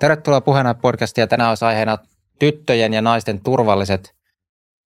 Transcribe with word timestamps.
Tervetuloa 0.00 0.40
puheena 0.40 0.74
podcastia. 0.74 1.26
Tänään 1.26 1.48
olisi 1.48 1.64
aiheena 1.64 1.98
tyttöjen 2.38 2.94
ja 2.94 3.02
naisten 3.02 3.40
turvalliset 3.40 4.14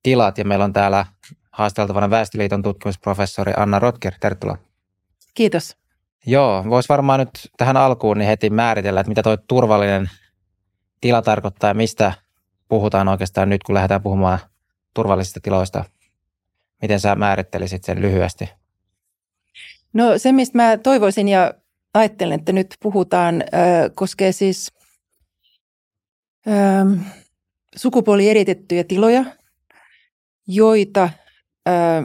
tilat. 0.02 0.38
Ja 0.38 0.44
meillä 0.44 0.64
on 0.64 0.72
täällä 0.72 1.06
haasteltavana 1.50 2.10
Väestöliiton 2.10 2.62
tutkimusprofessori 2.62 3.52
Anna 3.56 3.78
Rotker. 3.78 4.12
Tervetuloa. 4.20 4.58
Kiitos. 5.34 5.76
Joo, 6.26 6.64
voisi 6.68 6.88
varmaan 6.88 7.20
nyt 7.20 7.30
tähän 7.56 7.76
alkuun 7.76 8.18
niin 8.18 8.28
heti 8.28 8.50
määritellä, 8.50 9.00
että 9.00 9.08
mitä 9.08 9.22
tuo 9.22 9.36
turvallinen 9.36 10.10
tila 11.00 11.22
tarkoittaa 11.22 11.70
ja 11.70 11.74
mistä 11.74 12.12
puhutaan 12.68 13.08
oikeastaan 13.08 13.48
nyt, 13.48 13.62
kun 13.62 13.74
lähdetään 13.74 14.02
puhumaan 14.02 14.38
turvallisista 14.94 15.40
tiloista. 15.40 15.84
Miten 16.82 17.00
sä 17.00 17.14
määrittelisit 17.14 17.84
sen 17.84 18.02
lyhyesti? 18.02 18.50
No 19.92 20.18
se, 20.18 20.32
mistä 20.32 20.58
mä 20.58 20.76
toivoisin 20.76 21.28
ja 21.28 21.54
ajattelen, 21.94 22.38
että 22.38 22.52
nyt 22.52 22.74
puhutaan, 22.82 23.44
koskee 23.94 24.32
siis 24.32 24.72
äh, 26.48 27.14
sukupuolieritettyjä 27.76 28.84
tiloja, 28.84 29.24
joita 30.46 31.02
äh, 31.02 32.04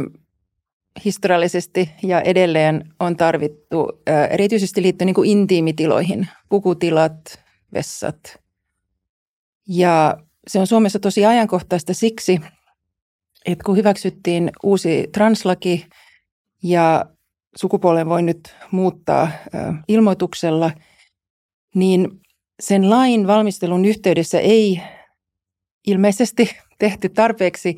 historiallisesti 1.06 1.90
ja 2.04 2.22
edelleen 2.22 2.94
on 3.00 3.18
tarvittu 3.18 4.02
äh, 4.10 4.28
erityisesti 4.32 4.82
liittyen 4.82 5.06
niin 5.06 5.16
kuin 5.16 5.30
intiimitiloihin, 5.30 6.28
pukutilat, 6.50 7.44
vessat. 7.74 8.40
Ja 9.68 10.18
se 10.48 10.60
on 10.60 10.68
Suomessa 10.68 11.00
tosi 11.00 11.26
ajankohtaista 11.26 11.94
siksi, 11.94 12.40
että 13.46 13.64
kun 13.64 13.78
hyväksyttiin 13.78 14.52
uusi 14.64 15.08
translaki 15.14 15.86
ja 16.64 17.06
sukupuolen 17.56 18.10
voi 18.10 18.22
nyt 18.22 18.56
muuttaa 18.72 19.32
ilmoituksella, 19.88 20.72
niin 21.76 22.22
sen 22.60 22.90
lain 22.90 23.28
valmistelun 23.28 23.86
yhteydessä 23.86 24.40
ei 24.40 24.82
ilmeisesti 25.88 26.50
tehty 26.80 27.10
tarpeeksi 27.10 27.78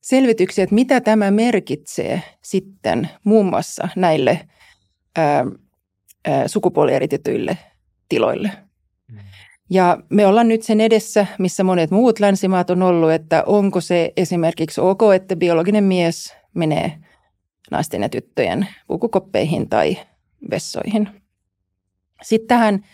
selvityksiä, 0.00 0.64
että 0.64 0.74
mitä 0.74 1.00
tämä 1.00 1.30
merkitsee 1.30 2.22
sitten 2.42 3.08
muun 3.24 3.46
muassa 3.46 3.88
näille 3.96 4.48
ää, 5.16 5.44
ää, 6.24 6.48
sukupuolieritytyille 6.48 7.58
tiloille. 8.08 8.50
Mm. 9.12 9.18
Ja 9.70 9.98
me 10.08 10.26
ollaan 10.26 10.48
nyt 10.48 10.62
sen 10.62 10.80
edessä, 10.80 11.26
missä 11.38 11.64
monet 11.64 11.90
muut 11.90 12.20
länsimaat 12.20 12.70
on 12.70 12.82
ollut, 12.82 13.10
että 13.10 13.42
onko 13.46 13.80
se 13.80 14.12
esimerkiksi 14.16 14.80
ok, 14.80 15.00
että 15.14 15.36
biologinen 15.36 15.84
mies 15.84 16.34
menee 16.54 16.98
naisten 17.70 18.02
ja 18.02 18.08
tyttöjen 18.08 18.68
pukukoppeihin 18.86 19.68
tai 19.68 19.96
vessoihin. 20.50 21.08
Sitten 22.22 22.48
tähän 22.48 22.84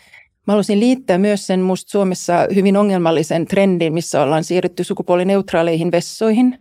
Mä 0.47 0.53
haluaisin 0.53 0.81
liittää 0.81 1.19
myös 1.19 1.47
sen 1.47 1.61
musta 1.61 1.91
Suomessa 1.91 2.47
hyvin 2.55 2.77
ongelmallisen 2.77 3.47
trendin, 3.47 3.93
missä 3.93 4.23
ollaan 4.23 4.45
siirrytty 4.45 4.85
sukupuolineutraaleihin 4.85 5.93
vessoihin, 5.93 6.59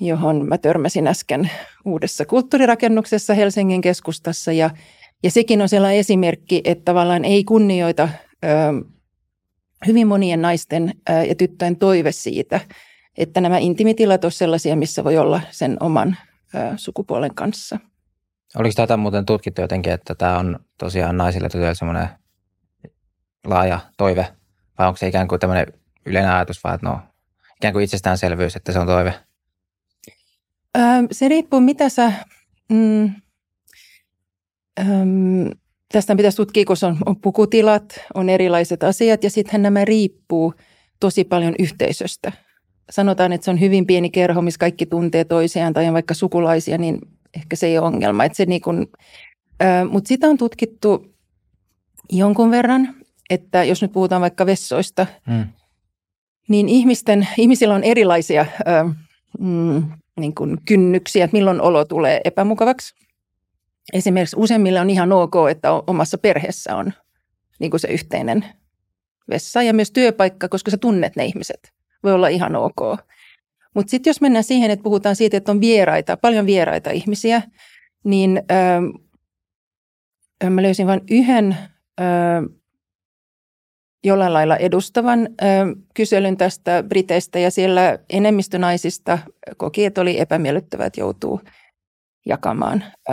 johon 0.00 0.48
mä 0.48 0.58
törmäsin 0.58 1.06
äsken 1.06 1.50
uudessa 1.84 2.24
kulttuurirakennuksessa 2.24 3.34
Helsingin 3.34 3.80
keskustassa. 3.80 4.52
Ja, 4.52 4.70
ja 5.22 5.30
sekin 5.30 5.62
on 5.62 5.68
sellainen 5.68 5.98
esimerkki, 5.98 6.60
että 6.64 6.84
tavallaan 6.84 7.24
ei 7.24 7.44
kunnioita 7.44 8.08
ö, 8.44 8.48
hyvin 9.86 10.06
monien 10.06 10.42
naisten 10.42 10.92
ö, 11.10 11.12
ja 11.12 11.34
tyttöjen 11.34 11.76
toive 11.76 12.12
siitä, 12.12 12.60
että 13.18 13.40
nämä 13.40 13.58
intimitilat 13.58 14.24
ovat 14.24 14.34
sellaisia, 14.34 14.76
missä 14.76 15.04
voi 15.04 15.18
olla 15.18 15.40
sen 15.50 15.76
oman 15.80 16.16
ö, 16.54 16.58
sukupuolen 16.76 17.34
kanssa. 17.34 17.78
Oliko 18.58 18.72
tätä 18.76 18.96
muuten 18.96 19.26
tutkittu 19.26 19.60
jotenkin, 19.60 19.92
että 19.92 20.14
tämä 20.14 20.38
on 20.38 20.58
tosiaan 20.78 21.16
naisille 21.16 21.48
tytöille 21.48 21.74
semmoinen 21.74 22.08
laaja 23.46 23.78
toive, 23.96 24.28
vai 24.78 24.86
onko 24.86 24.96
se 24.96 25.08
ikään 25.08 25.28
kuin 25.28 25.40
tämmöinen 25.40 25.66
yleinen 26.06 26.30
ajatus, 26.30 26.64
vai 26.64 26.74
että 26.74 26.86
no, 26.86 27.00
ikään 27.56 27.72
kuin 27.72 27.84
itsestäänselvyys, 27.84 28.56
että 28.56 28.72
se 28.72 28.78
on 28.78 28.86
toive? 28.86 29.14
Öö, 30.78 30.84
se 31.12 31.28
riippuu, 31.28 31.60
mitä 31.60 31.88
sä... 31.88 32.12
Mm, 32.68 33.04
öm, 34.80 35.50
tästä 35.92 36.16
pitäisi 36.16 36.36
tutkia, 36.36 36.64
kun 36.64 36.76
on, 36.82 36.96
on 37.06 37.20
pukutilat, 37.20 38.00
on 38.14 38.28
erilaiset 38.28 38.82
asiat, 38.82 39.24
ja 39.24 39.30
sittenhän 39.30 39.62
nämä 39.62 39.84
riippuu 39.84 40.54
tosi 41.00 41.24
paljon 41.24 41.54
yhteisöstä. 41.58 42.32
Sanotaan, 42.90 43.32
että 43.32 43.44
se 43.44 43.50
on 43.50 43.60
hyvin 43.60 43.86
pieni 43.86 44.10
kerho, 44.10 44.42
missä 44.42 44.58
kaikki 44.58 44.86
tuntee 44.86 45.24
toisiaan 45.24 45.72
tai 45.72 45.86
on 45.88 45.94
vaikka 45.94 46.14
sukulaisia, 46.14 46.78
niin 46.78 46.98
ehkä 47.36 47.56
se 47.56 47.66
ei 47.66 47.78
ole 47.78 47.86
ongelma. 47.86 48.22
Se 48.32 48.46
niin 48.46 48.60
kun, 48.60 48.86
ö, 49.62 49.84
mutta 49.90 50.08
sitä 50.08 50.26
on 50.26 50.36
tutkittu 50.38 51.14
jonkun 52.12 52.50
verran 52.50 52.94
että 53.30 53.64
jos 53.64 53.82
nyt 53.82 53.92
puhutaan 53.92 54.22
vaikka 54.22 54.46
vessoista, 54.46 55.06
mm. 55.26 55.44
niin 56.48 56.68
ihmisten, 56.68 57.28
ihmisillä 57.38 57.74
on 57.74 57.84
erilaisia 57.84 58.46
ö, 58.60 58.94
mm, 59.38 59.82
niin 60.20 60.34
kuin 60.34 60.58
kynnyksiä, 60.68 61.24
että 61.24 61.36
milloin 61.36 61.60
olo 61.60 61.84
tulee 61.84 62.20
epämukavaksi. 62.24 62.94
Esimerkiksi 63.92 64.36
useimmilla 64.38 64.80
on 64.80 64.90
ihan 64.90 65.12
ok, 65.12 65.34
että 65.50 65.72
omassa 65.72 66.18
perheessä 66.18 66.76
on 66.76 66.92
niin 67.58 67.70
kuin 67.70 67.80
se 67.80 67.88
yhteinen 67.88 68.44
vessa 69.30 69.62
ja 69.62 69.74
myös 69.74 69.90
työpaikka, 69.90 70.48
koska 70.48 70.70
sä 70.70 70.76
tunnet 70.76 71.16
ne 71.16 71.24
ihmiset. 71.24 71.72
Voi 72.02 72.12
olla 72.12 72.28
ihan 72.28 72.56
ok. 72.56 73.00
Mutta 73.74 73.90
sitten 73.90 74.10
jos 74.10 74.20
mennään 74.20 74.44
siihen, 74.44 74.70
että 74.70 74.82
puhutaan 74.82 75.16
siitä, 75.16 75.36
että 75.36 75.52
on 75.52 75.60
vieraita, 75.60 76.16
paljon 76.16 76.46
vieraita 76.46 76.90
ihmisiä, 76.90 77.42
niin 78.04 78.42
ö, 80.44 80.50
mä 80.50 80.62
löysin 80.62 80.86
vain 80.86 81.00
yhden 81.10 81.56
ö, 82.00 82.04
jollain 84.06 84.32
lailla 84.32 84.56
edustavan 84.56 85.20
ö, 85.20 85.44
kyselyn 85.94 86.36
tästä 86.36 86.84
Briteistä 86.88 87.38
ja 87.38 87.50
siellä 87.50 87.98
enemmistö 88.10 88.58
naisista 88.58 89.18
koki, 89.56 89.84
että 89.84 90.00
oli 90.00 90.20
epämiellyttävää, 90.20 90.86
että 90.86 91.00
joutuu 91.00 91.40
jakamaan 92.26 92.84
ö, 93.10 93.12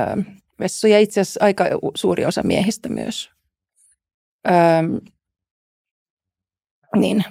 vessoja. 0.60 1.00
Itse 1.00 1.22
asiassa 1.22 1.44
aika 1.44 1.66
suuri 1.96 2.26
osa 2.26 2.44
miehistä 2.44 2.90
myös. 2.90 3.32
Ö, 4.48 4.52
niin. 6.96 7.24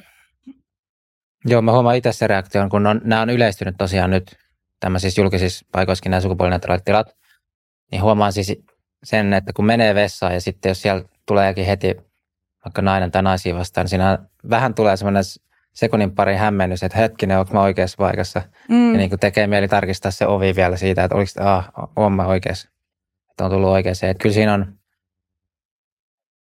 Joo, 1.45 1.63
mä 1.63 1.73
huomaan 1.73 1.97
itse 1.97 2.13
se 2.13 2.27
reaktio, 2.27 2.69
kun 2.69 2.87
on, 2.87 3.01
nämä 3.05 3.23
on 3.23 3.31
yleistynyt 3.31 3.75
tosiaan 3.79 4.11
nyt 4.11 4.37
tämmöisissä 4.81 5.21
julkisissa 5.21 5.67
paikoissakin 5.73 6.11
nämä 6.11 6.21
sukupuolineutraalit 6.21 6.85
tilat, 6.85 7.17
niin 7.93 8.03
huomaan 8.03 8.33
siis 8.33 8.53
sen, 9.05 9.33
että 9.33 9.53
kun 9.53 9.67
menee 9.67 9.95
vessaan 9.95 10.35
ja 10.35 10.41
sitten 10.41 10.71
jos 10.71 10.83
siellä 10.83 11.05
tuleekin 11.27 11.67
heti 11.67 11.97
vaikka 12.65 12.83
nainen 12.83 13.11
tai 13.11 13.23
naisia 13.23 13.55
vastaan, 13.55 13.85
niin 13.85 13.89
siinä 13.89 14.19
vähän 14.51 14.75
tulee 14.75 14.97
semmoinen 14.97 15.23
sekunnin 15.73 16.15
pari 16.15 16.37
hämmennys, 16.37 16.83
että 16.83 16.99
hetkinen, 16.99 17.39
onko 17.39 17.55
mä 17.55 17.61
oikeassa 17.63 17.97
paikassa. 17.97 18.43
Mm. 18.69 18.93
Ja 18.93 18.99
niin 18.99 19.11
kuin 19.11 19.21
tekee 19.21 19.47
mieli 19.47 19.69
tarkistaa 19.69 20.11
se 20.11 20.27
ovi 20.27 20.57
vielä 20.57 20.77
siitä, 20.77 21.05
että 21.05 21.17
oliko, 21.17 21.31
ah, 21.41 21.69
on 21.97 22.13
mä 22.13 22.27
oikeassa. 22.27 22.69
Että 23.31 23.45
on 23.45 23.51
tullut 23.51 23.71
oikeeseen. 23.71 24.11
Että 24.11 24.23
kyllä 24.23 24.35
siinä 24.35 24.55
on, 24.55 24.79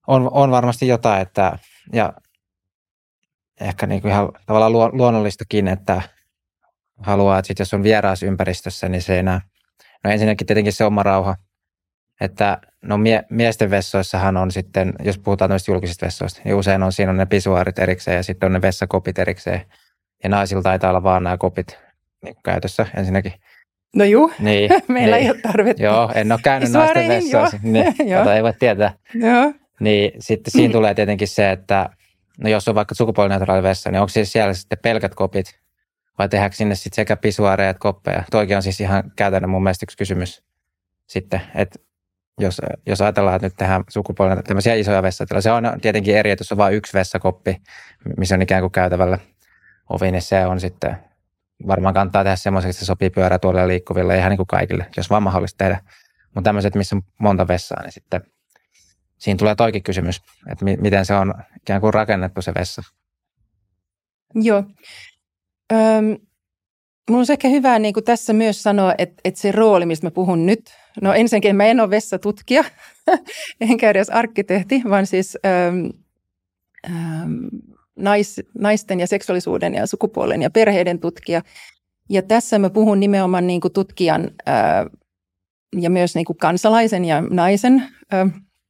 on, 0.08 0.30
on 0.32 0.52
varmasti 0.52 0.88
jotain, 0.88 1.22
että, 1.22 1.60
ja 1.94 2.14
ehkä 3.62 3.88
niin 3.88 4.02
kuin 4.02 4.12
ihan 4.12 4.32
tavallaan 4.46 4.74
luonnollistakin, 4.74 5.68
että 5.68 6.02
haluaa, 6.98 7.40
että 7.40 7.48
sit 7.48 7.60
jos 7.60 7.74
on 7.74 7.84
vieraassa 7.84 8.26
ympäristössä, 8.26 8.90
niin 8.90 9.02
se 9.02 9.14
ei 9.14 9.20
enää, 9.20 9.42
no 10.04 10.12
ensinnäkin 10.12 10.48
tietenkin 10.48 10.74
se 10.74 10.86
oma 10.86 11.04
rauha– 11.04 11.36
että 12.22 12.62
no 12.84 12.98
mie- 12.98 13.26
miesten 13.30 13.70
vessoissahan 13.70 14.38
on 14.38 14.52
sitten, 14.52 14.94
jos 15.04 15.18
puhutaan 15.18 15.50
noista 15.50 15.72
julkisista 15.72 16.06
vessoista, 16.06 16.42
niin 16.44 16.56
usein 16.56 16.84
on 16.84 16.92
siinä 16.92 17.12
on 17.12 17.18
ne 17.18 17.26
pisuaarit 17.26 17.80
erikseen 17.80 18.18
ja 18.18 18.24
sitten 18.24 18.48
on 18.48 18.54
ne 18.54 18.62
vessakopit 18.62 19.20
erikseen. 19.20 19.62
Ja 20.24 20.30
naisilla 20.30 20.62
taitaa 20.62 20.90
olla 20.90 21.04
vaan 21.04 21.24
nämä 21.24 21.38
kopit 21.38 21.80
niin 22.24 22.36
käytössä 22.46 22.86
ensinnäkin. 22.98 23.34
No 23.96 24.04
juu, 24.04 24.32
niin, 24.40 24.70
meillä 24.88 25.16
niin, 25.16 25.26
ei 25.26 25.32
ole 25.32 25.42
tarvetta. 25.42 25.84
Joo, 25.84 26.12
en 26.16 26.32
ole 26.32 26.40
käynyt 26.44 26.72
naisten 26.72 27.08
vessoissa, 27.08 27.58
niin, 27.64 27.96
joo. 28.12 28.30
ei 28.30 28.44
voi 28.44 28.54
tietää. 28.60 28.94
Joo. 29.14 29.54
Niin 29.80 30.12
sitten 30.20 30.52
siinä 30.52 30.72
tulee 30.72 30.94
tietenkin 30.94 31.28
se, 31.28 31.52
että 31.52 31.90
no 32.44 32.50
jos 32.50 32.68
on 32.68 32.76
vaikka 32.76 32.96
sukupuolineutraali 32.96 33.64
vessa, 33.64 33.92
niin 33.92 34.00
onko 34.00 34.10
siis 34.10 34.32
siellä 34.32 34.54
sitten 34.54 34.78
pelkät 34.82 35.16
kopit 35.16 35.60
vai 36.18 36.30
tehdäänkö 36.30 36.56
sinne 36.56 36.76
sitten 36.76 36.96
sekä 36.96 37.16
pisuaareja 37.16 37.70
että 37.70 37.80
koppeja? 37.80 38.24
Toikin 38.32 38.56
on 38.56 38.64
siis 38.64 38.82
ihan 38.82 39.12
käytännön 39.16 39.50
mun 39.50 39.64
mielestä 39.64 39.84
yksi 39.84 39.98
kysymys 39.98 40.44
sitten, 41.08 41.42
että 41.56 41.80
jos, 42.40 42.62
jos 42.86 43.02
ajatellaan, 43.02 43.36
että 43.36 43.46
nyt 43.46 43.56
tehdään 43.56 43.84
sukupuolella 43.90 44.42
tämmöisiä 44.42 44.74
isoja 44.74 45.04
vessatiloja, 45.04 45.42
se 45.42 45.52
on 45.52 45.64
tietenkin 45.82 46.18
eri, 46.18 46.32
että 46.32 46.42
jos 46.42 46.52
on 46.52 46.58
vain 46.58 46.76
yksi 46.76 46.94
vessakoppi, 46.94 47.62
missä 48.18 48.36
on 48.36 48.42
ikään 48.42 48.62
kuin 48.62 48.72
käytävällä 48.72 49.20
ovi, 49.90 50.12
niin 50.12 50.22
se 50.22 50.46
on 50.46 50.60
sitten, 50.60 50.98
varmaan 51.68 51.94
kannattaa 51.94 52.24
tehdä 52.24 52.36
semmoiseksi, 52.36 52.70
että 52.70 52.80
se 52.80 52.86
sopii 52.86 53.10
pyörätuolille 53.10 53.68
liikkuville 53.68 54.18
ihan 54.18 54.30
niin 54.30 54.38
kuin 54.38 54.48
kaikille, 54.48 54.86
jos 54.98 55.10
vaan 55.10 55.24
mahdollista 55.24 55.58
tehdä. 55.58 55.82
Mutta 56.36 56.48
tämmöiset, 56.48 56.76
missä 56.76 56.96
on 56.96 57.02
monta 57.20 57.48
vessaa, 57.48 57.82
niin 57.82 57.92
sitten 57.92 58.22
siinä 59.18 59.38
tulee 59.38 59.56
toikin 59.56 59.84
kysymys, 59.84 60.22
että 60.52 60.66
mi- 60.66 60.78
miten 60.78 61.06
se 61.06 61.14
on 61.14 61.34
ikään 61.62 61.82
kuin 61.82 61.94
rakennettu 61.94 62.42
se 62.42 62.54
vessa. 62.54 62.82
Joo. 64.36 64.64
Öm, 65.72 66.18
Mun 67.10 67.20
on 67.20 67.26
ehkä 67.30 67.48
hyvä 67.48 67.80
niin 67.80 67.94
kuin 67.94 68.04
tässä 68.04 68.34
myös 68.34 68.64
sanoa, 68.64 68.96
että, 68.98 69.22
että 69.26 69.40
se 69.40 69.52
rooli, 69.52 69.86
mistä 69.86 70.08
mä 70.08 70.12
puhun 70.12 70.46
nyt, 70.46 70.74
no 71.02 71.14
ensinnäkin 71.14 71.56
mä 71.56 71.66
en 71.66 71.80
ole 71.80 71.90
vessatutkija, 71.90 72.64
enkä 73.70 73.90
edes 73.90 74.10
arkkitehti, 74.10 74.82
vaan 74.90 75.08
siis 75.08 75.38
ähm, 75.46 75.86
ähm, 76.86 77.34
nais, 77.96 78.42
naisten 78.60 79.00
ja 79.00 79.08
seksuaalisuuden 79.08 79.74
ja 79.74 79.88
sukupuolen 79.88 80.42
ja 80.42 80.50
perheiden 80.50 81.00
tutkija. 81.00 81.42
Ja 82.10 82.22
tässä 82.22 82.60
mä 82.60 82.70
puhun 82.70 83.00
nimenomaan 83.00 83.48
niin 83.48 83.62
kuin 83.62 83.74
tutkijan 83.74 84.32
ää, 84.46 84.86
ja 85.76 85.90
myös 85.90 86.16
niin 86.16 86.26
kuin 86.26 86.38
kansalaisen 86.38 87.06
ja 87.06 87.22
naisen 87.22 87.84
ää, 88.12 88.28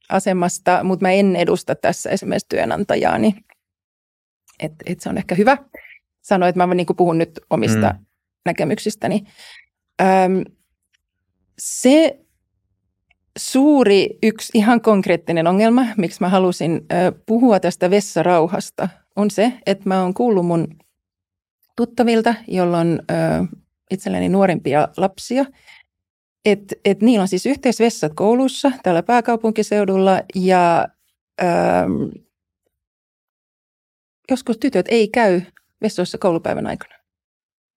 asemasta, 0.08 0.84
mutta 0.84 1.04
mä 1.04 1.12
en 1.12 1.36
edusta 1.36 1.74
tässä 1.74 2.10
esimerkiksi 2.10 2.48
työnantajaani. 2.48 3.34
Et, 4.60 4.72
et 4.86 5.00
se 5.00 5.08
on 5.08 5.18
ehkä 5.18 5.34
hyvä 5.34 5.56
sanoa, 6.22 6.48
että 6.48 6.66
mä 6.66 6.74
niin 6.74 6.86
kuin 6.86 6.96
puhun 6.96 7.18
nyt 7.18 7.40
omista 7.50 7.94
mm. 7.98 8.06
Näkemyksistäni. 8.46 9.22
Öm, 10.02 10.44
se 11.58 12.20
suuri 13.38 14.18
yksi 14.22 14.58
ihan 14.58 14.80
konkreettinen 14.80 15.46
ongelma, 15.46 15.86
miksi 15.96 16.20
mä 16.20 16.28
halusin 16.28 16.72
ö, 16.72 17.12
puhua 17.26 17.60
tästä 17.60 17.90
vessarauhasta, 17.90 18.88
on 19.16 19.30
se, 19.30 19.52
että 19.66 19.88
mä 19.88 20.02
oon 20.02 20.14
kuullut 20.14 20.46
mun 20.46 20.68
tuttavilta, 21.76 22.34
jolla 22.48 22.78
on 22.78 23.00
ö, 23.10 23.14
itselleni 23.90 24.28
nuorempia 24.28 24.88
lapsia, 24.96 25.44
että 26.44 26.76
et 26.84 27.02
niillä 27.02 27.22
on 27.22 27.28
siis 27.28 27.46
yhteisvessat 27.46 28.12
koulussa 28.14 28.72
täällä 28.82 29.02
pääkaupunkiseudulla 29.02 30.20
ja 30.34 30.88
ö, 31.42 31.44
joskus 34.30 34.58
tytöt 34.58 34.86
ei 34.88 35.08
käy 35.08 35.40
vessoissa 35.82 36.18
koulupäivän 36.18 36.66
aikana. 36.66 36.99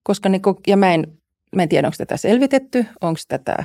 Koska 0.04 0.28
ne, 0.28 0.40
ja 0.66 0.76
mä 0.76 0.94
en, 0.94 1.18
mä 1.56 1.62
en 1.62 1.68
tiedä, 1.68 1.88
onko 1.88 1.96
tätä 1.98 2.16
selvitetty, 2.16 2.86
onko 3.00 3.20
tätä 3.28 3.64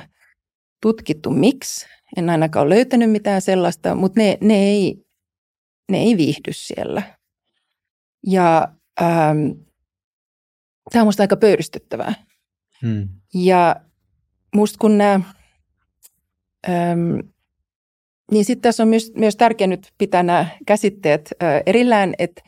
tutkittu 0.82 1.30
miksi. 1.30 1.86
En 2.16 2.30
ainakaan 2.30 2.66
ole 2.66 2.74
löytänyt 2.74 3.10
mitään 3.10 3.42
sellaista, 3.42 3.94
mutta 3.94 4.20
ne, 4.20 4.38
ne, 4.40 4.54
ei, 4.54 5.04
ne 5.90 5.98
ei 5.98 6.16
viihdy 6.16 6.52
siellä. 6.52 7.02
Ja 8.26 8.68
ähm, 9.02 9.50
tämä 10.92 11.02
on 11.02 11.06
minusta 11.06 11.22
aika 11.22 11.36
pöyristyttävää. 11.36 12.14
Hmm. 12.82 13.08
Ja 13.34 13.76
musta 14.54 14.78
kun 14.80 14.98
nämä, 14.98 15.20
ähm, 16.68 17.18
niin 18.30 18.44
sitten 18.44 18.62
tässä 18.62 18.82
on 18.82 18.88
myös, 18.88 19.12
myös 19.16 19.36
tärkeää 19.36 19.68
nyt 19.68 19.92
pitää 19.98 20.22
nämä 20.22 20.46
käsitteet 20.66 21.30
äh, 21.42 21.62
erillään, 21.66 22.14
että 22.18 22.42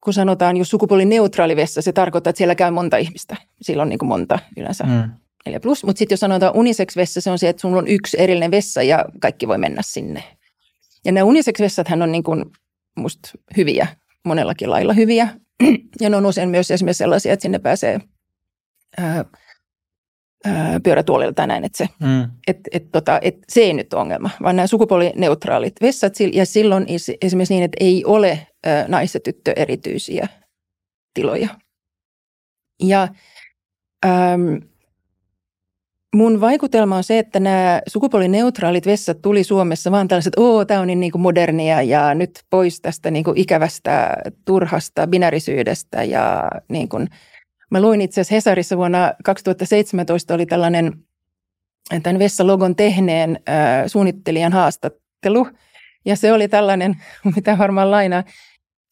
kun 0.00 0.14
sanotaan, 0.14 0.56
jos 0.56 0.70
sukupuolineutraali 0.70 1.56
vessa, 1.56 1.82
se 1.82 1.92
tarkoittaa, 1.92 2.30
että 2.30 2.38
siellä 2.38 2.54
käy 2.54 2.70
monta 2.70 2.96
ihmistä. 2.96 3.36
Silloin 3.62 3.88
niin 3.88 3.98
kuin 3.98 4.08
monta 4.08 4.38
yleensä. 4.56 4.84
Mm. 4.84 5.10
4 5.46 5.60
plus. 5.60 5.84
Mutta 5.84 5.98
sitten 5.98 6.12
jos 6.12 6.20
sanotaan 6.20 6.56
unisex-vessa, 6.56 7.20
se 7.20 7.30
on 7.30 7.38
se, 7.38 7.48
että 7.48 7.60
sulla 7.60 7.78
on 7.78 7.88
yksi 7.88 8.20
erillinen 8.20 8.50
vessa 8.50 8.82
ja 8.82 9.04
kaikki 9.20 9.48
voi 9.48 9.58
mennä 9.58 9.82
sinne. 9.84 10.22
Ja 11.04 11.12
nämä 11.12 11.24
unisex-vessathan 11.24 12.02
on 12.02 12.12
niin 12.12 12.22
kuin 12.22 12.44
musta 12.96 13.30
hyviä, 13.56 13.86
monellakin 14.24 14.70
lailla 14.70 14.92
hyviä. 14.92 15.28
Ja 16.00 16.10
ne 16.10 16.16
on 16.16 16.26
usein 16.26 16.48
myös 16.48 16.70
esimerkiksi 16.70 16.98
sellaisia, 16.98 17.32
että 17.32 17.42
sinne 17.42 17.58
pääsee 17.58 18.00
ää, 18.98 19.16
ää, 19.16 19.24
pyörätuolilla 20.82 21.32
tai 21.32 21.46
näin, 21.46 21.64
että 21.64 21.78
se, 21.78 21.88
mm. 22.00 22.30
et, 22.46 22.58
et, 22.72 22.92
tota, 22.92 23.18
et, 23.22 23.36
se 23.48 23.60
ei 23.60 23.72
nyt 23.72 23.92
ole 23.92 24.00
ongelma, 24.00 24.30
vaan 24.42 24.56
nämä 24.56 24.66
sukupuolineutraalit 24.66 25.74
vessat, 25.82 26.14
ja 26.32 26.46
silloin 26.46 26.86
esimerkiksi 27.22 27.54
niin, 27.54 27.64
että 27.64 27.76
ei 27.80 28.04
ole 28.04 28.46
nais- 28.88 29.14
ja 29.14 29.20
tyttö 29.20 29.52
erityisiä 29.56 30.28
tiloja. 31.14 31.48
Ja 32.82 33.08
äm, 34.06 34.60
mun 36.14 36.40
vaikutelma 36.40 36.96
on 36.96 37.04
se, 37.04 37.18
että 37.18 37.40
nämä 37.40 37.82
sukupuolineutraalit 37.86 38.86
vessat 38.86 39.22
tuli 39.22 39.44
Suomessa 39.44 39.90
vaan 39.90 40.08
tällaiset, 40.08 40.32
oo, 40.36 40.64
tämä 40.64 40.80
on 40.80 40.86
niin, 40.86 41.00
niin 41.00 41.12
kuin 41.12 41.22
modernia 41.22 41.82
ja 41.82 42.14
nyt 42.14 42.30
pois 42.50 42.80
tästä 42.80 43.10
niin 43.10 43.24
kuin 43.24 43.38
ikävästä, 43.38 44.16
turhasta 44.44 45.06
binärisyydestä 45.06 46.04
ja 46.04 46.50
niin 46.68 46.88
kuin, 46.88 47.08
mä 47.70 47.80
luin 47.80 48.00
itse 48.00 48.20
asiassa 48.20 48.34
Hesarissa 48.34 48.76
vuonna 48.76 49.14
2017 49.24 50.34
oli 50.34 50.46
tällainen 50.46 50.92
tämän 52.02 52.18
vessalogon 52.18 52.76
tehneen 52.76 53.40
äh, 53.48 53.86
suunnittelijan 53.86 54.52
haastattelu 54.52 55.46
ja 56.04 56.16
se 56.16 56.32
oli 56.32 56.48
tällainen, 56.48 56.96
mitä 57.36 57.58
varmaan 57.58 57.90
lainaa, 57.90 58.24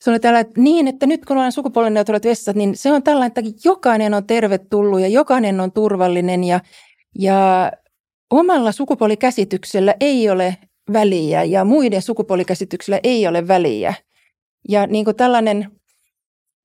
se 0.00 0.10
oli 0.10 0.20
tällä, 0.20 0.40
että 0.40 0.60
niin, 0.60 0.88
että 0.88 1.06
nyt 1.06 1.25
kun 1.26 1.38
on 1.38 1.52
sukupuolineutraalit 1.52 2.25
vessat, 2.25 2.56
niin 2.56 2.76
se 2.76 2.92
on 2.92 3.02
tällainen, 3.02 3.26
että 3.26 3.60
jokainen 3.64 4.14
on 4.14 4.26
tervetullut 4.26 5.00
ja 5.00 5.08
jokainen 5.08 5.60
on 5.60 5.72
turvallinen 5.72 6.44
ja 6.44 6.60
ja 7.19 7.72
omalla 8.30 8.72
sukupuolikäsityksellä 8.72 9.94
ei 10.00 10.30
ole 10.30 10.56
väliä 10.92 11.44
ja 11.44 11.64
muiden 11.64 12.02
sukupuolikäsityksellä 12.02 13.00
ei 13.02 13.26
ole 13.26 13.48
väliä. 13.48 13.94
Ja 14.69 14.86
niin 14.86 15.04
kuin 15.04 15.16
tällainen, 15.16 15.70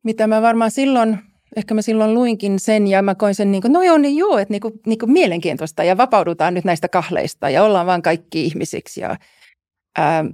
mitä 0.03 0.27
mä 0.27 0.41
varmaan 0.41 0.71
silloin, 0.71 1.19
ehkä 1.55 1.73
mä 1.73 1.81
silloin 1.81 2.13
luinkin 2.13 2.59
sen 2.59 2.87
ja 2.87 3.01
mä 3.01 3.15
koin 3.15 3.35
sen 3.35 3.51
niin 3.51 3.61
kuin, 3.61 3.73
no 3.73 3.83
joo, 3.83 3.97
niin 3.97 4.17
joo, 4.17 4.37
että 4.37 4.51
niin 4.51 4.61
kuin, 4.61 4.73
niin 4.85 4.99
kuin 4.99 5.11
mielenkiintoista 5.11 5.83
ja 5.83 5.97
vapaudutaan 5.97 6.53
nyt 6.53 6.65
näistä 6.65 6.89
kahleista 6.89 7.49
ja 7.49 7.63
ollaan 7.63 7.85
vaan 7.85 8.01
kaikki 8.01 8.45
ihmisiksi. 8.45 9.01
Ja, 9.01 9.17
ää, 9.97 10.25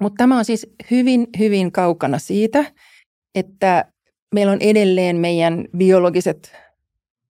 mutta 0.00 0.16
tämä 0.16 0.38
on 0.38 0.44
siis 0.44 0.66
hyvin, 0.90 1.26
hyvin 1.38 1.72
kaukana 1.72 2.18
siitä, 2.18 2.64
että 3.34 3.84
meillä 4.34 4.52
on 4.52 4.60
edelleen 4.60 5.16
meidän 5.16 5.64
biologiset 5.76 6.56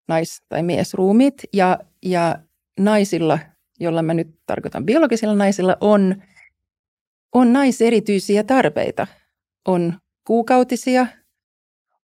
nais- 0.08 0.42
tai 0.48 0.62
miesruumit 0.62 1.34
ja 1.52 1.78
ja 2.04 2.38
naisilla, 2.80 3.38
jolla 3.80 4.02
mä 4.02 4.14
nyt 4.14 4.28
tarkoitan 4.46 4.86
biologisilla 4.86 5.34
naisilla, 5.34 5.76
on, 5.80 6.22
on 7.32 7.52
naiserityisiä 7.52 8.44
tarpeita. 8.44 9.06
On 9.68 9.94
kuukautisia, 10.26 11.06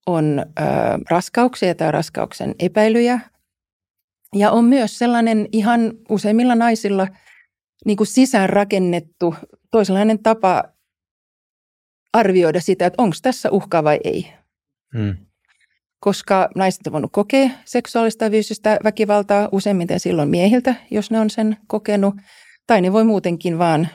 on 0.09 0.39
ö, 0.39 0.63
raskauksia 1.11 1.75
tai 1.75 1.93
raskauksen 1.93 2.55
epäilyjä. 2.59 3.21
Ja 4.35 4.51
on 4.51 4.65
myös 4.65 4.99
sellainen 4.99 5.49
ihan 5.53 5.93
useimmilla 6.09 6.55
naisilla 6.55 7.07
niin 7.85 7.97
kuin 7.97 8.07
sisäänrakennettu 8.07 9.35
toisenlainen 9.71 10.23
tapa 10.23 10.65
arvioida 12.13 12.61
sitä, 12.61 12.87
että 12.87 13.03
onko 13.03 13.17
tässä 13.23 13.51
uhka 13.51 13.85
vai 13.85 14.01
ei. 14.05 14.33
Hmm 14.99 15.29
koska 16.01 16.49
naiset 16.55 16.87
on 16.87 16.93
voinut 16.93 17.13
kokea 17.13 17.51
seksuaalista 17.65 18.25
ja 18.25 18.31
fyysistä 18.31 18.79
väkivaltaa 18.85 19.49
useimmiten 19.53 20.01
silloin 20.01 20.29
miehiltä, 20.29 20.75
jos 20.91 21.11
ne 21.11 21.21
on 21.21 21.31
sen 21.31 21.57
kokenut, 21.67 22.15
tai 22.67 22.81
ne 22.81 22.93
voi 22.93 23.05
muutenkin 23.05 23.59
vaan 23.59 23.89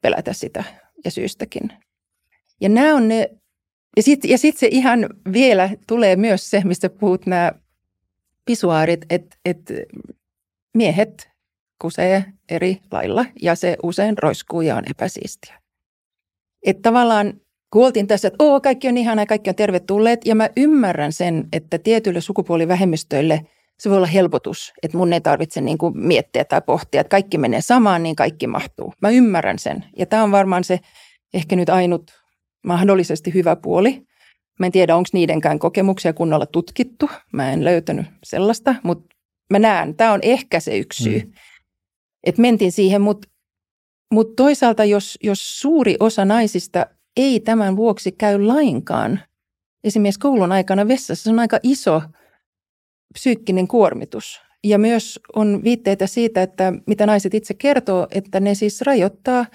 pelätä 0.00 0.32
sitä 0.32 0.64
ja 1.04 1.10
syystäkin. 1.10 1.72
Ja 2.60 2.68
nämä 2.68 2.94
on 2.94 3.08
ne, 3.08 3.30
ja 3.96 4.02
sitten 4.02 4.30
ja 4.30 4.38
sit 4.38 4.56
se 4.56 4.68
ihan 4.70 5.08
vielä 5.32 5.70
tulee 5.86 6.16
myös 6.16 6.50
se, 6.50 6.62
mistä 6.64 6.90
puhut 6.90 7.26
nämä 7.26 7.52
pisuaarit, 8.44 9.06
että 9.10 9.36
et 9.44 9.72
miehet 10.74 11.30
kusee 11.80 12.24
eri 12.48 12.78
lailla 12.92 13.24
ja 13.42 13.54
se 13.54 13.76
usein 13.82 14.18
roiskuu 14.18 14.60
ja 14.60 14.76
on 14.76 14.84
epäsiistiä. 14.90 15.60
Että 16.66 16.82
tavallaan 16.82 17.40
kuultiin 17.70 18.06
tässä, 18.06 18.28
että 18.28 18.44
Oo, 18.44 18.60
kaikki 18.60 18.88
on 18.88 18.96
ihana 18.96 19.22
ja 19.22 19.26
kaikki 19.26 19.50
on 19.50 19.56
tervetulleet. 19.56 20.20
Ja 20.24 20.34
mä 20.34 20.50
ymmärrän 20.56 21.12
sen, 21.12 21.48
että 21.52 21.78
tietyille 21.78 22.20
sukupuolivähemmistöille 22.20 23.46
se 23.78 23.90
voi 23.90 23.96
olla 23.96 24.06
helpotus, 24.06 24.72
että 24.82 24.96
mun 24.98 25.12
ei 25.12 25.20
tarvitse 25.20 25.60
niin 25.60 25.78
kuin 25.78 25.98
miettiä 25.98 26.44
tai 26.44 26.62
pohtia, 26.62 27.00
että 27.00 27.10
kaikki 27.10 27.38
menee 27.38 27.60
samaan, 27.60 28.02
niin 28.02 28.16
kaikki 28.16 28.46
mahtuu. 28.46 28.92
Mä 29.02 29.10
ymmärrän 29.10 29.58
sen. 29.58 29.84
Ja 29.96 30.06
tämä 30.06 30.22
on 30.22 30.32
varmaan 30.32 30.64
se 30.64 30.80
ehkä 31.34 31.56
nyt 31.56 31.68
ainut 31.68 32.25
mahdollisesti 32.66 33.34
hyvä 33.34 33.56
puoli. 33.56 34.06
Mä 34.58 34.66
en 34.66 34.72
tiedä, 34.72 34.96
onko 34.96 35.08
niidenkään 35.12 35.58
kokemuksia 35.58 36.12
kunnolla 36.12 36.46
tutkittu. 36.46 37.10
Mä 37.32 37.52
en 37.52 37.64
löytänyt 37.64 38.06
sellaista, 38.24 38.74
mutta 38.82 39.16
mä 39.50 39.58
näen, 39.58 39.96
tämä 39.96 40.12
on 40.12 40.20
ehkä 40.22 40.60
se 40.60 40.78
yksi 40.78 41.02
syy. 41.02 41.18
Mm. 41.18 41.32
Että 42.26 42.42
mentiin 42.42 42.72
siihen, 42.72 43.02
mutta 43.02 43.28
mut 44.12 44.36
toisaalta 44.36 44.84
jos, 44.84 45.18
jos 45.22 45.60
suuri 45.60 45.96
osa 46.00 46.24
naisista 46.24 46.86
ei 47.16 47.40
tämän 47.40 47.76
vuoksi 47.76 48.12
käy 48.12 48.42
lainkaan. 48.42 49.20
Esimerkiksi 49.84 50.20
koulun 50.20 50.52
aikana 50.52 50.88
vessassa 50.88 51.24
se 51.24 51.30
on 51.30 51.38
aika 51.38 51.60
iso 51.62 52.02
psyykkinen 53.12 53.68
kuormitus. 53.68 54.40
Ja 54.64 54.78
myös 54.78 55.20
on 55.34 55.64
viitteitä 55.64 56.06
siitä, 56.06 56.42
että 56.42 56.72
mitä 56.86 57.06
naiset 57.06 57.34
itse 57.34 57.54
kertoo, 57.54 58.06
että 58.10 58.40
ne 58.40 58.54
siis 58.54 58.80
rajoittaa 58.80 59.46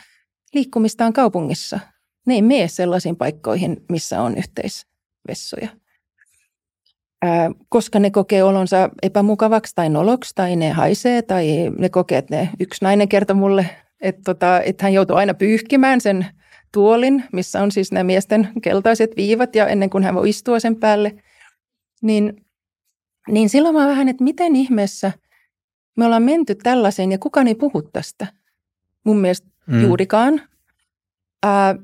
liikkumistaan 0.53 1.13
kaupungissa. 1.13 1.80
Ne 2.27 2.33
ei 2.33 2.41
mene 2.41 2.67
sellaisiin 2.67 3.15
paikkoihin, 3.15 3.83
missä 3.89 4.21
on 4.21 4.37
yhteisvessoja. 4.37 5.69
Ää, 7.21 7.51
koska 7.69 7.99
ne 7.99 8.11
kokee 8.11 8.43
olonsa 8.43 8.89
epämukavaksi 9.03 9.75
tai 9.75 9.89
noloksi 9.89 10.35
tai 10.35 10.55
ne 10.55 10.71
haisee 10.71 11.21
tai 11.21 11.71
ne 11.77 11.89
kokee, 11.89 12.17
että 12.17 12.35
ne, 12.35 12.49
yksi 12.59 12.85
nainen 12.85 13.09
kertoi 13.09 13.35
mulle, 13.35 13.69
että, 14.01 14.21
tota, 14.25 14.61
että 14.61 14.85
hän 14.85 14.93
joutuu 14.93 15.15
aina 15.15 15.33
pyyhkimään 15.33 16.01
sen– 16.01 16.25
tuolin, 16.71 17.23
missä 17.31 17.61
on 17.61 17.71
siis 17.71 17.91
nämä 17.91 18.03
miesten 18.03 18.49
keltaiset 18.61 19.11
viivat 19.17 19.55
ja 19.55 19.67
ennen 19.67 19.89
kuin 19.89 20.03
hän 20.03 20.15
voi 20.15 20.29
istua 20.29 20.59
sen 20.59 20.75
päälle, 20.75 21.23
niin, 22.01 22.45
niin 23.27 23.49
silloin 23.49 23.75
mä 23.75 23.87
vähän, 23.87 24.09
että 24.09 24.23
miten 24.23 24.55
ihmeessä 24.55 25.11
me 25.97 26.05
ollaan 26.05 26.23
menty 26.23 26.55
tällaiseen 26.55 27.11
ja 27.11 27.17
kukaan 27.17 27.47
ei 27.47 27.55
puhu 27.55 27.81
tästä. 27.81 28.27
Mun 29.03 29.17
mielestä 29.17 29.47
mm. 29.67 29.81
juurikaan. 29.81 30.41
Ää, 31.43 31.75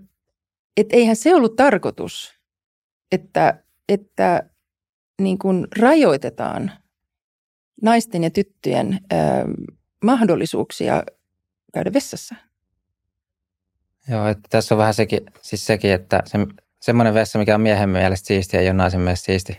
et 0.78 0.88
eihän 0.90 1.16
se 1.16 1.36
ollut 1.36 1.56
tarkoitus, 1.56 2.36
että, 3.12 3.64
että 3.90 4.50
niin 5.22 5.38
kuin 5.38 5.68
rajoitetaan 5.80 6.72
naisten 7.82 8.24
ja 8.24 8.30
tyttöjen 8.30 9.00
ö, 9.14 9.16
mahdollisuuksia 10.04 11.04
käydä 11.74 11.94
vessassa. 11.94 12.36
Joo, 14.10 14.28
että 14.28 14.48
tässä 14.50 14.76
on 14.76 14.80
vähän 14.80 14.94
sekin, 14.94 15.20
siis 15.42 15.66
sekin 15.66 15.92
että 15.92 16.24
se, 16.26 16.38
semmoinen 16.82 17.14
vessa, 17.14 17.40
mikä 17.40 17.56
on 17.56 17.62
miehen 17.62 17.90
mielestä 17.90 18.28
siisti, 18.28 18.58
ei 18.58 18.68
ole 18.68 18.74
naisen 18.74 19.02
mielestä 19.02 19.26
siisti. 19.26 19.58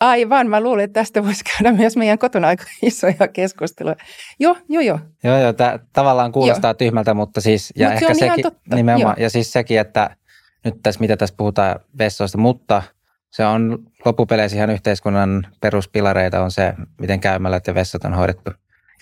Aivan, 0.00 0.46
mä 0.46 0.60
luulen, 0.60 0.84
että 0.84 1.00
tästä 1.00 1.24
voisi 1.24 1.44
käydä 1.44 1.76
myös 1.76 1.96
meidän 1.96 2.18
kotona 2.18 2.48
aika 2.48 2.64
isoja 2.82 3.28
keskusteluja. 3.32 3.96
Joo, 4.38 4.56
joo, 4.68 4.82
joo. 4.82 4.98
Joo, 5.24 5.38
joo, 5.38 5.52
tämä 5.52 5.78
tavallaan 5.92 6.32
kuulostaa 6.32 6.68
joo. 6.68 6.74
tyhmältä, 6.74 7.14
mutta 7.14 7.40
siis, 7.40 7.72
ja 7.76 7.86
Mut 7.86 8.02
ehkä 8.02 8.14
se 8.14 8.18
sekin, 8.18 8.44
nimenomaan, 8.74 9.16
joo. 9.18 9.24
ja 9.24 9.30
siis 9.30 9.52
sekin, 9.52 9.80
että 9.80 10.16
nyt 10.64 10.74
tässä, 10.82 11.00
mitä 11.00 11.16
tässä 11.16 11.34
puhutaan 11.38 11.80
vessoista, 11.98 12.38
mutta 12.38 12.82
se 13.30 13.44
on 13.44 13.86
loppupeleissä 14.04 14.56
ihan 14.56 14.70
yhteiskunnan 14.70 15.46
peruspilareita 15.60 16.42
on 16.42 16.50
se, 16.50 16.74
miten 17.00 17.20
käymälät 17.20 17.66
ja 17.66 17.74
vessat 17.74 18.04
on 18.04 18.14
hoidettu. 18.14 18.50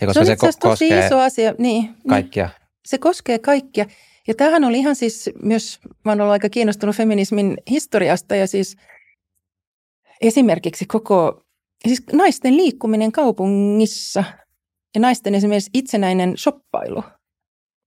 Ja 0.01 0.07
koska 0.07 0.25
se, 0.25 0.33
on 0.33 0.39
se 0.39 0.47
ko- 0.47 0.61
tosi 0.61 0.89
iso 0.89 1.19
asia. 1.19 1.55
Niin, 1.59 1.83
niin, 1.83 1.95
kaikkia. 2.09 2.49
Se 2.87 2.99
koskee 2.99 3.39
kaikkia. 3.39 3.87
Ja 4.29 4.35
tämähän 4.35 4.65
oli 4.65 4.79
ihan 4.79 4.97
siis 4.97 5.31
myös, 5.43 5.81
mä 6.05 6.13
olen 6.13 6.21
ollut 6.21 6.33
aika 6.33 6.49
kiinnostunut 6.49 6.97
feminismin 6.97 7.59
historiasta 7.71 8.37
ja 8.37 8.47
siis 8.47 8.77
esimerkiksi 10.21 10.87
koko, 10.87 11.43
siis 11.87 12.03
naisten 12.13 12.57
liikkuminen 12.57 13.13
kaupungissa 13.13 14.25
ja 14.95 15.01
naisten 15.01 15.35
esimerkiksi 15.35 15.71
itsenäinen 15.75 16.37
shoppailu, 16.37 17.05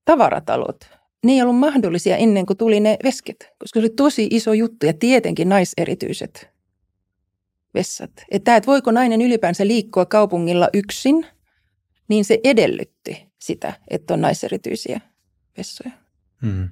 tavaratalot, 0.04 0.76
ne 1.24 1.32
ei 1.32 1.42
ollut 1.42 1.58
mahdollisia 1.58 2.16
ennen 2.16 2.46
kuin 2.46 2.56
tuli 2.56 2.80
ne 2.80 2.96
vesket, 3.04 3.52
koska 3.58 3.80
se 3.80 3.84
oli 3.84 3.90
tosi 3.90 4.28
iso 4.30 4.52
juttu 4.52 4.86
ja 4.86 4.92
tietenkin 4.92 5.48
naiserityiset 5.48 6.50
vessat. 7.74 8.10
Että, 8.30 8.56
että 8.56 8.66
voiko 8.66 8.90
nainen 8.90 9.22
ylipäänsä 9.22 9.66
liikkua 9.66 10.06
kaupungilla 10.06 10.68
yksin, 10.74 11.26
niin 12.08 12.24
se 12.24 12.40
edellytti 12.44 13.32
sitä, 13.38 13.72
että 13.90 14.14
on 14.14 14.20
naiserityisiä 14.20 15.00
vessoja. 15.58 15.90
Mm. 16.42 16.68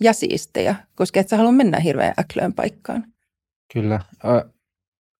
Ja 0.00 0.12
siistejä, 0.12 0.74
koska 0.94 1.20
et 1.20 1.28
sä 1.28 1.36
halua 1.36 1.52
mennä 1.52 1.80
hirveän 1.80 2.14
äklöön 2.18 2.52
paikkaan. 2.52 3.04
Kyllä. 3.72 4.00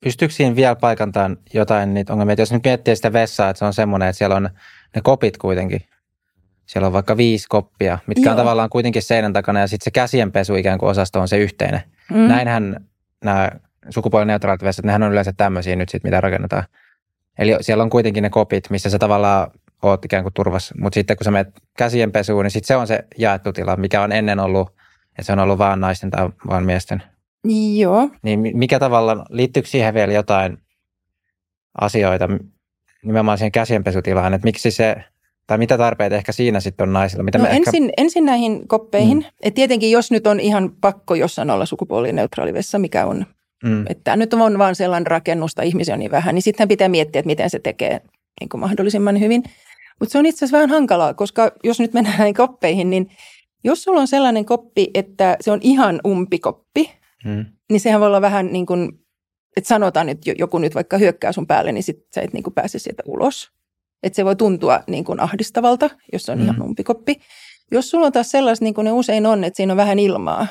Pystyykö 0.01 0.35
siinä 0.35 0.57
vielä 0.57 0.77
paikantamaan 0.77 1.37
jotain 1.55 1.95
niitä 1.95 2.13
ongelmia? 2.13 2.35
Jos 2.39 2.53
nyt 2.53 2.65
miettii 2.65 2.97
sitä 2.97 3.13
vessaa, 3.13 3.51
että 3.51 3.59
se 3.59 3.65
on 3.65 3.75
semmoinen, 3.75 4.09
että 4.09 4.19
siellä 4.19 4.37
on 4.37 4.51
ne 4.95 5.01
kopit 5.03 5.37
kuitenkin. 5.37 5.81
Siellä 6.69 6.87
on 6.87 6.93
vaikka 6.93 7.17
viisi 7.17 7.47
koppia, 7.49 7.99
mitkä 8.07 8.25
Joo. 8.25 8.31
on 8.31 8.37
tavallaan 8.37 8.71
kuitenkin 8.71 9.03
seinän 9.03 9.33
takana 9.33 9.61
ja 9.61 9.67
sitten 9.67 9.85
se 9.85 9.91
käsienpesu 9.91 10.55
ikään 10.55 10.79
kuin 10.79 10.91
osasto 10.91 11.21
on 11.21 11.29
se 11.29 11.39
yhteinen. 11.39 11.83
Mm. 12.11 12.29
Näinhän 12.29 12.87
nämä 13.25 13.51
sukupuolineutraalit 13.91 14.63
vessat, 14.63 14.85
nehän 14.85 15.03
on 15.03 15.13
yleensä 15.13 15.33
tämmöisiä 15.37 15.77
nyt 15.77 15.89
sitten, 15.89 16.09
mitä 16.09 16.21
rakennetaan. 16.21 16.65
Eli 17.39 17.57
siellä 17.61 17.83
on 17.83 17.91
kuitenkin 17.91 18.23
ne 18.23 18.31
kopit, 18.31 18.71
missä 18.71 18.91
se 18.91 18.99
tavallaan 18.99 19.51
oot 19.83 20.05
ikään 20.05 20.23
kuin 20.23 20.35
turvassa. 20.35 20.75
Mutta 20.81 20.95
sitten 20.95 21.17
kun 21.17 21.25
sä 21.25 21.31
menet 21.31 21.49
käsienpesuun, 21.79 22.45
niin 22.45 22.51
sitten 22.51 22.67
se 22.67 22.77
on 22.77 22.87
se 22.87 23.05
jaettu 23.19 23.53
tila, 23.53 23.77
mikä 23.77 24.03
on 24.03 24.13
ennen 24.13 24.41
ollut, 24.41 24.69
että 25.09 25.23
se 25.23 25.33
on 25.33 25.39
ollut 25.39 25.59
vaan 25.59 25.81
naisten 25.81 26.11
tai 26.11 26.29
vaan 26.49 26.65
miesten. 26.65 27.03
Joo. 27.77 28.11
Niin 28.23 28.41
mikä 28.55 28.79
tavalla, 28.79 29.25
liittyykö 29.31 29.69
siihen 29.69 29.95
vielä 29.95 30.13
jotain 30.13 30.59
asioita 31.81 32.29
nimenomaan 33.05 33.39
siihen 33.39 33.53
käsienpesutilaan, 33.53 34.35
että 34.35 34.47
miksi 34.47 34.71
se, 34.71 34.97
tai 35.49 35.59
mitä 35.59 35.79
tarpeita 35.79 36.17
ehkä 36.17 36.33
siinä 36.33 36.61
sitten 36.61 36.89
on 36.89 36.93
naisilla? 36.93 37.23
Mitä 37.23 37.39
no 37.39 37.45
me 37.45 37.51
ensin, 37.51 37.85
ehkä... 37.85 37.95
ensin 37.97 38.25
näihin 38.25 38.69
koppeihin. 38.69 39.19
Mm. 39.19 39.25
Et 39.43 39.55
tietenkin 39.55 39.91
jos 39.91 40.11
nyt 40.11 40.27
on 40.27 40.41
ihan 40.41 40.73
pakko 40.81 41.15
jossain 41.15 41.51
olla 41.51 41.67
sukupuolineutraali 41.67 42.55
vessa, 42.55 42.79
mikä 42.79 43.07
on, 43.07 43.27
mm. 43.65 43.85
että 43.89 44.17
nyt 44.17 44.35
on 44.35 44.59
vaan 44.59 44.75
sellainen 44.75 45.07
rakennusta, 45.07 45.63
ihmisiä 45.63 45.95
on 45.95 46.01
niin 46.01 46.11
vähän, 46.11 46.35
niin 46.35 46.43
sitten 46.43 46.69
pitää 46.69 46.89
miettiä, 46.89 47.21
että 47.21 47.27
miten 47.27 47.51
se 47.51 47.59
tekee 47.59 48.01
niin 48.41 48.49
kuin 48.49 48.61
mahdollisimman 48.61 49.21
hyvin. 49.21 49.43
Mutta 50.01 50.13
se 50.13 50.19
on 50.19 50.27
itse 50.27 50.39
asiassa 50.39 50.57
vähän 50.57 50.71
hankalaa, 50.71 51.15
koska 51.15 51.53
jos 51.65 51.81
nyt 51.81 51.93
mennään 51.93 52.19
näihin 52.19 52.35
koppeihin, 52.35 52.91
niin 52.91 53.11
jos 53.65 53.83
sulla 53.83 54.01
on 54.01 54.09
sellainen 54.09 54.45
koppi, 54.45 54.91
että 54.95 55.37
se 55.41 55.51
on 55.51 55.59
ihan 55.63 56.01
umpikoppi, 56.07 56.91
hmm. 57.25 57.45
niin 57.71 57.81
sehän 57.81 58.01
voi 58.01 58.07
olla 58.07 58.21
vähän 58.21 58.53
niin 58.53 58.67
kuin, 58.67 58.93
että 59.57 59.69
sanotaan, 59.69 60.09
että 60.09 60.33
joku 60.39 60.59
nyt 60.59 60.75
vaikka 60.75 60.99
hyökkää 60.99 61.33
sun 61.33 61.47
päälle, 61.47 61.73
niin 61.73 61.83
sit 61.83 62.07
sä 62.15 62.21
et 62.21 62.33
niin 62.33 62.43
kuin 62.43 62.55
pääse 62.55 62.79
sieltä 62.79 63.03
ulos. 63.07 63.58
Että 64.03 64.17
se 64.17 64.25
voi 64.25 64.37
tuntua 64.37 64.81
niin 64.87 65.05
kuin 65.05 65.21
ahdistavalta, 65.21 65.91
jos 66.13 66.23
se 66.23 66.33
on 66.33 66.39
hmm. 66.39 66.45
ihan 66.45 66.63
umpikoppi. 66.63 67.21
Jos 67.71 67.91
sulla 67.91 68.07
on 68.07 68.13
taas 68.13 68.31
sellaista, 68.31 68.65
niin 68.65 68.75
kuin 68.75 68.85
ne 68.85 68.93
usein 68.93 69.27
on, 69.27 69.45
että 69.45 69.57
siinä 69.57 69.73
on 69.73 69.77
vähän 69.77 69.99
ilmaa, 69.99 70.47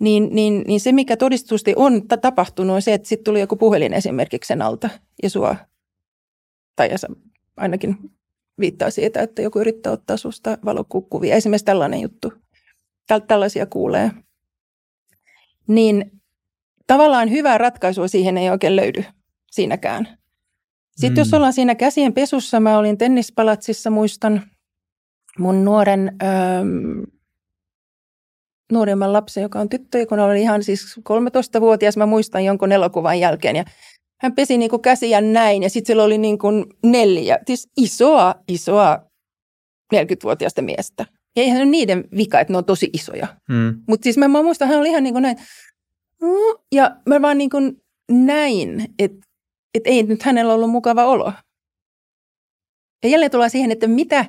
niin, 0.00 0.28
niin, 0.32 0.64
niin 0.66 0.80
se, 0.80 0.92
mikä 0.92 1.16
todistusti 1.16 1.72
on 1.76 2.02
tapahtunut, 2.22 2.74
on 2.74 2.82
se, 2.82 2.94
että 2.94 3.08
sitten 3.08 3.24
tuli 3.24 3.40
joku 3.40 3.56
puhelin 3.56 3.92
esimerkiksi 3.92 4.48
sen 4.48 4.62
alta 4.62 4.90
ja 5.22 5.30
sua, 5.30 5.56
tai 6.76 6.90
ja 6.90 6.96
ainakin 7.56 7.96
viittaa 8.60 8.90
siitä, 8.90 9.22
että 9.22 9.42
joku 9.42 9.58
yrittää 9.58 9.92
ottaa 9.92 10.16
susta 10.16 10.58
valokuvia. 10.64 11.34
Esimerkiksi 11.34 11.64
tällainen 11.64 12.00
juttu. 12.00 12.32
Tällaisia 13.28 13.66
kuulee. 13.66 14.10
Niin 15.66 16.20
tavallaan 16.86 17.30
hyvää 17.30 17.58
ratkaisua 17.58 18.08
siihen 18.08 18.38
ei 18.38 18.50
oikein 18.50 18.76
löydy 18.76 19.04
siinäkään. 19.50 20.19
Sitten 21.00 21.12
mm. 21.12 21.18
jos 21.18 21.34
ollaan 21.34 21.52
siinä 21.52 21.74
käsien 21.74 22.12
pesussa, 22.12 22.60
mä 22.60 22.78
olin 22.78 22.98
tennispalatsissa, 22.98 23.90
muistan 23.90 24.42
mun 25.38 25.64
nuoren, 25.64 26.16
ähm, 26.22 27.00
nuoremman 28.72 29.12
lapsen, 29.12 29.42
joka 29.42 29.60
on 29.60 29.68
tyttö, 29.68 30.06
kun 30.06 30.18
oli 30.18 30.42
ihan 30.42 30.64
siis 30.64 30.96
13-vuotias, 30.98 31.96
mä 31.96 32.06
muistan 32.06 32.44
jonkun 32.44 32.72
elokuvan 32.72 33.20
jälkeen. 33.20 33.56
Ja 33.56 33.64
hän 34.20 34.34
pesi 34.34 34.58
niin 34.58 34.70
kuin 34.70 34.82
käsiä 34.82 35.20
näin 35.20 35.62
ja 35.62 35.70
sitten 35.70 35.86
siellä 35.86 36.04
oli 36.04 36.18
niin 36.18 36.38
kuin 36.38 36.64
neljä, 36.84 37.38
siis 37.46 37.68
isoa, 37.76 38.34
isoa 38.48 38.98
40-vuotiaista 39.94 40.62
miestä. 40.62 41.06
Ja 41.36 41.42
eihän 41.42 41.62
ole 41.62 41.70
niiden 41.70 42.04
vika, 42.16 42.40
että 42.40 42.52
ne 42.52 42.56
on 42.56 42.64
tosi 42.64 42.90
isoja. 42.92 43.26
Mm. 43.48 43.82
Mutta 43.88 44.04
siis 44.04 44.18
mä, 44.18 44.28
mä 44.28 44.42
muistan, 44.42 44.68
hän 44.68 44.78
oli 44.78 44.88
ihan 44.88 45.02
niin 45.02 45.14
kuin 45.14 45.22
näin. 45.22 45.36
Ja 46.72 46.96
mä 47.08 47.22
vaan 47.22 47.38
niin 47.38 47.50
kuin 47.50 47.82
näin, 48.10 48.84
että, 48.98 49.29
että 49.74 49.90
ei 49.90 50.02
nyt 50.02 50.22
hänellä 50.22 50.54
ollut 50.54 50.70
mukava 50.70 51.04
olo. 51.04 51.32
Ja 53.02 53.08
jälleen 53.08 53.30
tullaan 53.30 53.50
siihen, 53.50 53.70
että 53.70 53.86
mitä, 53.86 54.24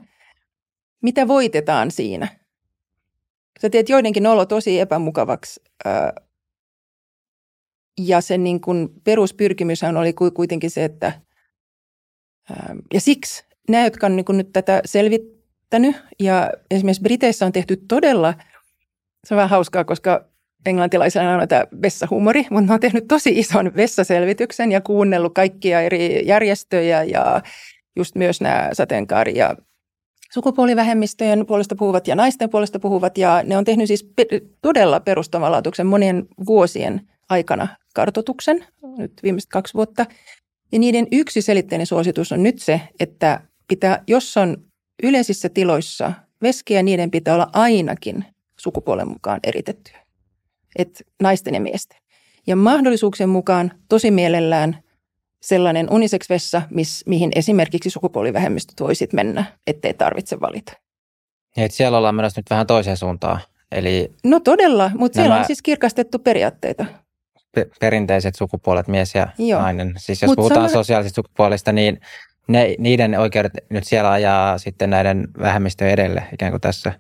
mitä 1.01 1.27
voitetaan 1.27 1.91
siinä. 1.91 2.27
Sä 3.61 3.69
teet 3.69 3.89
joidenkin 3.89 4.27
olo 4.27 4.45
tosi 4.45 4.79
epämukavaksi 4.79 5.61
ää, 5.85 6.13
ja 7.99 8.21
sen 8.21 8.43
niin 8.43 8.61
kuin 8.61 8.89
peruspyrkimyshän 9.03 9.97
oli 9.97 10.13
kuitenkin 10.33 10.71
se, 10.71 10.83
että 10.83 11.21
ähm, 12.51 12.77
ja 12.93 13.01
siksi 13.01 13.45
nämä, 13.69 13.83
jotka 13.83 14.05
on 14.05 14.15
niin 14.15 14.25
nyt 14.29 14.49
tätä 14.53 14.81
selvittänyt 14.85 15.95
ja 16.19 16.51
esimerkiksi 16.71 17.01
Briteissä 17.01 17.45
on 17.45 17.51
tehty 17.51 17.77
todella, 17.77 18.33
se 19.27 19.33
on 19.33 19.35
vähän 19.35 19.49
hauskaa, 19.49 19.83
koska 19.83 20.30
englantilaisilla 20.65 21.33
on 21.33 21.47
tämä 21.47 21.65
vessahuumori, 21.81 22.45
mutta 22.49 22.67
ne 22.67 22.73
on 22.73 22.79
tehnyt 22.79 23.07
tosi 23.07 23.39
ison 23.39 23.71
vessaselvityksen 23.75 24.71
ja 24.71 24.81
kuunnellut 24.81 25.33
kaikkia 25.33 25.81
eri 25.81 26.27
järjestöjä 26.27 27.03
ja 27.03 27.41
just 27.95 28.15
myös 28.15 28.41
nämä 28.41 28.69
sateenkaari- 28.73 29.37
ja 29.37 29.55
sukupuolivähemmistöjen 30.33 31.45
puolesta 31.45 31.75
puhuvat 31.75 32.07
ja 32.07 32.15
naisten 32.15 32.49
puolesta 32.49 32.79
puhuvat. 32.79 33.17
Ja 33.17 33.43
ne 33.43 33.57
on 33.57 33.65
tehnyt 33.65 33.87
siis 33.87 34.11
todella 34.61 34.99
perustavanlaatuisen 34.99 35.87
monien 35.87 36.27
vuosien 36.45 37.01
aikana 37.29 37.67
kartotuksen, 37.95 38.65
nyt 38.97 39.11
viimeiset 39.23 39.49
kaksi 39.49 39.73
vuotta. 39.73 40.05
Ja 40.71 40.79
niiden 40.79 41.07
yksi 41.11 41.41
selitteinen 41.41 41.87
suositus 41.87 42.31
on 42.31 42.43
nyt 42.43 42.59
se, 42.59 42.81
että 42.99 43.41
pitää, 43.67 44.03
jos 44.07 44.37
on 44.37 44.57
yleisissä 45.03 45.49
tiloissa 45.49 46.13
veskiä, 46.41 46.83
niiden 46.83 47.11
pitää 47.11 47.33
olla 47.33 47.49
ainakin 47.53 48.25
sukupuolen 48.57 49.07
mukaan 49.07 49.39
eritettyä. 49.43 50.00
Et 50.75 51.01
naisten 51.21 51.53
ja 51.53 51.61
miesten. 51.61 51.97
Ja 52.47 52.55
mahdollisuuksien 52.55 53.29
mukaan 53.29 53.71
tosi 53.89 54.11
mielellään 54.11 54.77
sellainen 55.41 55.87
unisex-vessa, 55.91 56.61
miss, 56.69 57.05
mihin 57.05 57.31
esimerkiksi 57.35 57.89
sukupuolivähemmistöt 57.89 58.79
voisit 58.79 59.13
mennä, 59.13 59.45
ettei 59.67 59.93
tarvitse 59.93 60.39
valita. 60.39 60.73
Ja 61.57 61.65
et 61.65 61.71
siellä 61.71 61.97
ollaan 61.97 62.15
menossa 62.15 62.39
nyt 62.39 62.49
vähän 62.49 62.67
toiseen 62.67 62.97
suuntaan. 62.97 63.39
Eli 63.71 64.11
no 64.23 64.39
todella, 64.39 64.91
mutta 64.95 65.19
nämä... 65.19 65.25
siellä 65.25 65.39
on 65.39 65.45
siis 65.45 65.61
kirkastettu 65.61 66.19
periaatteita 66.19 66.85
perinteiset 67.79 68.35
sukupuolet, 68.35 68.87
mies 68.87 69.15
ja 69.15 69.27
Joo. 69.37 69.61
nainen. 69.61 69.93
Siis 69.97 70.21
jos 70.21 70.29
Mut 70.29 70.35
puhutaan 70.35 70.69
sama... 70.69 70.83
sosiaalisista 70.83 71.15
sukupuolista, 71.15 71.71
niin 71.71 72.01
ne, 72.47 72.75
niiden 72.79 73.19
oikeudet 73.19 73.53
nyt 73.69 73.83
siellä 73.83 74.11
ajaa 74.11 74.57
sitten 74.57 74.89
näiden 74.89 75.27
vähemmistöjen 75.39 75.93
edelle 75.93 76.23
ikään 76.33 76.51
kuin 76.51 76.61
tässä. 76.61 76.93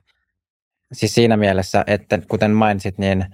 Siis 0.93 1.13
siinä 1.13 1.37
mielessä, 1.37 1.83
että 1.87 2.19
kuten 2.27 2.51
mainitsit, 2.51 2.97
niin 2.97 3.25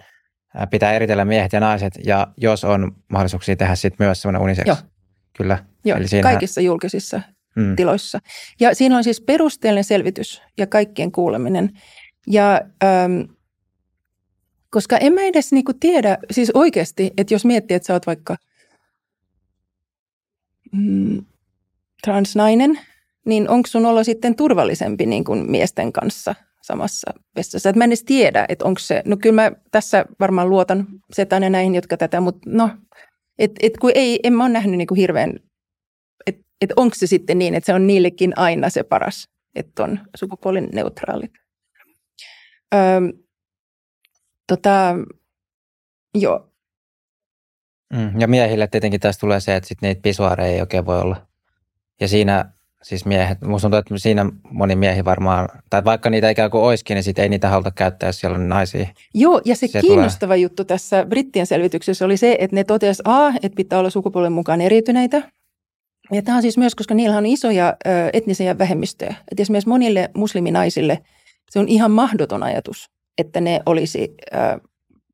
pitää 0.70 0.94
eritellä 0.94 1.26
miehet 1.26 1.54
ja 1.54 1.60
naiset, 1.60 1.94
ja 2.06 2.28
jos 2.38 2.64
on 2.64 2.96
mahdollisuuksia 3.08 3.56
tehdä 3.56 3.76
sitten 3.76 4.08
myös 4.08 4.22
semmoinen 4.22 4.42
uniseksi. 4.42 4.70
Joo. 4.70 4.78
Kyllä. 5.38 5.66
Joo, 5.86 5.98
Eli 5.98 6.08
siinä... 6.08 6.30
kaikissa 6.30 6.62
julkisissa 6.62 7.22
mm. 7.56 7.76
tiloissa. 7.76 8.20
Ja 8.60 8.76
siinä 8.76 8.98
on 8.98 9.04
siis 9.04 9.22
perusteellinen 9.22 9.84
selvitys 9.84 10.42
ja 10.58 10.68
kaikkien 10.68 11.12
kuuleminen. 11.12 11.70
Ja 12.28 12.62
ähm, 12.84 13.22
Koska 14.70 14.98
en 14.98 15.14
mä 15.14 15.22
edes 15.22 15.52
niinku 15.52 15.74
tiedä, 15.74 16.18
siis 16.32 16.52
oikeasti, 16.54 17.12
että 17.18 17.34
jos 17.34 17.46
miettii, 17.46 17.76
että 17.76 17.88
sä 17.88 17.94
oot 17.94 18.08
vaikka 18.08 18.36
mm, 20.72 21.26
transnainen, 22.04 22.80
niin 23.26 23.50
onko 23.50 23.68
sun 23.68 23.86
olo 23.86 24.04
sitten 24.04 24.36
turvallisempi 24.36 25.06
niin 25.06 25.24
kuin 25.24 25.52
miesten 25.52 25.94
kanssa 25.94 26.36
samassa 26.68 27.12
vessassa? 27.36 27.70
Et 27.70 27.76
mä 27.76 27.84
en 27.84 27.90
edes 27.90 28.04
tiedä, 28.04 28.46
että 28.50 28.66
onko 28.66 28.80
se, 28.80 29.02
no 29.06 29.18
kyllä 29.18 29.42
mä 29.42 29.52
tässä 29.72 30.06
varmaan 30.20 30.50
luotan 30.50 30.88
setään 31.14 31.44
ja 31.44 31.50
näihin, 31.50 31.76
jotka 31.76 31.98
tätä, 31.98 32.22
mutta 32.22 32.50
no, 32.50 32.70
et, 33.40 33.52
et 33.62 33.78
kun 33.78 33.92
ei, 33.96 34.20
en 34.24 34.34
mä 34.34 34.44
ole 34.44 34.54
nähnyt 34.54 34.78
niin 34.78 34.88
kuin 34.88 34.98
hirveän, 34.98 35.40
että 36.28 36.44
et 36.62 36.74
onko 36.76 36.96
se 36.96 37.08
sitten 37.08 37.40
niin, 37.40 37.54
että 37.54 37.66
se 37.66 37.74
on 37.74 37.88
niillekin 37.88 38.34
aina 38.36 38.70
se 38.70 38.84
paras, 38.84 39.30
että 39.56 39.84
on 39.84 40.00
sukupuolineutraalit. 40.16 41.32
Öö, 42.76 43.02
tota, 44.48 44.96
joo. 46.16 46.54
Mm, 47.94 48.20
ja 48.20 48.28
miehille 48.28 48.68
tietenkin 48.68 49.00
tässä 49.00 49.20
tulee 49.20 49.40
se, 49.40 49.56
että 49.56 49.68
sit 49.68 49.82
niitä 49.82 50.02
pisuaareja 50.02 50.54
ei 50.54 50.62
oikein 50.62 50.86
voi 50.86 51.02
olla. 51.02 51.28
Ja 52.02 52.08
siinä 52.08 52.57
siis 52.84 53.06
miehet, 53.06 53.42
musta 53.42 53.66
tuntuu, 53.66 53.80
että 53.80 53.98
siinä 53.98 54.32
moni 54.52 54.76
miehi 54.76 55.06
varmaan, 55.06 55.50
tai 55.70 55.84
vaikka 55.84 56.10
niitä 56.10 56.30
ikään 56.30 56.52
kuin 56.52 56.64
olisikin, 56.64 56.96
niin 56.96 57.04
sit 57.04 57.20
ei 57.20 57.30
niitä 57.30 57.50
haluta 57.50 57.72
käyttää, 57.72 58.10
jos 58.10 58.20
siellä 58.20 58.36
on 58.36 58.50
naisia. 58.50 58.88
Joo, 59.14 59.42
ja 59.46 59.56
se, 59.56 59.68
se 59.68 59.82
kiinnostava 59.82 60.28
tulee. 60.28 60.38
juttu 60.38 60.66
tässä 60.66 61.06
brittien 61.06 61.48
selvityksessä 61.48 62.06
oli 62.06 62.18
se, 62.18 62.38
että 62.40 62.56
ne 62.56 62.64
totesivat 62.64 63.08
A, 63.08 63.30
että 63.30 63.56
pitää 63.56 63.80
olla 63.80 63.90
sukupuolen 63.90 64.32
mukaan 64.32 64.62
eriytyneitä. 64.62 65.22
Ja 66.12 66.22
tämä 66.22 66.36
on 66.36 66.42
siis 66.42 66.58
myös, 66.58 66.76
koska 66.76 66.94
niillä 66.94 67.18
on 67.18 67.26
isoja 67.26 67.68
ö, 67.88 67.90
etnisiä 68.14 68.58
vähemmistöjä. 68.58 69.16
Että 69.32 69.42
esimerkiksi 69.42 69.70
monille 69.70 70.10
musliminaisille 70.16 71.00
se 71.50 71.60
on 71.60 71.68
ihan 71.68 71.92
mahdoton 71.92 72.44
ajatus, 72.44 72.90
että 73.18 73.42
ne 73.42 73.62
olisi, 73.66 74.16
ö, 74.34 74.60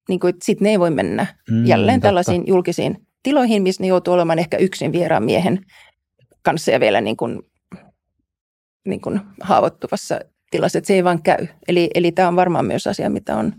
niin 0.09 0.19
kuin, 0.19 0.29
että 0.29 0.45
sit 0.45 0.61
ne 0.61 0.69
ei 0.69 0.79
voi 0.79 0.91
mennä 0.91 1.25
mm, 1.49 1.65
jälleen 1.65 1.99
totta. 1.99 2.07
tällaisiin 2.07 2.43
julkisiin 2.47 2.97
tiloihin, 3.23 3.63
missä 3.63 3.83
ne 3.83 3.87
joutuu 3.87 4.13
olemaan 4.13 4.39
ehkä 4.39 4.57
yksin 4.57 4.91
vieraan 4.91 5.23
miehen 5.23 5.65
kanssa 6.43 6.71
ja 6.71 6.79
vielä 6.79 7.01
niin 7.01 7.17
kuin 7.17 7.41
niin 8.85 9.01
kuin 9.01 9.21
haavoittuvassa 9.41 10.19
tilassa, 10.51 10.77
että 10.77 10.87
se 10.87 10.93
ei 10.93 11.03
vaan 11.03 11.23
käy. 11.23 11.47
Eli, 11.67 11.89
eli 11.95 12.11
tämä 12.11 12.27
on 12.27 12.35
varmaan 12.35 12.65
myös 12.65 12.87
asia, 12.87 13.09
mitä 13.09 13.37
on, 13.37 13.53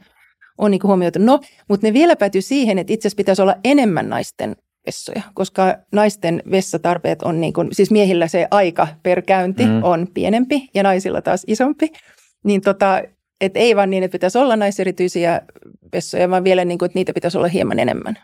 on 0.59 0.71
niin 0.71 0.81
kuin 0.81 0.89
huomioitu. 0.89 1.19
No, 1.19 1.41
mutta 1.69 1.87
ne 1.87 1.93
vielä 1.93 2.17
päätyy 2.17 2.43
siihen, 2.43 2.79
että 2.79 2.93
itse 2.93 3.09
asiassa 3.09 3.17
pitäisi 3.17 3.43
olla 3.43 3.57
enemmän 3.65 4.09
naisten 4.09 4.57
vessoja, 4.87 5.23
koska 5.35 5.77
naisten 5.93 6.43
vessatarpeet 6.51 7.23
on 7.23 7.41
niin 7.41 7.53
kuin, 7.53 7.69
siis 7.73 7.91
miehillä 7.91 8.29
se 8.29 8.49
aika 8.51 8.89
per 9.03 9.23
käynti 9.23 9.67
mm. 9.67 9.83
on 9.83 10.07
pienempi 10.15 10.69
ja 10.75 10.83
naisilla 10.83 11.23
taas 11.23 11.45
isompi. 11.47 11.93
Niin 12.45 12.61
tota, 12.61 13.03
että 13.41 13.59
ei 13.59 13.77
vaan 13.77 13.91
niin, 13.91 14.05
että 14.05 14.13
pitäisi 14.13 14.39
olla 14.39 14.57
naiserityisiä 14.57 15.41
vessoja, 15.93 16.31
vaan 16.31 16.45
vielä 16.45 16.65
niin 16.65 16.79
kuin, 16.79 16.87
että 16.87 16.99
niitä 16.99 17.13
pitäisi 17.13 17.39
olla 17.39 17.49
hieman 17.49 17.79
enemmän. 17.79 18.19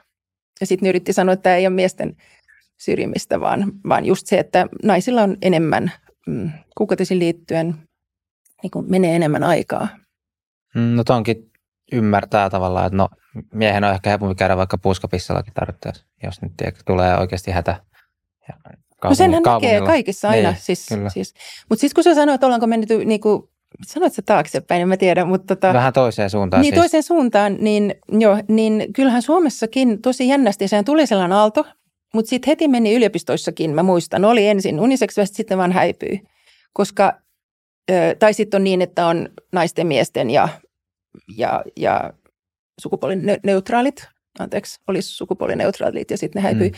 Ja 0.61 0.67
sitten 0.67 0.89
yritti 0.89 1.13
sanoa, 1.13 1.33
että 1.33 1.43
tämä 1.43 1.57
ei 1.57 1.67
ole 1.67 1.75
miesten 1.75 2.17
syrjimistä, 2.81 3.41
vaan, 3.41 3.73
vaan 3.89 4.05
just 4.05 4.27
se, 4.27 4.39
että 4.39 4.67
naisilla 4.83 5.23
on 5.23 5.37
enemmän 5.43 5.93
mm, 6.27 6.51
kuukautisiin 6.77 7.19
liittyen 7.19 7.75
niin 8.63 8.71
kuin 8.71 8.91
menee 8.91 9.17
enemmän 9.17 9.45
aikaa. 9.45 9.89
Mm, 10.75 10.97
no 10.97 11.05
tonkin 11.05 11.51
ymmärtää 11.93 12.51
tavallaan, 12.51 12.87
että 12.87 12.97
no 12.97 13.09
miehen 13.55 13.85
on 13.85 13.95
ehkä 13.95 14.11
helpompi 14.11 14.35
käydä 14.35 14.57
vaikka 14.57 14.79
puuskapissallakin 14.79 15.55
tarvittaessa, 15.55 16.05
jos 16.23 16.43
nyt 16.43 16.53
tiedä, 16.57 16.73
tulee 16.87 17.19
oikeasti 17.19 17.51
hätä. 17.51 17.81
Ja 18.49 18.55
no 19.05 19.15
senhän 19.15 19.43
näkee 19.43 19.81
kaikissa 19.81 20.29
aina. 20.29 20.51
Niin, 20.51 20.61
siis, 20.61 20.87
siis. 21.09 21.35
Mutta 21.69 21.81
sitten 21.81 21.95
kun 21.95 22.05
sä 22.05 22.15
sanoit, 22.15 22.35
että 22.35 22.47
ollaanko 22.47 22.67
mennyt 22.67 22.89
niin 23.05 23.21
kuin, 23.21 23.43
sanoit 23.87 24.13
sä 24.13 24.23
taaksepäin, 24.23 24.83
en 24.83 24.89
mä 24.89 24.97
tiedä. 24.97 25.25
Mutta 25.25 25.57
tota, 25.57 25.73
Vähän 25.73 25.93
toiseen 25.93 26.31
suuntaan 26.31 26.61
Niin, 26.63 26.75
siis. 26.75 26.81
toiseen 26.81 27.03
suuntaan, 27.03 27.57
niin, 27.61 27.95
jo, 28.09 28.39
niin 28.49 28.93
kyllähän 28.93 29.23
Suomessakin 29.23 30.03
tosi 30.03 30.29
jännästi, 30.29 30.69
sehän 30.69 30.85
tuli 30.85 31.07
sellainen 31.07 31.39
aalto, 31.39 31.67
mutta 32.15 32.29
sitten 32.29 32.51
heti 32.51 32.69
meni 32.69 32.95
yliopistoissakin, 32.95 33.75
mä 33.75 33.83
muistan, 33.83 34.25
oli 34.25 34.47
ensin 34.47 34.81
uniseksi, 34.81 35.21
sitten 35.25 35.59
vaan 35.59 35.73
häipyi. 35.73 36.23
Koska, 36.73 37.21
tai 38.19 38.35
sitten 38.35 38.59
on 38.59 38.65
niin, 38.65 38.83
että 38.83 39.07
on 39.07 39.29
naisten, 39.53 39.87
miesten 39.87 40.31
ja, 40.31 40.49
ja, 41.37 41.65
ja 41.77 42.13
sukupuolineutraalit, 42.81 44.09
anteeksi, 44.39 44.81
olisi 44.87 45.09
sukupuolineutraalit 45.09 46.11
ja 46.11 46.19
sitten 46.19 46.43
ne 46.43 46.45
häipyi. 46.45 46.69
Mm. 46.69 46.77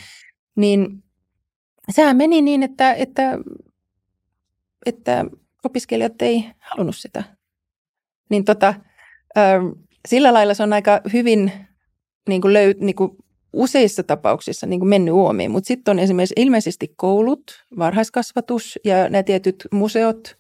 Niin 0.57 1.03
sehän 1.91 2.17
meni 2.17 2.43
niin, 2.43 2.63
että, 2.63 2.95
että, 2.95 3.39
että 4.87 5.25
opiskelijat 5.65 6.23
ei 6.23 6.51
halunnut 6.59 6.97
sitä. 6.97 7.25
Niin 8.31 8.45
tota, 8.45 8.75
sillä 10.09 10.33
lailla 10.33 10.55
se 10.55 10.63
on 10.63 10.73
aika 10.73 11.01
hyvin 11.13 11.53
niin 12.29 12.41
kuin 12.41 12.53
löy, 12.53 12.75
niin 12.81 12.97
kuin 12.97 13.17
useissa 13.53 14.03
tapauksissa 14.03 14.67
niin 14.67 14.81
kuin 14.81 14.89
mennyt 14.89 15.15
uomiin, 15.15 15.51
mutta 15.51 15.69
sitten 15.69 15.93
on 15.93 15.99
esimerkiksi 15.99 16.35
ilmeisesti 16.37 16.93
koulut, 16.97 17.43
varhaiskasvatus 17.79 18.79
ja 18.85 19.09
nämä 19.09 19.23
tietyt 19.23 19.69
museot, 19.73 20.37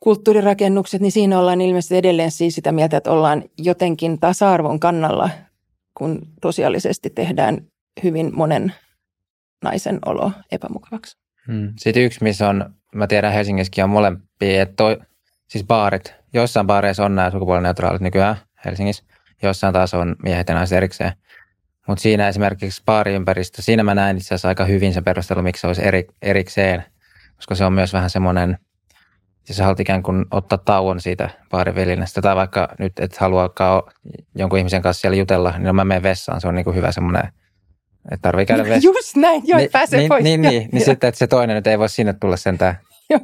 kulttuurirakennukset, 0.00 1.00
niin 1.00 1.12
siinä 1.12 1.38
ollaan 1.38 1.60
ilmeisesti 1.60 1.96
edelleen 1.96 2.30
siis 2.30 2.54
sitä 2.54 2.72
mieltä, 2.72 2.96
että 2.96 3.10
ollaan 3.10 3.44
jotenkin 3.58 4.20
tasa-arvon 4.20 4.80
kannalla, 4.80 5.30
kun 5.94 6.18
tosiaalisesti 6.40 7.10
tehdään 7.10 7.66
hyvin 8.04 8.30
monen 8.34 8.74
naisen 9.64 9.98
olo 10.06 10.32
epämukavaksi. 10.52 11.16
Hmm. 11.46 11.72
Sitten 11.76 12.02
yksi, 12.02 12.24
missä 12.24 12.48
on, 12.48 12.74
mä 12.94 13.06
tiedän 13.06 13.32
Helsingissäkin 13.32 13.84
on 13.84 13.90
molempia, 13.90 14.62
että 14.62 14.74
toi, 14.76 14.98
siis 15.48 15.64
baarit, 15.64 16.14
joissain 16.32 16.66
baareissa 16.66 17.04
on 17.04 17.14
nämä 17.14 17.30
sukupuolineutraalit 17.30 18.02
nykyään 18.02 18.36
Helsingissä, 18.64 19.04
joissain 19.42 19.72
taas 19.72 19.94
on 19.94 20.16
miehet 20.22 20.48
ja 20.48 20.54
naiset 20.54 20.76
erikseen. 20.76 21.12
Mutta 21.88 22.02
siinä 22.02 22.28
esimerkiksi 22.28 22.82
baariympäristö, 22.86 23.62
siinä 23.62 23.82
mä 23.82 23.94
näen 23.94 24.16
itse 24.16 24.26
asiassa 24.26 24.48
aika 24.48 24.64
hyvin 24.64 24.94
se 24.94 25.02
perustelu, 25.02 25.42
miksi 25.42 25.60
se 25.60 25.66
olisi 25.66 25.84
eri, 25.84 26.06
erikseen, 26.22 26.84
koska 27.36 27.54
se 27.54 27.64
on 27.64 27.72
myös 27.72 27.92
vähän 27.92 28.10
semmoinen, 28.10 28.58
siis 29.44 29.56
sä 29.56 29.64
haluat 29.64 29.80
ikään 29.80 30.02
kuin 30.02 30.24
ottaa 30.30 30.58
tauon 30.58 31.00
siitä 31.00 31.30
baarivälineestä, 31.50 32.22
tai 32.22 32.36
vaikka 32.36 32.68
nyt 32.78 32.92
et 32.98 33.16
haluakaan 33.16 33.82
jonkun 34.34 34.58
ihmisen 34.58 34.82
kanssa 34.82 35.00
siellä 35.00 35.16
jutella, 35.16 35.54
niin 35.58 35.74
mä 35.74 35.84
menen 35.84 36.02
vessaan, 36.02 36.40
se 36.40 36.48
on 36.48 36.54
niin 36.54 36.64
kuin 36.64 36.76
hyvä 36.76 36.92
semmoinen, 36.92 37.22
että 38.10 38.22
tarvii 38.22 38.46
käydä 38.46 38.62
vessaan. 38.62 38.82
Just 38.82 39.16
näin, 39.16 39.42
joo, 39.44 39.58
niin, 39.58 39.70
pääsee 39.70 39.98
niin, 39.98 40.08
pois. 40.08 40.24
Niin, 40.24 40.42
niin, 40.42 40.50
niin, 40.50 40.68
niin 40.72 40.84
sitten, 40.84 41.08
että 41.08 41.18
se 41.18 41.26
toinen 41.26 41.56
nyt 41.56 41.66
ei 41.66 41.78
voi 41.78 41.88
sinne 41.88 42.12
tulla 42.12 42.36
sentään. 42.36 42.78
Joo. 43.10 43.20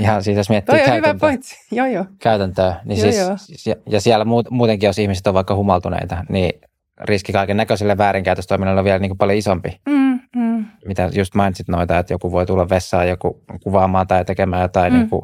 Ihan 0.00 0.22
siitä, 0.22 0.40
jos 0.40 0.50
miettii 0.50 0.78
Toi 0.78 0.90
on 0.90 0.96
hyvä 0.96 1.14
pointsi, 1.14 1.56
joo 1.72 1.86
joo. 1.86 2.04
Käytäntöä, 2.18 2.80
niin 2.84 3.16
joo, 3.18 3.36
siis, 3.36 3.66
joo. 3.66 3.76
ja 3.86 4.00
siellä 4.00 4.24
muutenkin, 4.50 4.86
jos 4.86 4.98
ihmiset 4.98 5.26
on 5.26 5.34
vaikka 5.34 5.54
humaltuneita, 5.54 6.24
niin 6.28 6.60
riski 7.00 7.32
kaiken 7.32 7.56
näköiselle 7.56 7.98
väärinkäytöstoiminnalle 7.98 8.78
on 8.78 8.84
vielä 8.84 8.98
niin 8.98 9.10
kuin 9.10 9.18
paljon 9.18 9.38
isompi. 9.38 9.80
Mm, 9.88 10.20
mm. 10.36 10.64
Mitä 10.84 11.10
just 11.14 11.34
mainitsit 11.34 11.68
noita, 11.68 11.98
että 11.98 12.14
joku 12.14 12.32
voi 12.32 12.46
tulla 12.46 12.68
vessaan 12.68 13.08
joku 13.08 13.42
kuvaamaan 13.62 14.06
tai 14.06 14.24
tekemään 14.24 14.62
jotain 14.62 14.92
mm. 14.92 14.98
niin 14.98 15.10
kuin 15.10 15.22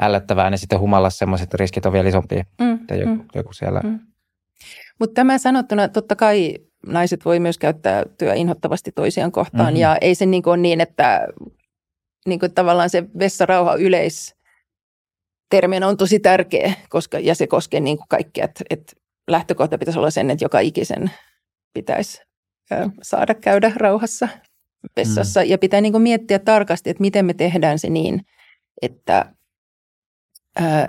ällöttävää, 0.00 0.50
niin 0.50 0.58
sitten 0.58 0.80
humalassa 0.80 1.18
semmoiset 1.18 1.54
riskit 1.54 1.86
on 1.86 1.92
vielä 1.92 2.08
isompia. 2.08 2.44
Mm, 2.60 2.78
joku, 2.98 3.14
mm. 3.14 3.24
joku 3.34 3.52
siellä. 3.52 3.80
Mm. 3.80 4.00
Mutta 5.00 5.14
tämä 5.14 5.38
sanottuna, 5.38 5.88
totta 5.88 6.16
kai 6.16 6.58
naiset 6.86 7.24
voi 7.24 7.40
myös 7.40 7.58
käyttää 7.58 8.02
työ 8.18 8.34
inhottavasti 8.34 8.92
toisiaan 8.92 9.32
kohtaan 9.32 9.64
mm-hmm. 9.64 9.80
ja 9.80 9.96
ei 10.00 10.14
se 10.14 10.26
niin 10.26 10.42
ole 10.46 10.56
niin, 10.56 10.80
että 10.80 11.26
niin 12.26 12.40
kuin 12.40 12.54
tavallaan 12.54 12.90
se 12.90 13.04
vessarauha 13.18 13.74
yleis 13.74 14.36
terminä 15.50 15.88
on 15.88 15.96
tosi 15.96 16.20
tärkeä, 16.20 16.72
koska, 16.88 17.18
ja 17.18 17.34
se 17.34 17.46
koskee 17.46 17.80
niin 17.80 17.96
kuin 17.96 18.08
kaikkea, 18.08 18.44
että, 18.44 18.64
että 18.70 18.92
lähtökohta 19.28 19.78
pitäisi 19.78 19.98
olla 19.98 20.10
sen, 20.10 20.30
että 20.30 20.44
joka 20.44 20.60
ikisen 20.60 21.10
pitäisi 21.74 22.22
saada 23.02 23.34
käydä 23.34 23.72
rauhassa 23.76 24.28
vessassa. 24.96 25.40
Mm. 25.40 25.46
Ja 25.46 25.58
pitää 25.58 25.80
niin 25.80 25.92
kuin 25.92 26.02
miettiä 26.02 26.38
tarkasti, 26.38 26.90
että 26.90 27.00
miten 27.00 27.26
me 27.26 27.34
tehdään 27.34 27.78
se 27.78 27.90
niin, 27.90 28.26
että, 28.82 29.34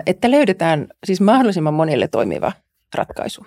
että 0.06 0.30
löydetään 0.30 0.88
siis 1.06 1.20
mahdollisimman 1.20 1.74
monille 1.74 2.08
toimiva 2.08 2.52
ratkaisu. 2.94 3.46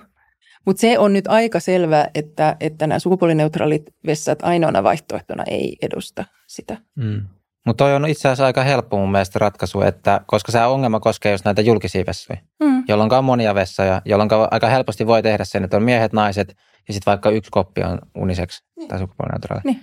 Mutta 0.66 0.82
se 0.82 1.00
on 1.00 1.14
nyt 1.14 1.28
aika 1.28 1.60
selvä, 1.60 2.08
että, 2.16 2.56
että 2.60 2.88
nämä 2.88 3.00
sukupuolineutraalit 3.00 3.84
vessat 4.06 4.40
ainoana 4.42 4.84
vaihtoehtona 4.84 5.44
ei 5.48 5.78
edusta 5.82 6.26
sitä. 6.48 6.78
Mm. 6.96 7.28
Mutta 7.68 7.84
toi 7.84 7.96
on 7.96 8.08
itse 8.08 8.28
asiassa 8.28 8.46
aika 8.46 8.64
helppo 8.64 8.98
mun 8.98 9.12
mielestä 9.12 9.40
ratkaisu, 9.40 9.82
että 9.82 10.22
koska 10.26 10.52
se 10.52 10.66
ongelma 10.66 11.00
koskee 11.00 11.32
just 11.32 11.46
näitä 11.46 11.62
julkisia 11.62 12.04
vessoja, 12.08 12.40
mm. 12.64 12.84
jolloin 12.88 13.14
on 13.14 13.24
monia 13.24 13.56
vessoja, 13.56 14.02
jolloin 14.06 14.30
aika 14.52 14.68
helposti 14.68 15.08
voi 15.08 15.24
tehdä 15.24 15.46
sen, 15.46 15.64
että 15.64 15.78
on 15.78 15.84
miehet, 15.84 16.14
naiset 16.14 16.50
ja 16.88 16.94
sitten 16.94 17.12
vaikka 17.12 17.30
yksi 17.30 17.52
koppi 17.52 17.84
on 17.84 18.00
uniseksi 18.16 18.64
niin. 18.78 18.88
tai 18.88 19.00
sukupuolineutraali. 19.00 19.62
Niin. 19.66 19.80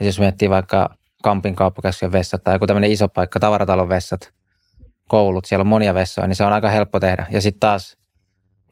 Ja 0.00 0.06
jos 0.06 0.20
miettii 0.20 0.50
vaikka 0.50 0.94
Kampin 1.22 1.56
kauppakeskusten 1.56 2.12
vessat 2.12 2.44
tai 2.44 2.54
joku 2.54 2.66
tämmöinen 2.66 2.90
iso 2.90 3.08
paikka, 3.08 3.40
tavaratalon 3.40 3.88
vessat, 3.88 4.32
koulut, 5.08 5.44
siellä 5.44 5.62
on 5.62 5.66
monia 5.66 5.94
vessoja, 5.94 6.26
niin 6.26 6.36
se 6.36 6.44
on 6.44 6.52
aika 6.52 6.68
helppo 6.68 7.00
tehdä. 7.00 7.26
Ja 7.30 7.40
sitten 7.40 7.60
taas 7.60 7.96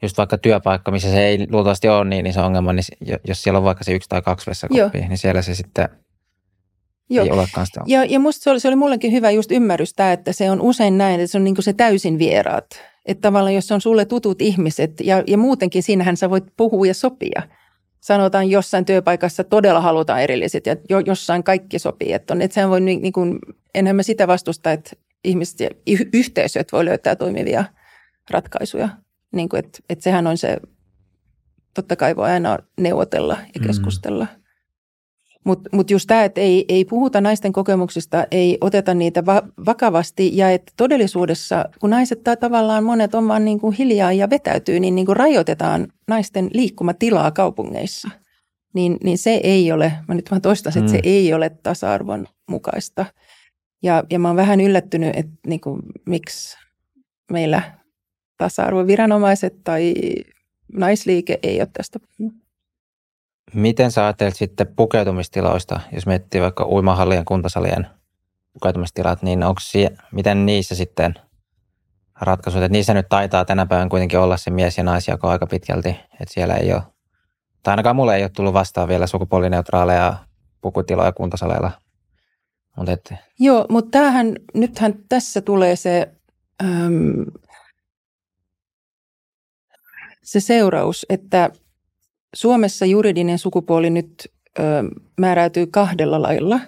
just 0.01 0.17
vaikka 0.17 0.37
työpaikka, 0.37 0.91
missä 0.91 1.11
se 1.11 1.25
ei 1.25 1.47
luultavasti 1.51 1.89
ole 1.89 2.05
niin 2.05 2.27
iso 2.27 2.45
ongelma, 2.45 2.73
niin 2.73 2.83
jos 3.27 3.43
siellä 3.43 3.57
on 3.57 3.63
vaikka 3.63 3.83
se 3.83 3.91
yksi 3.91 4.09
tai 4.09 4.21
kaksi 4.21 4.47
vessakoppia, 4.47 5.07
niin 5.07 5.17
siellä 5.17 5.41
se 5.41 5.55
sitten 5.55 5.89
Joo. 7.09 7.25
ei 7.25 7.31
olekaan 7.31 7.65
sitä. 7.65 7.81
Ja, 7.85 8.05
ja 8.05 8.19
musta 8.19 8.43
se 8.43 8.49
oli, 8.49 8.59
se 8.59 8.67
oli 8.67 8.75
mullekin 8.75 9.11
hyvä 9.11 9.31
just 9.31 9.51
ymmärrys 9.51 9.93
tämä, 9.93 10.11
että 10.11 10.33
se 10.33 10.51
on 10.51 10.61
usein 10.61 10.97
näin, 10.97 11.19
että 11.19 11.31
se 11.31 11.37
on 11.37 11.43
niin 11.43 11.55
se 11.63 11.73
täysin 11.73 12.19
vieraat. 12.19 12.65
Että 13.05 13.21
tavallaan 13.21 13.55
jos 13.55 13.71
on 13.71 13.81
sulle 13.81 14.05
tutut 14.05 14.41
ihmiset 14.41 14.91
ja, 15.03 15.23
ja 15.27 15.37
muutenkin 15.37 15.83
siinähän 15.83 16.17
sä 16.17 16.29
voit 16.29 16.43
puhua 16.57 16.85
ja 16.85 16.93
sopia. 16.93 17.41
Sanotaan 18.01 18.49
jossain 18.49 18.85
työpaikassa 18.85 19.43
todella 19.43 19.81
halutaan 19.81 20.21
erilliset 20.21 20.65
ja 20.65 20.75
jo, 20.89 20.99
jossain 20.99 21.43
kaikki 21.43 21.79
sopii. 21.79 22.13
Että, 22.13 22.33
on, 22.33 22.41
että 22.41 22.55
sehän 22.55 22.69
voi 22.69 22.81
niin, 22.81 23.01
niin 23.01 23.13
kuin, 23.13 23.39
enhän 23.75 23.95
mä 23.95 24.03
sitä 24.03 24.27
vastusta, 24.27 24.71
että 24.71 24.91
ihmiset 25.23 25.59
ja 25.59 25.69
yhteisöt 26.13 26.71
voi 26.71 26.85
löytää 26.85 27.15
toimivia 27.15 27.65
ratkaisuja. 28.29 28.89
Niin 29.33 29.49
kuin, 29.49 29.59
että, 29.59 29.79
että 29.89 30.03
sehän 30.03 30.27
on 30.27 30.37
se, 30.37 30.57
totta 31.73 31.95
kai 31.95 32.15
voi 32.15 32.29
aina 32.29 32.57
neuvotella 32.79 33.37
ja 33.53 33.61
mm. 33.61 33.67
keskustella. 33.67 34.23
Mm. 34.23 34.38
Mutta 35.45 35.69
mut 35.73 35.91
just 35.91 36.07
tämä, 36.07 36.23
että 36.23 36.41
ei, 36.41 36.65
ei 36.69 36.85
puhuta 36.85 37.21
naisten 37.21 37.53
kokemuksista, 37.53 38.27
ei 38.31 38.57
oteta 38.61 38.93
niitä 38.93 39.25
va- 39.25 39.43
vakavasti 39.65 40.37
ja 40.37 40.51
että 40.51 40.73
todellisuudessa, 40.77 41.65
kun 41.79 41.89
naiset 41.89 42.23
tai 42.23 42.37
tavallaan 42.37 42.83
monet 42.83 43.15
on 43.15 43.27
vaan 43.27 43.45
niin 43.45 43.59
kuin 43.59 43.75
hiljaa 43.75 44.13
ja 44.13 44.29
vetäytyy, 44.29 44.79
niin, 44.79 44.95
niin 44.95 45.05
kuin 45.05 45.17
rajoitetaan 45.17 45.87
naisten 46.07 46.49
liikkumatilaa 46.53 47.31
kaupungeissa. 47.31 48.09
Niin, 48.73 48.97
niin 49.03 49.17
se 49.17 49.39
ei 49.43 49.71
ole, 49.71 49.93
mä 50.07 50.15
nyt 50.15 50.31
vaan 50.31 50.41
toistan, 50.41 50.73
että 50.77 50.81
mm. 50.81 50.87
se 50.91 50.99
ei 51.03 51.33
ole 51.33 51.49
tasa-arvon 51.63 52.27
mukaista. 52.49 53.05
Ja, 53.83 54.03
ja 54.09 54.19
mä 54.19 54.27
oon 54.27 54.37
vähän 54.37 54.61
yllättynyt, 54.61 55.15
että 55.15 55.31
niin 55.47 55.61
kuin, 55.61 55.81
miksi 56.05 56.57
meillä 57.31 57.61
tasa-arvoviranomaiset 58.37 59.63
tai 59.63 59.93
naisliike 60.73 61.39
ei 61.43 61.61
ole 61.61 61.69
tästä 61.73 61.99
puhunut. 61.99 62.48
Miten 63.53 63.91
sä 63.91 64.03
ajattelet 64.03 64.35
sitten 64.35 64.67
pukeutumistiloista, 64.75 65.79
jos 65.91 66.05
miettii 66.05 66.41
vaikka 66.41 66.67
uimahallien, 66.67 67.25
kuntosalien 67.25 67.87
pukeutumistilat, 68.53 69.23
niin 69.23 69.43
onko 69.43 69.59
sie, 69.63 69.89
miten 70.11 70.45
niissä 70.45 70.75
sitten 70.75 71.13
ratkaisut, 72.21 72.63
että 72.63 72.71
niissä 72.71 72.93
nyt 72.93 73.09
taitaa 73.09 73.45
tänä 73.45 73.65
päivänä 73.65 73.89
kuitenkin 73.89 74.19
olla 74.19 74.37
se 74.37 74.51
mies- 74.51 74.77
ja 74.77 74.83
naisjako 74.83 75.27
aika 75.27 75.47
pitkälti, 75.47 75.89
että 75.89 76.33
siellä 76.33 76.55
ei 76.55 76.73
ole, 76.73 76.83
tai 77.63 77.71
ainakaan 77.71 77.95
mulle 77.95 78.15
ei 78.15 78.23
ole 78.23 78.31
tullut 78.35 78.53
vastaan 78.53 78.87
vielä 78.87 79.07
sukupuolineutraaleja 79.07 80.15
pukutiloja 80.61 81.11
kuntosaleilla. 81.11 81.71
Mut 82.77 82.89
et... 82.89 83.13
Joo, 83.39 83.65
mutta 83.69 83.91
tämähän, 83.91 84.35
nythän 84.53 84.93
tässä 85.09 85.41
tulee 85.41 85.75
se, 85.75 86.11
äm, 86.63 87.25
se 90.23 90.39
seuraus, 90.39 91.05
että 91.09 91.49
Suomessa 92.35 92.85
juridinen 92.85 93.37
sukupuoli 93.37 93.89
nyt 93.89 94.27
ö, 94.59 94.63
määräytyy 95.17 95.67
kahdella 95.67 96.21
lailla. 96.21 96.59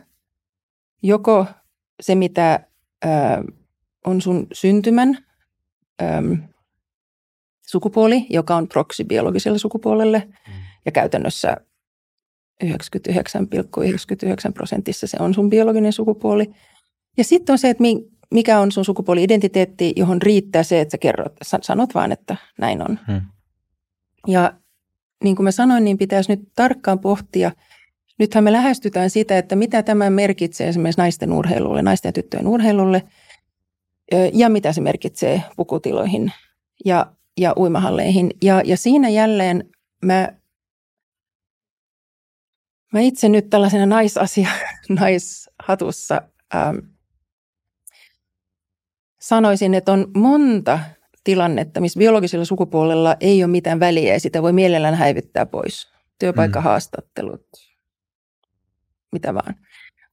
Joko 1.04 1.46
se, 2.02 2.16
mitä 2.16 2.60
ö, 3.06 3.08
on 4.06 4.22
sun 4.22 4.48
syntymän 4.54 5.18
ö, 6.02 6.06
sukupuoli, 7.68 8.26
joka 8.30 8.56
on 8.56 8.68
proksi 8.68 9.04
biologiselle 9.04 9.58
sukupuolelle, 9.58 10.28
mm. 10.48 10.54
ja 10.86 10.92
käytännössä 10.92 11.58
99,99 12.64 12.70
,99 13.78 14.54
prosentissa 14.54 15.08
se 15.08 15.18
on 15.20 15.34
sun 15.34 15.50
biologinen 15.50 15.94
sukupuoli. 15.94 16.52
Ja 17.18 17.24
sitten 17.24 17.54
on 17.54 17.58
se, 17.58 17.70
että 17.70 17.84
mikä 18.32 18.60
on 18.60 18.72
sun 18.72 18.86
sukupuoli-identiteetti, 18.86 19.94
johon 19.96 20.22
riittää 20.22 20.64
se, 20.64 20.82
että 20.82 20.92
sä 20.92 20.98
kerrot, 20.98 21.34
sanot 21.62 21.96
vaan, 21.96 22.12
että 22.12 22.36
näin 22.60 22.82
on. 22.82 23.00
Hmm. 23.08 23.22
Ja 24.28 24.54
niin 25.24 25.36
kuin 25.36 25.44
mä 25.44 25.52
sanoin, 25.52 25.84
niin 25.84 25.98
pitäisi 25.98 26.32
nyt 26.32 26.50
tarkkaan 26.56 27.00
pohtia. 27.00 27.52
Nythän 28.20 28.44
me 28.44 28.52
lähestytään 28.52 29.10
sitä, 29.10 29.38
että 29.38 29.56
mitä 29.56 29.84
tämä 29.84 30.10
merkitsee 30.10 30.68
esimerkiksi 30.68 31.02
naisten 31.02 31.34
urheilulle, 31.34 31.82
naisten 31.82 32.10
ja 32.10 32.14
tyttöjen 32.14 32.48
urheilulle 32.48 33.04
ja 34.34 34.50
mitä 34.50 34.74
se 34.74 34.82
merkitsee 34.82 35.44
pukutiloihin 35.56 36.32
ja, 36.86 37.06
ja 37.38 37.54
uimahalleihin. 37.58 38.32
Ja, 38.42 38.62
ja 38.66 38.78
siinä 38.78 39.10
jälleen 39.10 39.70
mä, 40.06 40.34
mä 42.94 43.00
itse 43.00 43.30
nyt 43.30 43.50
tällaisena 43.50 43.86
naisasia, 43.86 44.50
naishatussa 45.00 46.22
ähm, 46.56 46.78
sanoisin, 49.22 49.74
että 49.74 49.92
on 49.92 50.12
monta 50.16 50.80
tilannetta, 51.24 51.82
missä 51.82 52.00
biologisella 52.00 52.46
sukupuolella 52.46 53.16
ei 53.20 53.44
ole 53.44 53.52
mitään 53.52 53.80
väliä 53.80 54.14
ja 54.14 54.20
sitä 54.20 54.42
voi 54.42 54.54
mielellään 54.54 54.96
häivyttää 54.96 55.46
pois. 55.46 55.92
Työpaikkahaastattelut, 56.20 57.48
mitä 59.12 59.34
vaan. 59.34 59.56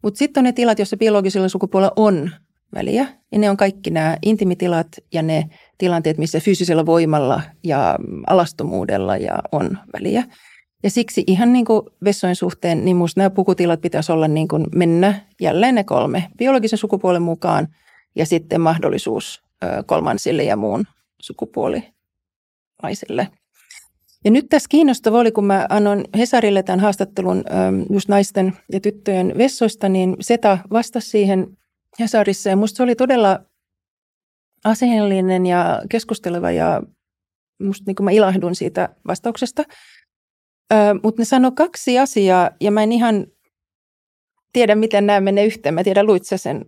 Mutta 0.03 0.19
sitten 0.19 0.41
on 0.41 0.45
ne 0.45 0.53
tilat, 0.53 0.79
joissa 0.79 0.97
biologisella 0.97 1.49
sukupuolella 1.49 1.93
on 1.97 2.31
väliä. 2.75 3.07
Ja 3.33 3.39
ne 3.39 3.51
on 3.51 3.57
kaikki 3.57 3.91
nämä 3.91 4.17
intimitilat 4.23 4.87
ja 5.13 5.23
ne 5.23 5.45
tilanteet, 5.79 6.19
missä 6.19 6.41
fyysisellä 6.41 6.87
voimalla 6.87 7.43
ja 7.65 7.99
alastomuudella 8.27 9.17
ja 9.17 9.39
on 9.53 9.79
väliä. 9.93 10.25
Ja 10.83 10.91
siksi 10.91 11.25
ihan 11.27 11.53
niin 11.53 11.65
kuin 11.65 11.83
vessojen 12.05 12.37
suhteen, 12.37 12.85
niin 12.85 12.97
minusta 12.97 13.21
nämä 13.21 13.31
pukutilat 13.31 13.81
pitäisi 13.81 14.13
olla 14.13 14.29
niin 14.29 14.49
kuin 14.49 14.67
mennä 14.75 15.21
jälleen 15.41 15.75
ne 15.75 15.85
kolme 15.85 16.29
biologisen 16.37 16.79
sukupuolen 16.79 17.23
mukaan 17.23 17.69
ja 18.17 18.27
sitten 18.27 18.61
mahdollisuus 18.61 19.43
kolmansille 19.87 20.43
ja 20.43 20.57
muun 20.57 20.85
sukupuolilaisille. 21.23 23.29
Ja 24.25 24.31
nyt 24.31 24.47
tässä 24.49 24.69
kiinnostava 24.69 25.19
oli, 25.19 25.33
kun 25.33 25.45
mä 25.45 25.67
annoin 25.69 26.05
Hesarille 26.19 26.63
tämän 26.63 26.81
haastattelun 26.81 27.45
just 27.93 28.09
naisten 28.09 28.53
ja 28.73 28.81
tyttöjen 28.81 29.33
vessoista, 29.39 29.89
niin 29.89 30.17
Seta 30.21 30.59
vastasi 30.71 31.11
siihen 31.11 31.57
Hesarissa 32.01 32.51
ja 32.51 32.57
musta 32.57 32.77
se 32.77 32.83
oli 32.83 32.95
todella 32.95 33.45
asiallinen 34.65 35.47
ja 35.47 35.83
keskusteleva 35.91 36.51
ja 36.51 36.83
musta 37.63 37.85
niin 37.87 38.05
mä 38.05 38.11
ilahdun 38.11 38.55
siitä 38.55 38.89
vastauksesta. 39.07 39.65
Mutta 41.03 41.21
ne 41.21 41.25
sanoi 41.25 41.53
kaksi 41.53 41.99
asiaa 41.99 42.51
ja 42.61 42.71
mä 42.71 42.83
en 42.83 42.93
ihan 42.93 43.27
tiedä, 44.53 44.75
miten 44.75 45.07
nämä 45.07 45.21
menee 45.21 45.47
yhteen. 45.47 45.75
Mä 45.75 45.85
tiedän, 45.85 46.07
luit 46.07 46.23
sen 46.25 46.67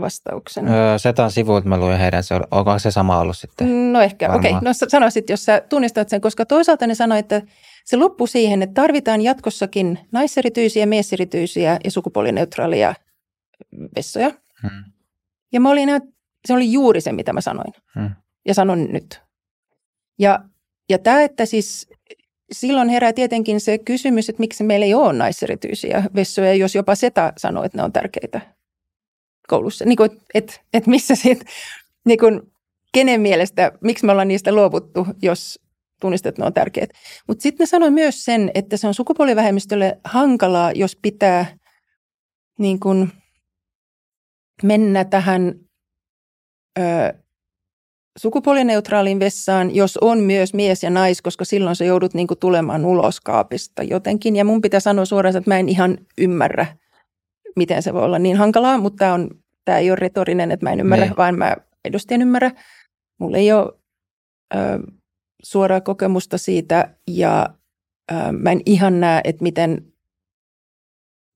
vastauksen? 0.00 0.68
Öö, 0.68 0.98
Setan 0.98 1.30
sivuilta 1.30 1.68
mä 1.68 1.76
luin 1.76 1.98
heidän, 1.98 2.24
se, 2.24 2.34
onko 2.50 2.78
se 2.78 2.90
sama 2.90 3.18
ollut 3.18 3.36
sitten? 3.36 3.92
No 3.92 4.00
ehkä, 4.00 4.32
okei. 4.32 4.50
Okay. 4.50 4.62
No 4.64 4.70
sano 4.72 5.10
sitten, 5.10 5.32
jos 5.32 5.44
sä 5.44 5.62
tunnistat 5.68 6.08
sen, 6.08 6.20
koska 6.20 6.46
toisaalta 6.46 6.86
ne 6.86 6.94
sanoi, 6.94 7.18
että 7.18 7.42
se 7.84 7.96
loppu 7.96 8.26
siihen, 8.26 8.62
että 8.62 8.82
tarvitaan 8.82 9.20
jatkossakin 9.20 9.98
naiserityisiä, 10.12 10.86
mieserityisiä 10.86 11.78
ja 11.84 11.90
sukupuolineutraalia 11.90 12.94
vessoja. 13.96 14.30
Hmm. 14.62 14.84
Ja 15.52 15.60
mä 15.60 15.70
olin, 15.70 15.88
se 16.46 16.52
oli 16.54 16.72
juuri 16.72 17.00
se, 17.00 17.12
mitä 17.12 17.32
mä 17.32 17.40
sanoin. 17.40 17.72
Hmm. 17.94 18.10
Ja 18.46 18.54
sanon 18.54 18.88
nyt. 18.92 19.20
Ja, 20.18 20.40
ja 20.90 20.98
tämä, 20.98 21.22
että 21.22 21.46
siis 21.46 21.88
silloin 22.52 22.88
herää 22.88 23.12
tietenkin 23.12 23.60
se 23.60 23.78
kysymys, 23.78 24.28
että 24.28 24.40
miksi 24.40 24.64
meillä 24.64 24.86
ei 24.86 24.94
ole 24.94 25.12
naiserityisiä 25.12 26.02
vessoja, 26.14 26.54
jos 26.54 26.74
jopa 26.74 26.94
SETA 26.94 27.32
sanoo, 27.36 27.64
että 27.64 27.78
ne 27.78 27.84
on 27.84 27.92
tärkeitä 27.92 28.40
koulussa. 29.50 29.84
Niin 29.84 29.96
kuin, 29.96 30.10
et, 30.34 30.60
et 30.72 30.86
missä 30.86 31.14
siitä, 31.22 31.44
niin 32.06 32.18
kuin, 32.18 32.40
kenen 32.92 33.20
mielestä, 33.20 33.72
miksi 33.80 34.06
me 34.06 34.12
ollaan 34.12 34.28
niistä 34.28 34.52
luovuttu, 34.52 35.06
jos 35.22 35.60
tunnistat, 36.00 36.28
että 36.28 36.42
ne 36.42 36.46
on 36.46 36.52
tärkeät. 36.52 36.90
Mutta 37.28 37.42
sitten 37.42 37.64
ne 37.64 37.66
sanoi 37.66 37.90
myös 37.90 38.24
sen, 38.24 38.50
että 38.54 38.76
se 38.76 38.86
on 38.86 38.94
sukupuolivähemmistölle 38.94 40.00
hankalaa, 40.04 40.72
jos 40.72 40.96
pitää 41.02 41.56
niin 42.58 42.80
kuin, 42.80 43.12
mennä 44.62 45.04
tähän 45.04 45.54
ö, 46.78 46.82
sukupuolineutraaliin 48.18 49.20
vessaan, 49.20 49.74
jos 49.74 49.96
on 49.96 50.18
myös 50.18 50.54
mies 50.54 50.82
ja 50.82 50.90
nais, 50.90 51.22
koska 51.22 51.44
silloin 51.44 51.76
sä 51.76 51.84
joudut 51.84 52.14
niin 52.14 52.26
kuin, 52.26 52.38
tulemaan 52.38 52.84
ulos 52.84 53.20
kaapista 53.20 53.82
jotenkin. 53.82 54.36
Ja 54.36 54.44
mun 54.44 54.60
pitää 54.60 54.80
sanoa 54.80 55.04
suoraan, 55.04 55.36
että 55.36 55.50
mä 55.50 55.58
en 55.58 55.68
ihan 55.68 55.98
ymmärrä, 56.18 56.66
miten 57.56 57.82
se 57.82 57.94
voi 57.94 58.02
olla 58.02 58.18
niin 58.18 58.36
hankalaa, 58.36 58.78
mutta 58.78 58.96
tämä, 58.96 59.14
on, 59.14 59.30
tämä 59.64 59.78
ei 59.78 59.90
ole 59.90 59.96
retorinen, 59.96 60.50
että 60.50 60.66
mä 60.66 60.72
en 60.72 60.80
ymmärrä, 60.80 61.04
ne. 61.04 61.08
Niin. 61.08 61.16
vaan 61.16 61.38
mä 61.38 61.56
edustajan 61.84 62.22
ymmärrä. 62.22 62.50
Mulla 63.18 63.36
ei 63.36 63.52
ole 63.52 63.72
ö, 64.54 64.58
suoraa 65.42 65.80
kokemusta 65.80 66.38
siitä 66.38 66.94
ja 67.06 67.46
ö, 68.12 68.14
mä 68.32 68.52
en 68.52 68.60
ihan 68.66 69.00
näe, 69.00 69.20
että 69.24 69.42
miten, 69.42 69.92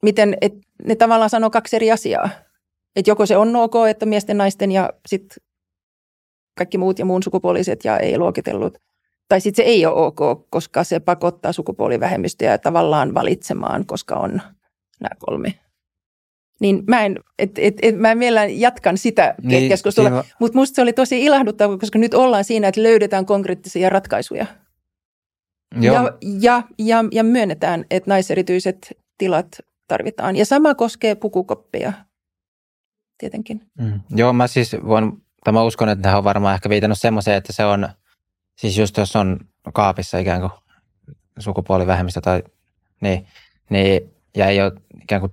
miten 0.03 0.37
että 0.41 0.61
ne 0.85 0.95
tavallaan 0.95 1.31
sanoo 1.31 1.51
kaksi 1.51 1.77
eri 1.77 1.93
asiaa. 1.93 2.29
Että 2.97 3.11
joko 3.11 3.27
se 3.27 3.37
on 3.37 3.57
ok, 3.57 3.75
että 3.91 4.07
miesten, 4.07 4.39
naisten 4.39 4.73
ja 4.73 4.93
sitten 5.09 5.37
kaikki 6.59 6.79
muut 6.79 6.99
ja 6.99 7.05
muun 7.05 7.23
sukupuoliset 7.23 7.85
ja 7.85 7.99
ei 7.99 8.19
luokitellut. 8.19 8.79
Tai 9.29 9.41
sitten 9.41 9.65
se 9.65 9.71
ei 9.71 9.87
ole 9.87 10.07
ok, 10.07 10.51
koska 10.51 10.85
se 10.85 11.01
pakottaa 11.01 11.53
sukupuolivähemmistöjä 11.53 12.59
tavallaan 12.59 13.15
valitsemaan, 13.15 13.87
koska 13.87 14.15
on 14.15 14.43
nämä 15.01 15.15
kolme 15.19 15.64
niin 16.61 16.85
mä 16.87 17.05
en, 17.05 17.19
et, 17.39 17.51
et, 17.59 17.75
et, 17.83 17.99
mä 17.99 18.11
en 18.11 18.19
mielellään 18.19 18.61
jatkan 18.61 18.99
sitä 18.99 19.35
niin, 19.43 19.69
keskustelua, 19.69 20.09
siinä... 20.09 20.25
mutta 20.39 20.59
musta 20.59 20.75
se 20.75 20.83
oli 20.83 20.93
tosi 20.93 21.25
ilahduttava, 21.25 21.79
koska 21.79 21.99
nyt 21.99 22.15
ollaan 22.15 22.45
siinä, 22.45 22.69
että 22.69 22.83
löydetään 22.83 23.27
konkreettisia 23.27 23.91
ratkaisuja. 23.91 24.47
Joo. 25.81 25.95
Ja, 25.95 26.19
ja, 26.41 26.63
ja, 26.79 27.05
ja 27.13 27.25
myönnetään, 27.25 27.85
että 27.91 28.11
naiserityiset 28.11 28.99
tilat 29.19 29.59
tarvitaan. 29.89 30.37
Ja 30.37 30.47
sama 30.47 30.75
koskee 30.75 31.15
pukukoppeja 31.15 31.93
tietenkin. 33.19 33.61
Mm. 33.79 34.01
Joo, 34.11 34.33
mä 34.33 34.47
siis 34.47 34.77
voin 34.87 35.13
tai 35.45 35.53
mä 35.53 35.63
uskon, 35.63 35.89
että 35.89 36.09
hän 36.09 36.19
on 36.19 36.25
varmaan 36.25 36.55
ehkä 36.55 36.69
viitannut 36.69 36.99
semmoiseen, 36.99 37.37
että 37.37 37.53
se 37.53 37.65
on, 37.65 37.89
siis 38.59 38.79
just 38.79 38.97
jos 38.97 39.17
on 39.17 39.41
kaapissa 39.73 40.19
ikään 40.19 40.41
kuin 40.41 40.53
sukupuolivähemmistö 41.39 42.21
tai 42.21 42.43
niin, 43.01 43.27
niin 43.71 44.11
ja 44.37 44.47
ei 44.47 44.63
ole 44.63 44.73
ikään 45.03 45.21
kuin 45.21 45.33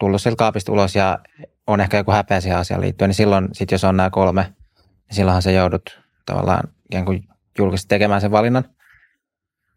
tullut 0.00 0.22
sieltä 0.22 0.36
kaapista 0.36 0.72
ulos 0.72 0.96
ja 0.96 1.18
on 1.66 1.80
ehkä 1.80 1.96
joku 1.96 2.10
häpeä 2.10 2.40
siihen 2.40 2.58
asiaan 2.58 2.80
liittyen, 2.80 3.08
niin 3.08 3.14
silloin 3.14 3.48
sit 3.52 3.70
jos 3.70 3.84
on 3.84 3.96
nämä 3.96 4.10
kolme, 4.10 4.42
niin 4.82 5.16
silloinhan 5.16 5.42
se 5.42 5.52
joudut 5.52 6.00
tavallaan 6.26 6.68
ikään 6.90 7.04
kuin 7.04 7.28
julkisesti 7.58 7.88
tekemään 7.88 8.20
sen 8.20 8.30
valinnan. 8.30 8.64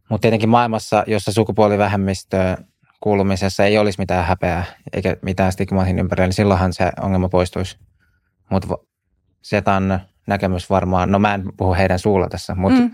Mutta 0.10 0.22
tietenkin 0.22 0.50
maailmassa, 0.50 1.04
jossa 1.08 1.32
sukupuolivähemmistöön 1.32 2.58
kuulumisessa 3.00 3.66
ei 3.66 3.78
olisi 3.78 4.00
mitään 4.00 4.26
häpeää 4.26 4.66
eikä 4.94 5.18
mitään 5.22 5.52
stigmaa 5.52 5.90
ympärillä, 5.90 6.28
niin 6.28 6.34
silloinhan 6.34 6.74
se 6.74 6.92
ongelma 7.02 7.30
poistuisi. 7.30 7.78
Mutta 8.52 8.68
Setan 9.42 10.02
näkemys 10.28 10.70
varmaan, 10.70 11.12
no 11.12 11.20
mä 11.20 11.34
en 11.34 11.44
puhu 11.58 11.74
heidän 11.74 12.00
suulla 12.00 12.30
tässä, 12.30 12.56
mutta 12.56 12.80
mm. 12.80 12.92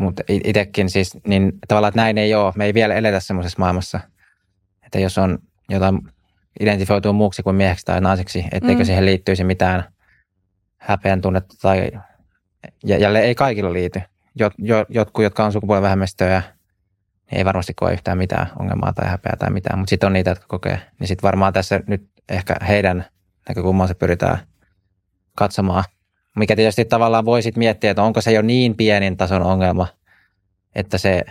mut 0.00 0.20
itsekin 0.28 0.90
siis, 0.90 1.18
niin 1.26 1.52
tavallaan, 1.68 1.88
että 1.88 2.00
näin 2.00 2.18
ei 2.18 2.34
ole. 2.34 2.52
Me 2.56 2.64
ei 2.64 2.74
vielä 2.74 2.94
eletä 2.94 3.20
semmoisessa 3.20 3.58
maailmassa, 3.58 4.00
että 4.84 4.98
jos 4.98 5.18
on 5.18 5.38
jotain 5.68 5.98
identifioituu 6.60 7.12
muuksi 7.12 7.42
kuin 7.42 7.56
mieheksi 7.56 7.84
tai 7.84 8.00
naiseksi, 8.00 8.44
etteikö 8.52 8.82
mm. 8.82 8.86
siihen 8.86 9.06
liittyisi 9.06 9.44
mitään 9.44 9.84
häpeän 10.76 11.20
tunnetta 11.20 11.54
tai 11.62 11.90
ja 12.84 12.98
jälleen 12.98 13.24
ei 13.24 13.34
kaikilla 13.34 13.72
liity. 13.72 14.02
Jot, 14.34 14.52
jotkut, 14.88 15.22
jotka 15.22 15.44
on 15.44 15.52
sukupuolivähemmistöjä, 15.52 16.42
niin 17.30 17.38
ei 17.38 17.44
varmasti 17.44 17.74
koe 17.74 17.92
yhtään 17.92 18.18
mitään 18.18 18.46
ongelmaa 18.58 18.92
tai 18.92 19.08
häpeää 19.08 19.36
tai 19.36 19.50
mitään, 19.50 19.78
mutta 19.78 19.90
sitten 19.90 20.06
on 20.06 20.12
niitä, 20.12 20.30
jotka 20.30 20.46
kokee. 20.48 20.80
Niin 21.00 21.08
sitten 21.08 21.22
varmaan 21.22 21.52
tässä 21.52 21.80
nyt 21.86 22.08
ehkä 22.28 22.56
heidän 22.68 23.06
näkökulmansa 23.48 23.94
pyritään 23.94 24.38
katsomaan. 25.34 25.84
Mikä 26.36 26.56
tietysti 26.56 26.84
tavallaan 26.84 27.24
voisit 27.24 27.56
miettiä, 27.56 27.90
että 27.90 28.02
onko 28.02 28.20
se 28.20 28.32
jo 28.32 28.42
niin 28.42 28.76
pienin 28.76 29.16
tason 29.16 29.42
ongelma, 29.42 29.86
että 30.74 30.98
se 30.98 31.24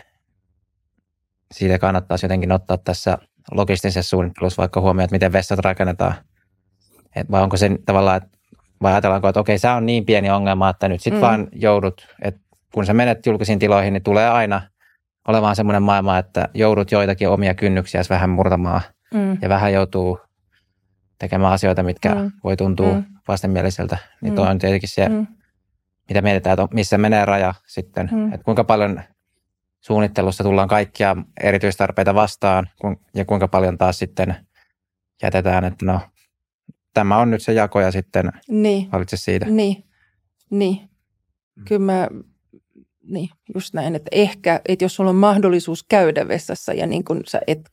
siitä 1.52 1.80
kannattaisi 1.80 2.26
jotenkin 2.26 2.52
ottaa 2.52 2.78
tässä 2.78 3.18
logistisessa 3.52 4.10
suunnittelussa 4.10 4.62
vaikka 4.62 4.82
huomioon, 4.82 5.04
että 5.04 5.16
miten 5.16 5.34
vessat 5.34 5.60
rakennetaan. 5.60 6.14
Et 7.16 7.32
vai 7.32 7.42
onko 7.42 7.58
se 7.58 7.70
tavallaan, 7.86 8.18
että 8.18 8.38
vai 8.82 8.92
ajatellaanko, 8.94 9.28
että 9.28 9.40
okei, 9.40 9.58
se 9.58 9.70
on 9.70 9.86
niin 9.86 10.06
pieni 10.06 10.30
ongelma, 10.30 10.70
että 10.70 10.88
nyt 10.88 11.02
sitten 11.02 11.22
mm. 11.22 11.26
vaan 11.26 11.48
joudut, 11.52 12.08
että 12.22 12.42
kun 12.74 12.86
sä 12.86 12.94
menet 12.94 13.26
julkisiin 13.26 13.60
tiloihin, 13.60 13.94
niin 13.94 14.04
tulee 14.04 14.30
aina 14.30 14.62
olemaan 15.28 15.56
semmoinen 15.56 15.84
maailma, 15.84 16.18
että 16.18 16.50
joudut 16.54 16.92
joitakin 16.92 17.30
omia 17.30 17.54
kynnyksiä 17.54 18.02
vähän 18.10 18.30
murtamaan 18.30 18.82
mm. 19.14 19.38
ja 19.42 19.50
vähän 19.50 19.74
joutuu 19.74 20.20
tekemään 21.20 21.54
asioita, 21.54 21.84
mitkä 21.84 22.16
mm. 22.16 22.32
voi 22.44 22.58
tuntua 22.58 22.94
mm. 22.94 23.04
vastenmieliseltä. 23.28 23.98
Niin 24.22 24.34
mm. 24.34 24.36
toi 24.36 24.48
on 24.48 24.60
tietenkin 24.60 24.90
se, 24.90 25.10
mm. 25.10 25.28
mitä 26.10 26.22
mietitään, 26.22 26.60
että 26.60 26.76
missä 26.76 26.98
menee 26.98 27.26
raja 27.26 27.54
sitten, 27.68 28.10
mm. 28.12 28.34
että 28.34 28.44
kuinka 28.44 28.64
paljon 28.64 29.02
suunnittelussa 29.86 30.44
tullaan 30.44 30.68
kaikkia 30.68 31.16
erityistarpeita 31.44 32.16
vastaan 32.16 32.70
ja 33.16 33.26
kuinka 33.26 33.48
paljon 33.48 33.78
taas 33.78 34.00
sitten 34.00 34.36
jätetään, 35.24 35.66
että 35.66 35.86
no 35.86 36.00
tämä 36.94 37.18
on 37.18 37.32
nyt 37.32 37.44
se 37.44 37.54
jako 37.54 37.82
ja 37.82 37.92
sitten 37.92 38.32
niin. 38.48 38.92
valitse 38.92 39.18
siitä. 39.18 39.46
Niin, 39.46 39.84
niin. 40.50 40.90
Mm. 41.56 41.66
Kyllä 41.66 41.82
mä, 41.82 42.08
niin, 43.04 43.30
just 43.56 43.74
näin, 43.74 43.96
että 43.96 44.10
ehkä, 44.12 44.62
että 44.68 44.86
jos 44.86 44.96
sulla 44.96 45.10
on 45.10 45.16
mahdollisuus 45.16 45.86
käydä 45.90 46.28
vessassa 46.28 46.74
ja 46.74 46.88
niin 46.88 47.04
kuin 47.04 47.22
sä 47.28 47.42
et 47.48 47.70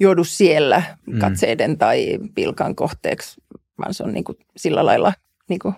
joudu 0.00 0.24
siellä 0.24 0.82
mm. 1.06 1.18
katseiden 1.18 1.78
tai 1.78 2.18
pilkan 2.34 2.74
kohteeksi, 2.74 3.40
vaan 3.78 3.94
se 3.94 4.02
on 4.02 4.12
niin 4.12 4.24
kuin 4.24 4.38
sillä 4.56 4.86
lailla 4.86 5.12
niin 5.48 5.58
kuin 5.58 5.74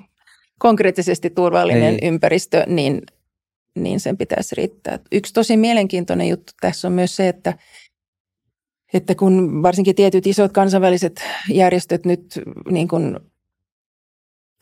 konkreettisesti 0.59 1.31
turvallinen 1.31 1.99
Ei. 2.03 2.09
ympäristö, 2.09 2.65
niin, 2.67 3.03
niin 3.77 4.01
sen 4.01 4.17
pitäisi 4.17 4.55
riittää. 4.55 4.99
Yksi 5.13 5.35
tosi 5.35 5.57
mielenkiintoinen 5.57 6.29
juttu 6.29 6.53
tässä 6.61 6.89
on 6.89 6.93
myös 6.93 7.17
se, 7.17 7.29
että 7.29 7.55
että 8.95 9.15
kun 9.15 9.63
varsinkin 9.63 9.95
tietyt 9.95 10.27
isot 10.27 10.53
kansainväliset 10.53 11.23
järjestöt 11.51 12.07
nyt 12.07 12.41
niin 12.71 12.89
kuin 12.89 13.19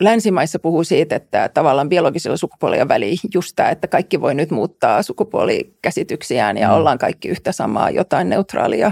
länsimaissa 0.01 0.59
puhuu 0.59 0.83
siitä, 0.83 1.15
että 1.15 1.49
tavallaan 1.53 1.89
biologisella 1.89 2.37
sukupuolella 2.37 2.87
väliin 2.87 3.17
just 3.33 3.51
tämä, 3.55 3.69
että 3.69 3.87
kaikki 3.87 4.21
voi 4.21 4.35
nyt 4.35 4.51
muuttaa 4.51 5.03
sukupuolikäsityksiään 5.03 6.57
ja 6.57 6.67
mm. 6.67 6.73
ollaan 6.73 6.97
kaikki 6.97 7.27
yhtä 7.27 7.51
samaa, 7.51 7.89
jotain 7.89 8.29
neutraalia, 8.29 8.91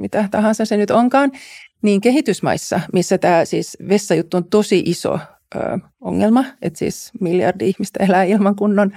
mitä 0.00 0.28
tahansa 0.30 0.64
se 0.64 0.76
nyt 0.76 0.90
onkaan, 0.90 1.32
niin 1.82 2.00
kehitysmaissa, 2.00 2.80
missä 2.92 3.18
tämä 3.18 3.44
siis 3.44 3.76
vessajuttu 3.88 4.36
on 4.36 4.44
tosi 4.44 4.82
iso 4.86 5.18
ö, 5.54 5.58
ongelma, 6.00 6.44
että 6.62 6.78
siis 6.78 7.10
miljardi 7.20 7.68
ihmistä 7.68 8.04
elää 8.04 8.22
ilman 8.22 8.56
kunnon 8.56 8.92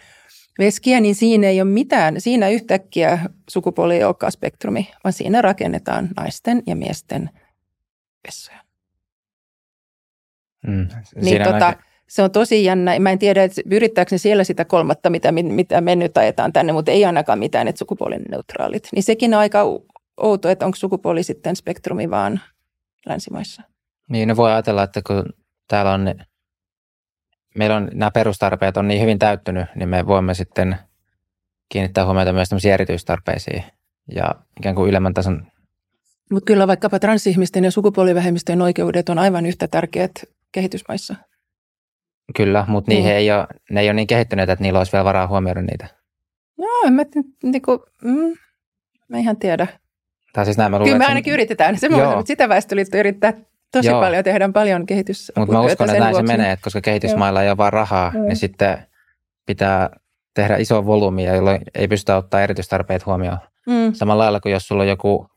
veskiä, 0.60 1.00
niin 1.00 1.16
siinä 1.16 1.48
ei 1.48 1.62
ole 1.62 1.70
mitään. 1.70 2.22
Siinä 2.22 2.50
yhtäkkiä 2.50 3.20
sukupuoli 3.50 3.96
ei 3.96 4.04
olekaan 4.04 4.32
spektrumi, 4.32 4.92
vaan 5.04 5.14
siinä 5.14 5.42
rakennetaan 5.42 6.10
naisten 6.18 6.64
ja 6.68 6.76
miesten 6.76 7.30
vessoja. 8.28 8.60
Mm, 10.68 10.88
niin 11.16 11.44
tota, 11.44 11.74
se 12.10 12.24
on 12.24 12.32
tosi 12.32 12.64
jännä. 12.64 13.00
Mä 13.00 13.12
en 13.12 13.20
tiedä, 13.20 13.44
että 13.44 13.62
yrittääkö 13.72 14.16
ne 14.16 14.18
siellä 14.18 14.44
sitä 14.44 14.66
kolmatta, 14.66 15.10
mitä, 15.10 15.32
mitä 15.32 15.82
mennyt 15.82 16.18
ajetaan 16.18 16.54
tänne, 16.54 16.74
mutta 16.74 16.92
ei 16.92 17.06
ainakaan 17.06 17.40
mitään, 17.40 17.68
että 17.68 17.80
sukupuolineutraalit. 17.80 18.88
Niin 18.96 19.04
sekin 19.04 19.34
on 19.34 19.40
aika 19.40 19.60
outo, 20.18 20.50
että 20.50 20.66
onko 20.66 20.76
sukupuoli 20.76 21.24
sitten 21.24 21.56
spektrumi 21.56 22.10
vaan 22.10 22.42
länsimaissa. 23.06 23.62
Niin, 24.10 24.28
ne 24.28 24.36
voi 24.36 24.52
ajatella, 24.52 24.84
että 24.84 25.02
kun 25.08 25.24
täällä 25.68 25.94
on 25.94 26.16
meillä 27.56 27.76
on 27.76 27.90
nämä 27.94 28.12
perustarpeet 28.12 28.78
on 28.78 28.88
niin 28.88 29.02
hyvin 29.02 29.20
täyttynyt, 29.20 29.66
niin 29.76 29.90
me 29.90 30.08
voimme 30.08 30.34
sitten 30.34 30.76
kiinnittää 31.70 32.06
huomiota 32.06 32.34
myös 32.34 32.50
tämmöisiin 32.50 32.74
erityistarpeisiin 32.74 33.64
ja 34.16 34.36
ikään 34.60 34.76
kuin 34.76 34.90
ylemmän 34.90 35.14
tason. 35.14 35.48
Mutta 36.32 36.48
kyllä 36.48 36.68
vaikkapa 36.68 37.00
transihmisten 37.00 37.64
ja 37.64 37.72
sukupuolivähemmistöjen 37.72 38.62
oikeudet 38.62 39.10
on 39.10 39.20
aivan 39.20 39.46
yhtä 39.46 39.68
tärkeät 39.68 40.12
kehitysmaissa. 40.52 41.16
Kyllä, 42.36 42.66
mutta 42.68 42.92
niin. 42.92 43.08
ei 43.08 43.32
ole, 43.32 43.48
ne 43.72 43.82
ei 43.82 43.88
ole 43.88 43.94
niin 43.94 44.08
kehittyneitä, 44.08 44.54
että 44.54 44.64
niillä 44.64 44.80
olisi 44.80 44.92
vielä 44.92 45.06
varaa 45.06 45.28
huomioida 45.28 45.62
niitä. 45.62 45.88
No, 46.58 46.68
en 46.88 46.94
mä, 46.94 47.04
niinku, 47.44 47.86
mm, 48.04 48.34
mä 49.10 49.18
ihan 49.18 49.38
tiedä. 49.38 49.68
Tai 50.34 50.46
siis 50.46 50.58
näin 50.58 50.72
mä 50.72 50.78
luulen, 50.78 50.90
Kyllä 50.90 50.98
me 51.00 51.06
ainakin 51.06 51.32
sen... 51.32 51.34
yritetään. 51.34 51.80
Se 51.80 51.90
mutta 51.90 52.28
sitä 52.28 52.50
väestöliitto 52.50 52.98
yrittää 52.98 53.34
Tosi 53.74 53.88
Joo. 53.88 54.02
paljon, 54.02 54.24
tehdään 54.24 54.54
paljon 54.54 54.86
kehitys. 54.86 55.32
Mutta 55.38 55.54
mä 55.54 55.62
uskon, 55.62 55.90
että 55.90 56.00
näin 56.00 56.12
vuoksi. 56.12 56.28
se 56.28 56.38
menee, 56.38 56.52
että 56.52 56.64
koska 56.64 56.82
kehitysmailla 56.82 57.40
Joo. 57.40 57.46
ei 57.46 57.50
ole 57.50 57.58
vaan 57.58 57.74
rahaa, 57.74 58.12
Joo. 58.14 58.24
niin 58.24 58.36
sitten 58.36 58.88
pitää 59.46 59.90
tehdä 60.34 60.58
iso 60.58 60.86
volyymi, 60.86 61.24
jolloin 61.24 61.62
ei 61.76 61.88
pystytä 61.88 62.18
ottaa 62.18 62.42
erityistarpeet 62.42 63.06
huomioon. 63.06 63.38
Mm. 63.68 63.94
Samalla 63.94 64.24
lailla 64.24 64.40
kuin 64.40 64.54
jos 64.54 64.68
sulla 64.68 64.84
on 64.84 64.90
joku 64.90 65.28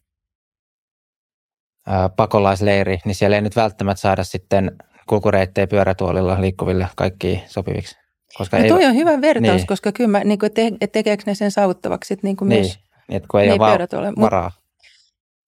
ä, 1.88 2.08
pakolaisleiri, 2.08 2.98
niin 3.04 3.14
siellä 3.14 3.36
ei 3.36 3.42
nyt 3.42 3.56
välttämättä 3.56 4.00
saada 4.00 4.24
sitten 4.24 4.76
kulkureittejä 5.08 5.66
pyörätuolilla 5.66 6.40
liikkuville 6.40 6.88
kaikki 6.96 7.42
sopiviksi. 7.46 7.96
Koska 8.38 8.56
no 8.56 8.62
ei, 8.62 8.68
toi 8.68 8.84
on 8.84 8.94
hyvä 8.94 9.20
vertaus, 9.20 9.56
niin. 9.56 9.66
koska 9.66 9.92
kyllä 9.92 10.10
mä, 10.10 10.24
niin 10.24 10.38
kuin 10.38 10.54
te, 10.54 10.72
tekeekö 10.92 11.22
ne 11.26 11.34
sen 11.34 11.50
saavuttavaksi, 11.50 12.16
niin 12.22 12.36
kuin 12.36 12.48
niin. 12.48 12.60
myös 12.60 12.78
niin, 13.08 13.22
kun 13.30 13.40
ei 13.40 13.48
niin 13.48 13.62
ole 13.62 14.12
varaa. 14.20 14.50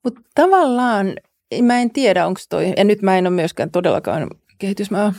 Mutta 0.05 0.21
mut 0.21 0.31
tavallaan 0.35 1.15
mä 1.63 1.81
en 1.81 1.91
tiedä, 1.91 2.27
onko 2.27 2.41
toi, 2.49 2.75
ja 2.77 2.85
nyt 2.85 3.03
mä 3.03 3.19
en 3.19 3.27
ole 3.27 3.35
myöskään 3.35 3.71
todellakaan 3.71 4.31
kehitysmaa 4.59 5.15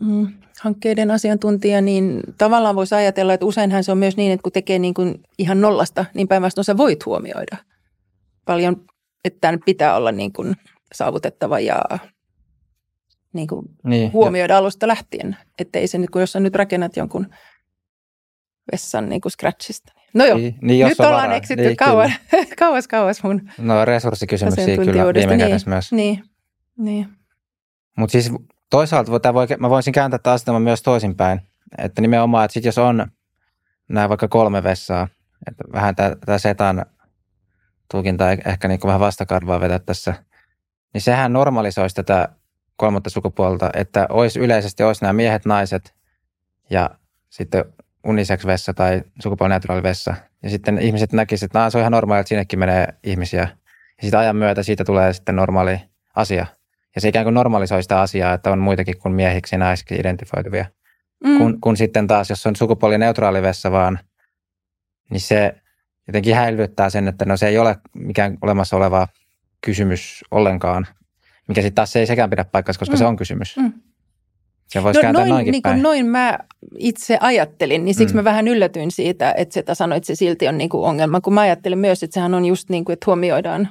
mm, 0.00 0.28
hankkeiden 0.60 1.10
asiantuntija, 1.10 1.80
niin 1.80 2.20
tavallaan 2.38 2.76
voisi 2.76 2.94
ajatella, 2.94 3.34
että 3.34 3.46
useinhan 3.46 3.84
se 3.84 3.92
on 3.92 3.98
myös 3.98 4.16
niin, 4.16 4.32
että 4.32 4.42
kun 4.42 4.52
tekee 4.52 4.78
niin 4.78 4.94
kuin 4.94 5.22
ihan 5.38 5.60
nollasta, 5.60 6.04
niin 6.14 6.28
päinvastoin 6.28 6.64
sä 6.64 6.76
voit 6.76 7.06
huomioida 7.06 7.56
paljon, 8.44 8.76
että 9.24 9.38
tämän 9.40 9.60
pitää 9.64 9.96
olla 9.96 10.12
niin 10.12 10.32
kuin 10.32 10.56
saavutettava 10.94 11.60
ja 11.60 11.82
niin 13.32 13.46
kuin 13.46 13.66
niin, 13.84 14.12
huomioida 14.12 14.54
ja... 14.54 14.58
alusta 14.58 14.88
lähtien. 14.88 15.36
Että 15.58 15.78
ei 15.78 15.86
se 15.86 15.98
nyt, 15.98 16.10
kun 16.10 16.20
jos 16.20 16.32
sä 16.32 16.40
nyt 16.40 16.54
rakennat 16.54 16.96
jonkun 16.96 17.26
vessan 18.72 19.08
niin 19.08 19.20
kuin 19.20 19.32
scratchista, 19.32 19.92
niin 19.96 20.03
No 20.14 20.24
joo, 20.24 20.38
niin, 20.38 20.58
niin 20.62 20.86
nyt 20.88 21.00
ollaan 21.00 21.22
varaa. 21.22 21.36
eksitty 21.36 21.64
niin, 21.64 21.76
kauas, 21.76 22.12
kauas, 22.58 22.88
kauas 22.88 23.22
mun 23.22 23.50
No 23.58 23.84
resurssikysymyksiä 23.84 24.76
kyllä 24.76 25.14
viime 25.14 25.36
niin, 25.36 25.48
kädessä 25.48 25.70
myös. 25.70 25.92
Niin, 25.92 26.24
niin. 26.78 27.08
Mutta 27.98 28.12
siis 28.12 28.32
toisaalta 28.70 29.34
voi, 29.34 29.46
mä 29.58 29.70
voisin 29.70 29.92
kääntää 29.92 30.18
taas 30.18 30.44
tämä 30.44 30.60
myös 30.60 30.82
toisinpäin. 30.82 31.40
Että 31.78 32.00
nimenomaan, 32.00 32.44
että 32.44 32.52
sit 32.52 32.64
jos 32.64 32.78
on 32.78 33.06
nämä 33.88 34.08
vaikka 34.08 34.28
kolme 34.28 34.62
vessaa, 34.62 35.08
että 35.46 35.64
vähän 35.72 35.94
tämä 35.96 36.38
setan 36.38 36.86
tulkinta 37.90 38.30
ehkä 38.30 38.68
niin 38.68 38.80
kuin 38.80 38.88
vähän 38.88 39.00
vastakarvaa 39.00 39.60
vetää 39.60 39.78
tässä, 39.78 40.14
niin 40.94 41.02
sehän 41.02 41.32
normalisoisi 41.32 41.94
tätä 41.94 42.28
kolmatta 42.76 43.10
sukupuolta, 43.10 43.70
että 43.74 44.06
olisi 44.10 44.40
yleisesti 44.40 44.82
olisi 44.82 45.02
nämä 45.02 45.12
miehet, 45.12 45.44
naiset 45.44 45.94
ja 46.70 46.90
sitten 47.30 47.64
unisex-vessa 48.04 48.74
tai 48.74 49.02
sukupuolineutraali 49.22 49.82
vessa. 49.82 50.14
Ja 50.42 50.50
sitten 50.50 50.78
ihmiset 50.78 51.12
näkisivät, 51.12 51.48
että 51.48 51.70
se 51.70 51.78
on 51.78 51.80
ihan 51.80 51.92
normaali, 51.92 52.20
että 52.20 52.28
sinnekin 52.28 52.58
menee 52.58 52.88
ihmisiä. 53.04 53.48
Ja 53.96 54.02
sitten 54.02 54.20
ajan 54.20 54.36
myötä 54.36 54.62
siitä 54.62 54.84
tulee 54.84 55.12
sitten 55.12 55.36
normaali 55.36 55.80
asia. 56.16 56.46
Ja 56.94 57.00
se 57.00 57.08
ikään 57.08 57.24
kuin 57.24 57.34
normalisoi 57.34 57.82
sitä 57.82 58.00
asiaa, 58.00 58.34
että 58.34 58.50
on 58.50 58.58
muitakin 58.58 58.98
kuin 58.98 59.14
miehiksi 59.14 59.54
ja 59.54 59.58
naisiksi 59.58 59.94
identifioituvia. 59.94 60.64
Mm. 61.24 61.38
Kun, 61.38 61.60
kun 61.60 61.76
sitten 61.76 62.06
taas, 62.06 62.30
jos 62.30 62.46
on 62.46 62.56
sukupuolineutraali 62.56 63.42
vessa 63.42 63.72
vaan, 63.72 63.98
niin 65.10 65.20
se 65.20 65.54
jotenkin 66.06 66.34
häilyttää 66.34 66.90
sen, 66.90 67.08
että 67.08 67.24
no 67.24 67.36
se 67.36 67.48
ei 67.48 67.58
ole 67.58 67.76
mikään 67.94 68.38
olemassa 68.42 68.76
oleva 68.76 69.08
kysymys 69.60 70.24
ollenkaan, 70.30 70.86
mikä 71.48 71.60
sitten 71.62 71.74
taas 71.74 71.96
ei 71.96 72.06
sekään 72.06 72.30
pidä 72.30 72.44
paikkansa, 72.44 72.78
koska 72.78 72.94
mm. 72.94 72.98
se 72.98 73.04
on 73.04 73.16
kysymys. 73.16 73.56
Mm. 73.56 73.72
Se 74.74 74.82
voisi 74.82 75.02
no, 75.02 75.12
noin, 75.12 75.28
noinkin 75.28 75.52
niin 75.52 75.62
päin. 75.62 75.82
Noin 75.82 76.06
mä 76.06 76.38
itse 76.78 77.18
ajattelin, 77.20 77.84
niin 77.84 77.94
siksi 77.94 78.14
mm. 78.14 78.18
mä 78.18 78.24
vähän 78.24 78.48
yllätyin 78.48 78.90
siitä, 78.90 79.34
että 79.36 79.54
sitä 79.54 79.74
sanoit, 79.74 79.96
että 79.96 80.06
se 80.06 80.14
silti 80.14 80.48
on 80.48 80.58
niin 80.58 80.70
kuin 80.70 80.88
ongelma, 80.88 81.20
kun 81.20 81.34
mä 81.34 81.40
ajattelin 81.40 81.78
myös, 81.78 82.02
että 82.02 82.14
sehän 82.14 82.34
on 82.34 82.44
just 82.44 82.70
niin 82.70 82.84
kuin, 82.84 82.92
että 82.92 83.04
huomioidaan 83.06 83.68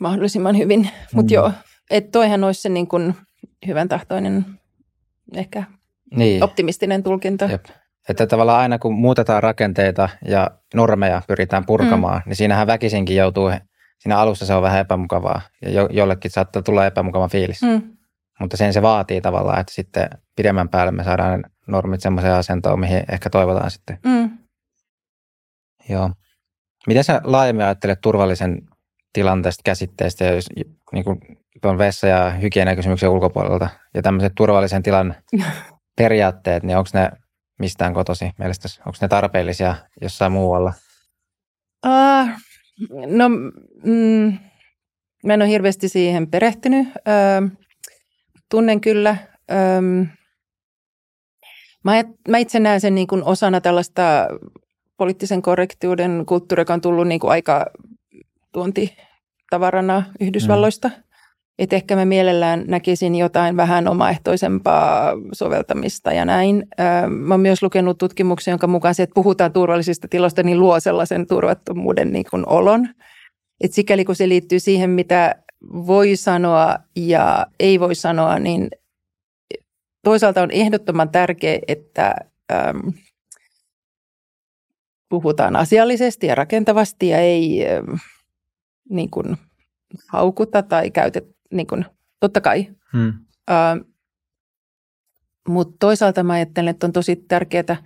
mahdollisimman 0.00 0.58
hyvin. 0.58 0.90
Mutta 1.12 1.30
mm. 1.30 1.34
joo, 1.34 1.52
että 1.90 2.10
toihan 2.10 2.44
olisi 2.44 2.62
se 2.62 2.68
niin 2.68 2.86
kuin 2.86 3.14
hyvän 3.66 3.88
tahtoinen, 3.88 4.46
ehkä 5.36 5.64
niin. 6.16 6.44
optimistinen 6.44 7.02
tulkinta. 7.02 7.44
Jep. 7.44 7.64
Että 8.08 8.26
tavallaan 8.26 8.60
aina 8.60 8.78
kun 8.78 8.94
muutetaan 8.94 9.42
rakenteita 9.42 10.08
ja 10.24 10.50
normeja 10.74 11.22
pyritään 11.26 11.66
purkamaan, 11.66 12.22
mm. 12.24 12.28
niin 12.28 12.36
siinähän 12.36 12.66
väkisinkin 12.66 13.16
joutuu, 13.16 13.50
siinä 13.98 14.18
alussa 14.18 14.46
se 14.46 14.54
on 14.54 14.62
vähän 14.62 14.80
epämukavaa 14.80 15.40
ja 15.62 15.70
jo, 15.70 15.88
jollekin 15.92 16.30
saattaa 16.30 16.62
tulla 16.62 16.86
epämukava 16.86 17.28
fiilis. 17.28 17.62
Mm. 17.62 17.97
Mutta 18.40 18.56
sen 18.56 18.72
se 18.72 18.82
vaatii 18.82 19.20
tavallaan, 19.20 19.60
että 19.60 19.72
sitten 19.72 20.08
pidemmän 20.36 20.68
päälle 20.68 20.92
me 20.92 21.04
saadaan 21.04 21.44
normit 21.66 22.00
semmoiseen 22.00 22.34
asentoon, 22.34 22.80
mihin 22.80 23.04
ehkä 23.12 23.30
toivotaan 23.30 23.70
sitten. 23.70 23.98
Mm. 24.04 24.38
Joo. 25.88 26.10
Miten 26.86 27.04
sä 27.04 27.20
laajemmin 27.24 27.64
ajattelet 27.64 28.00
turvallisen 28.00 28.62
tilanteesta, 29.12 29.62
käsitteestä, 29.64 30.24
jos 30.24 30.46
niin 30.92 31.04
kuin 31.04 31.18
tuon 31.62 31.78
vessa- 31.78 32.06
ja 32.06 32.30
hygieniakysymyksen 32.30 33.08
ulkopuolelta 33.08 33.68
ja 33.94 34.02
tämmöiset 34.02 34.32
turvallisen 34.36 34.82
tilan 34.82 35.14
periaatteet, 35.98 36.62
niin 36.62 36.76
onko 36.76 36.90
ne 36.94 37.10
mistään 37.58 37.94
kotosi 37.94 38.30
mielestäsi? 38.38 38.80
Onko 38.86 38.98
ne 39.00 39.08
tarpeellisia 39.08 39.74
jossain 40.02 40.32
muualla? 40.32 40.72
Uh, 41.86 42.28
no, 43.06 43.28
mm, 43.84 44.38
mä 45.24 45.34
en 45.34 45.42
ole 45.42 45.48
hirveästi 45.48 45.88
siihen 45.88 46.30
perehtynyt. 46.30 46.88
Uh, 46.88 47.67
tunnen 48.50 48.80
kyllä. 48.80 49.16
Um, 49.78 50.06
mä, 51.84 52.04
mä 52.28 52.38
itse 52.38 52.60
näen 52.60 52.80
sen 52.80 52.94
niin 52.94 53.06
kuin 53.06 53.24
osana 53.24 53.60
tällaista 53.60 54.02
poliittisen 54.96 55.42
korrektiuden 55.42 56.24
kulttuuria, 56.26 56.60
joka 56.60 56.74
on 56.74 56.80
tullut 56.80 57.08
niin 57.08 57.20
kuin 57.20 57.30
aika 57.30 57.66
tuontitavarana 58.52 60.02
Yhdysvalloista. 60.20 60.88
Mm. 60.88 60.94
Että 61.58 61.76
ehkä 61.76 61.96
mä 61.96 62.04
mielellään 62.04 62.64
näkisin 62.68 63.14
jotain 63.14 63.56
vähän 63.56 63.88
omaehtoisempaa 63.88 65.12
soveltamista 65.32 66.12
ja 66.12 66.24
näin. 66.24 66.66
Mä 67.08 67.34
oon 67.34 67.40
myös 67.40 67.62
lukenut 67.62 67.98
tutkimuksia, 67.98 68.52
jonka 68.52 68.66
mukaan 68.66 68.94
se, 68.94 69.02
että 69.02 69.14
puhutaan 69.14 69.52
turvallisista 69.52 70.08
tiloista, 70.08 70.42
niin 70.42 70.60
luo 70.60 70.80
sellaisen 70.80 71.26
turvattomuuden 71.26 72.12
niin 72.12 72.24
kuin 72.30 72.48
olon. 72.48 72.88
Et 73.60 73.72
sikäli 73.72 74.04
kun 74.04 74.16
se 74.16 74.28
liittyy 74.28 74.60
siihen, 74.60 74.90
mitä 74.90 75.34
voi 75.62 76.16
sanoa 76.16 76.78
ja 76.96 77.46
ei 77.60 77.80
voi 77.80 77.94
sanoa, 77.94 78.38
niin 78.38 78.68
toisaalta 80.04 80.42
on 80.42 80.50
ehdottoman 80.50 81.10
tärkeää, 81.10 81.58
että 81.68 82.14
äm, 82.52 82.92
puhutaan 85.08 85.56
asiallisesti 85.56 86.26
ja 86.26 86.34
rakentavasti 86.34 87.08
ja 87.08 87.18
ei 87.18 87.68
äm, 87.68 87.98
niin 88.90 89.10
kuin 89.10 89.36
haukuta 90.08 90.62
tai 90.62 90.90
käytetä 90.90 91.26
niin 91.50 91.66
kuin, 91.66 91.84
totta 92.20 92.40
kai. 92.40 92.68
Hmm. 92.92 93.08
Uh, 93.50 93.88
Mutta 95.48 95.76
toisaalta 95.80 96.22
mä 96.22 96.32
ajattelen, 96.32 96.68
että 96.68 96.86
on 96.86 96.92
tosi 96.92 97.16
tärkeää, 97.16 97.76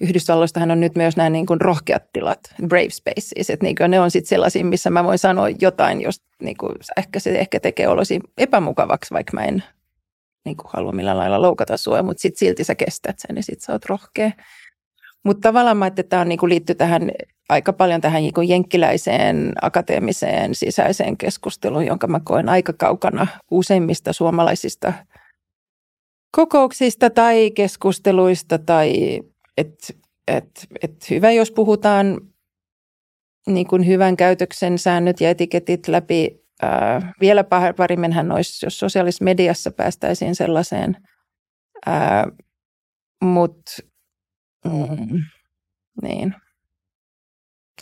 Yhdysvalloistahan 0.00 0.70
on 0.70 0.80
nyt 0.80 0.94
myös 0.94 1.16
nämä 1.16 1.30
niin 1.30 1.46
kuin 1.46 1.60
rohkeat 1.60 2.02
tilat, 2.12 2.40
brave 2.66 2.90
spaces, 2.90 3.50
että 3.50 3.66
niin 3.66 3.76
ne 3.88 4.00
on 4.00 4.10
sitten 4.10 4.28
sellaisia, 4.28 4.64
missä 4.64 4.90
mä 4.90 5.04
voin 5.04 5.18
sanoa 5.18 5.48
jotain, 5.48 6.00
jos 6.00 6.22
niin 6.42 6.56
kuin, 6.56 6.72
ehkä 6.96 7.20
se 7.20 7.30
ehkä 7.30 7.60
tekee 7.60 7.88
olosi 7.88 8.20
epämukavaksi, 8.38 9.14
vaikka 9.14 9.30
mä 9.34 9.44
en 9.44 9.64
niin 10.44 10.56
kuin 10.56 10.70
halua 10.72 10.92
millään 10.92 11.18
lailla 11.18 11.42
loukata 11.42 11.76
sua, 11.76 12.02
mutta 12.02 12.20
sitten 12.20 12.38
silti 12.38 12.64
sä 12.64 12.74
kestät 12.74 13.16
sen 13.18 13.36
ja 13.36 13.42
sitten 13.42 13.64
sä 13.64 13.72
oot 13.72 13.84
rohkea. 13.84 14.30
Mutta 15.24 15.48
tavallaan 15.48 15.76
mä 15.76 15.86
että 15.86 16.02
tämä 16.02 16.24
niin 16.24 16.38
liittyy 16.42 16.74
tähän 16.74 17.10
aika 17.48 17.72
paljon 17.72 18.00
tähän 18.00 18.22
niin 18.22 18.34
kuin 18.34 18.48
jenkkiläiseen 18.48 19.52
akateemiseen 19.62 20.54
sisäiseen 20.54 21.16
keskusteluun, 21.16 21.86
jonka 21.86 22.06
mä 22.06 22.20
koen 22.24 22.48
aika 22.48 22.72
kaukana 22.72 23.26
useimmista 23.50 24.12
suomalaisista 24.12 24.92
kokouksista 26.36 27.10
tai 27.10 27.50
keskusteluista. 27.50 28.58
Tai 28.58 29.20
että 29.56 29.86
et, 30.28 30.68
et 30.82 31.10
hyvä, 31.10 31.30
jos 31.30 31.50
puhutaan 31.50 32.20
niin 33.46 33.66
kuin 33.66 33.86
hyvän 33.86 34.16
käytöksen 34.16 34.78
säännöt 34.78 35.20
ja 35.20 35.30
etiketit 35.30 35.88
läpi. 35.88 36.44
Ää, 36.62 37.12
vielä 37.20 37.44
parimminhän 37.76 38.32
olisi, 38.32 38.66
jos 38.66 38.78
sosiaalisessa 38.78 39.24
mediassa 39.24 39.70
päästäisiin 39.70 40.34
sellaiseen. 40.34 40.96
Mutta 43.24 43.72
mm, 44.64 45.22
niin 46.02 46.34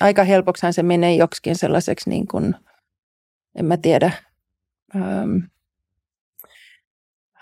aika 0.00 0.24
helpoksihan 0.24 0.72
se 0.72 0.82
menee 0.82 1.14
joksikin 1.14 1.56
sellaiseksi, 1.56 2.10
niin 2.10 2.28
kuin, 2.28 2.54
en 3.54 3.64
mä 3.64 3.76
tiedä, 3.76 4.12
ähm, 4.96 5.36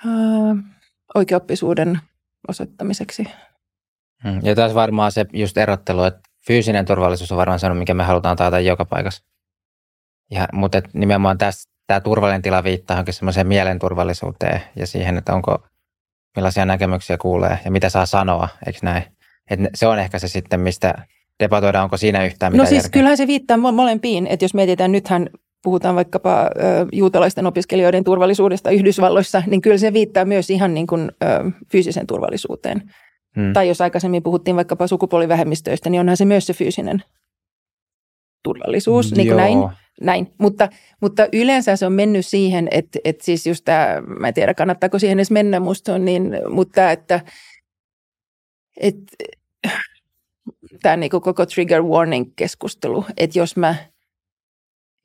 äh, 0.07 0.65
oikeoppisuuden 1.15 1.99
osoittamiseksi. 2.49 3.25
Hmm. 4.25 4.41
Ja 4.43 4.55
tässä 4.55 4.75
varmaan 4.75 5.13
se 5.13 5.27
just 5.33 5.59
erottelu, 5.59 6.05
että 6.05 6.21
fyysinen 6.47 6.85
turvallisuus 6.85 7.33
on 7.33 7.39
varmaan 7.39 7.59
se, 7.59 7.69
mikä 7.69 7.95
me 7.95 8.05
halutaan 8.05 8.37
taata 8.37 8.61
joka 8.61 8.85
paikassa. 8.85 9.25
Ja, 10.31 10.49
mutta 10.53 10.79
et 10.79 10.95
nimenomaan 10.95 11.39
tässä, 11.39 11.71
tämä 11.87 12.01
turvallinen 12.01 12.43
tila 12.43 12.65
viittaa 12.65 12.95
johonkin 12.95 13.15
semmoiseen 13.15 13.47
mielen 13.47 13.79
turvallisuuteen 13.79 14.61
ja 14.77 14.87
siihen, 14.87 15.19
että 15.19 15.35
onko, 15.35 15.59
millaisia 16.37 16.65
näkemyksiä 16.65 17.19
kuulee 17.19 17.59
ja 17.65 17.71
mitä 17.71 17.89
saa 17.89 18.07
sanoa, 18.07 18.49
eikö 18.67 18.79
näin? 18.83 19.05
Et 19.51 19.61
se 19.75 19.87
on 19.87 19.99
ehkä 19.99 20.19
se 20.19 20.29
sitten, 20.29 20.61
mistä 20.61 20.95
debatoida, 21.41 21.83
onko 21.83 21.97
siinä 21.97 22.25
yhtään 22.25 22.53
mitään 22.53 22.65
No 22.65 22.69
siis 22.69 22.83
järkeä? 22.85 22.91
kyllähän 22.99 23.17
se 23.17 23.27
viittaa 23.27 23.57
molempiin, 23.57 24.27
että 24.27 24.45
jos 24.45 24.55
mietitään, 24.55 24.93
nythän 24.93 25.31
puhutaan 25.63 25.97
vaikkapa 25.97 26.43
ö, 26.43 26.87
juutalaisten 26.93 27.47
opiskelijoiden 27.47 28.05
turvallisuudesta 28.05 28.71
Yhdysvalloissa, 28.71 29.43
niin 29.47 29.61
kyllä 29.61 29.79
se 29.79 29.93
viittaa 29.93 30.25
myös 30.25 30.51
ihan 30.51 30.75
niin 30.75 30.87
kuin, 30.87 31.11
ö, 31.23 31.51
fyysiseen 31.73 32.07
turvallisuuteen. 32.07 32.83
Hmm. 33.37 33.53
Tai 33.53 33.69
jos 33.69 33.81
aikaisemmin 33.81 34.23
puhuttiin 34.23 34.57
vaikkapa 34.57 34.87
sukupuolivähemmistöistä, 34.87 35.91
niin 35.91 36.01
onhan 36.01 36.17
se 36.17 36.25
myös 36.25 36.47
se 36.47 36.53
fyysinen 36.53 37.03
turvallisuus, 38.43 39.13
niin 39.13 39.29
kuin 39.29 39.37
näin. 39.37 39.59
näin. 40.01 40.35
Mutta, 40.39 40.69
mutta 41.01 41.29
yleensä 41.33 41.77
se 41.77 41.87
on 41.87 41.93
mennyt 41.93 42.27
siihen, 42.27 42.69
että, 42.71 42.99
että 43.05 43.25
siis 43.25 43.47
just 43.47 43.65
tämä, 43.65 44.03
mä 44.21 44.29
en 44.29 44.35
tiedä 44.35 44.55
kannattaako 44.55 44.99
siihen 44.99 45.19
edes 45.19 45.31
mennä, 45.31 45.61
musta 45.61 45.95
on 45.95 46.05
niin, 46.05 46.33
mutta 46.49 46.91
että, 46.91 47.21
että 48.81 49.17
tämä 50.83 50.97
niin 50.97 51.11
koko 51.11 51.47
trigger 51.47 51.83
warning-keskustelu, 51.83 53.05
että 53.17 53.39
jos, 53.39 53.57
mä, 53.57 53.75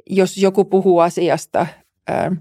jos 0.10 0.38
joku 0.38 0.66
puhuu 0.66 1.00
asiasta, 1.00 1.68
ää, 2.08 2.32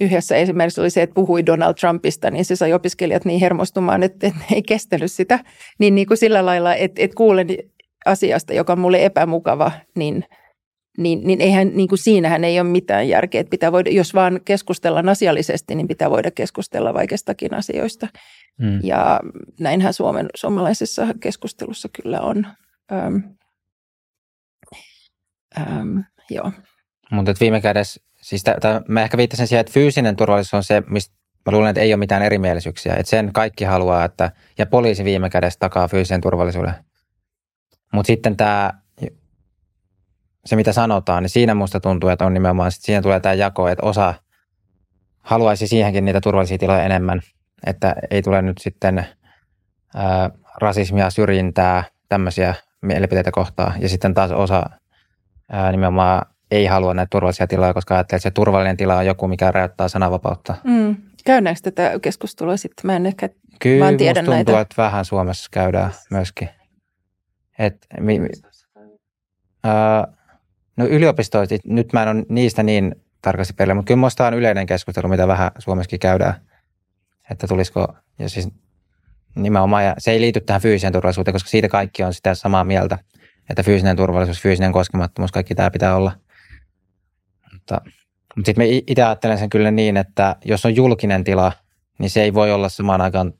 yhdessä 0.00 0.36
esimerkiksi 0.36 0.80
oli 0.80 0.90
se, 0.90 1.02
että 1.02 1.14
puhui 1.14 1.46
Donald 1.46 1.74
Trumpista, 1.74 2.30
niin 2.30 2.44
se 2.44 2.56
sai 2.56 2.72
opiskelijat 2.72 3.24
niin 3.24 3.40
hermostumaan, 3.40 4.02
että, 4.02 4.26
että 4.26 4.40
ei 4.52 4.62
kestänyt 4.62 5.12
sitä. 5.12 5.38
Niin, 5.78 5.94
niin 5.94 6.06
kuin 6.06 6.18
sillä 6.18 6.46
lailla, 6.46 6.74
että, 6.74 7.02
että 7.02 7.14
kuulen 7.14 7.46
asiasta, 8.06 8.52
joka 8.52 8.72
on 8.72 8.80
mulle 8.80 9.04
epämukava, 9.04 9.72
niin, 9.96 10.24
niin, 10.98 11.20
niin 11.26 11.40
eihän, 11.40 11.70
niin 11.74 11.88
kuin 11.88 11.98
siinähän 11.98 12.44
ei 12.44 12.60
ole 12.60 12.68
mitään 12.68 13.08
järkeä. 13.08 13.40
Että 13.40 13.50
pitää 13.50 13.72
voida, 13.72 13.90
jos 13.90 14.14
vaan 14.14 14.40
keskustellaan 14.44 15.08
asiallisesti, 15.08 15.74
niin 15.74 15.88
pitää 15.88 16.10
voida 16.10 16.30
keskustella 16.30 16.94
vaikeistakin 16.94 17.54
asioista. 17.54 18.08
Mm. 18.58 18.80
Ja 18.82 19.20
näinhän 19.60 19.94
Suomen, 19.94 20.28
suomalaisessa 20.34 21.06
keskustelussa 21.20 21.88
kyllä 22.02 22.20
on. 22.20 22.46
Öm, 22.92 23.22
öm, 25.60 26.04
joo. 26.30 26.52
Mutta 27.10 27.34
viime 27.40 27.60
kädessä, 27.60 28.05
siis 28.26 28.44
t- 28.44 28.60
t- 28.60 28.88
mä 28.88 29.02
ehkä 29.02 29.16
viittasin 29.16 29.46
siihen, 29.46 29.60
että 29.60 29.72
fyysinen 29.72 30.16
turvallisuus 30.16 30.54
on 30.54 30.64
se, 30.64 30.82
mistä 30.86 31.14
mä 31.46 31.52
luulen, 31.52 31.70
että 31.70 31.80
ei 31.80 31.92
ole 31.92 31.98
mitään 31.98 32.22
erimielisyyksiä. 32.22 32.94
Että 32.94 33.10
sen 33.10 33.32
kaikki 33.32 33.64
haluaa, 33.64 34.04
että, 34.04 34.30
ja 34.58 34.66
poliisi 34.66 35.04
viime 35.04 35.30
kädessä 35.30 35.58
takaa 35.58 35.88
fyysisen 35.88 36.20
turvallisuuden. 36.20 36.74
Mutta 37.92 38.06
sitten 38.06 38.36
tämä, 38.36 38.72
se 40.46 40.56
mitä 40.56 40.72
sanotaan, 40.72 41.22
niin 41.22 41.30
siinä 41.30 41.54
musta 41.54 41.80
tuntuu, 41.80 42.10
että 42.10 42.26
on 42.26 42.34
nimenomaan, 42.34 42.68
että 42.68 42.80
siinä 42.82 43.02
tulee 43.02 43.20
tämä 43.20 43.34
jako, 43.34 43.68
että 43.68 43.86
osa 43.86 44.14
haluaisi 45.20 45.66
siihenkin 45.66 46.04
niitä 46.04 46.20
turvallisia 46.20 46.58
tiloja 46.58 46.82
enemmän, 46.82 47.20
että 47.66 47.94
ei 48.10 48.22
tule 48.22 48.42
nyt 48.42 48.58
sitten 48.58 49.06
ää, 49.94 50.30
rasismia, 50.60 51.10
syrjintää, 51.10 51.84
tämmöisiä 52.08 52.54
mielipiteitä 52.82 53.30
kohtaan. 53.30 53.82
Ja 53.82 53.88
sitten 53.88 54.14
taas 54.14 54.30
osa 54.30 54.62
ää, 55.52 55.72
nimenomaan 55.72 56.35
ei 56.50 56.66
halua 56.66 56.94
näitä 56.94 57.10
turvallisia 57.10 57.46
tiloja, 57.46 57.74
koska 57.74 57.94
ajattelee, 57.94 58.16
että 58.16 58.22
se 58.22 58.30
turvallinen 58.30 58.76
tila 58.76 58.96
on 58.96 59.06
joku, 59.06 59.28
mikä 59.28 59.50
rajoittaa 59.50 59.88
sananvapautta. 59.88 60.54
Mm. 60.64 60.96
Käydäänkö 61.24 61.60
tätä 61.62 61.98
keskustelua 62.02 62.56
sitten? 62.56 62.86
Mä 62.86 62.96
en 62.96 63.06
ehkä 63.06 63.28
Kyllä 63.60 63.84
vaan 63.84 63.96
tiedä 63.96 64.20
tuntuu, 64.20 64.34
näitä. 64.34 64.60
että 64.60 64.82
vähän 64.82 65.04
Suomessa 65.04 65.48
käydään 65.52 65.90
myöskin. 66.10 66.48
Et, 67.58 67.86
mi, 68.00 68.18
mi, 68.18 68.28
ää, 69.64 70.08
no 70.76 70.86
yliopistoit, 70.86 71.50
nyt 71.64 71.92
mä 71.92 72.02
en 72.02 72.08
ole 72.08 72.24
niistä 72.28 72.62
niin 72.62 72.94
tarkasti 73.22 73.54
perillä, 73.54 73.74
mutta 73.74 73.88
kyllä 73.88 73.96
minusta 73.96 74.26
on 74.26 74.34
yleinen 74.34 74.66
keskustelu, 74.66 75.08
mitä 75.08 75.28
vähän 75.28 75.50
Suomessakin 75.58 75.98
käydään. 75.98 76.34
Että 77.30 77.46
tulisiko, 77.46 77.94
ja 78.18 78.28
siis 78.28 78.48
nimenomaan, 79.34 79.84
ja 79.84 79.94
se 79.98 80.10
ei 80.10 80.20
liity 80.20 80.40
tähän 80.40 80.62
fyysiseen 80.62 80.92
turvallisuuteen, 80.92 81.32
koska 81.32 81.48
siitä 81.48 81.68
kaikki 81.68 82.02
on 82.02 82.14
sitä 82.14 82.34
samaa 82.34 82.64
mieltä, 82.64 82.98
että 83.50 83.62
fyysinen 83.62 83.96
turvallisuus, 83.96 84.42
fyysinen 84.42 84.72
koskemattomuus, 84.72 85.32
kaikki 85.32 85.54
tämä 85.54 85.70
pitää 85.70 85.96
olla. 85.96 86.12
Mutta, 87.70 87.90
mutta 88.36 88.46
sitten 88.46 88.66
itse 88.86 89.02
ajattelen 89.02 89.38
sen 89.38 89.50
kyllä 89.50 89.70
niin, 89.70 89.96
että 89.96 90.36
jos 90.44 90.64
on 90.64 90.76
julkinen 90.76 91.24
tila, 91.24 91.52
niin 91.98 92.10
se 92.10 92.22
ei 92.22 92.34
voi 92.34 92.52
olla 92.52 92.68
samaan 92.68 93.00
aikaan 93.00 93.32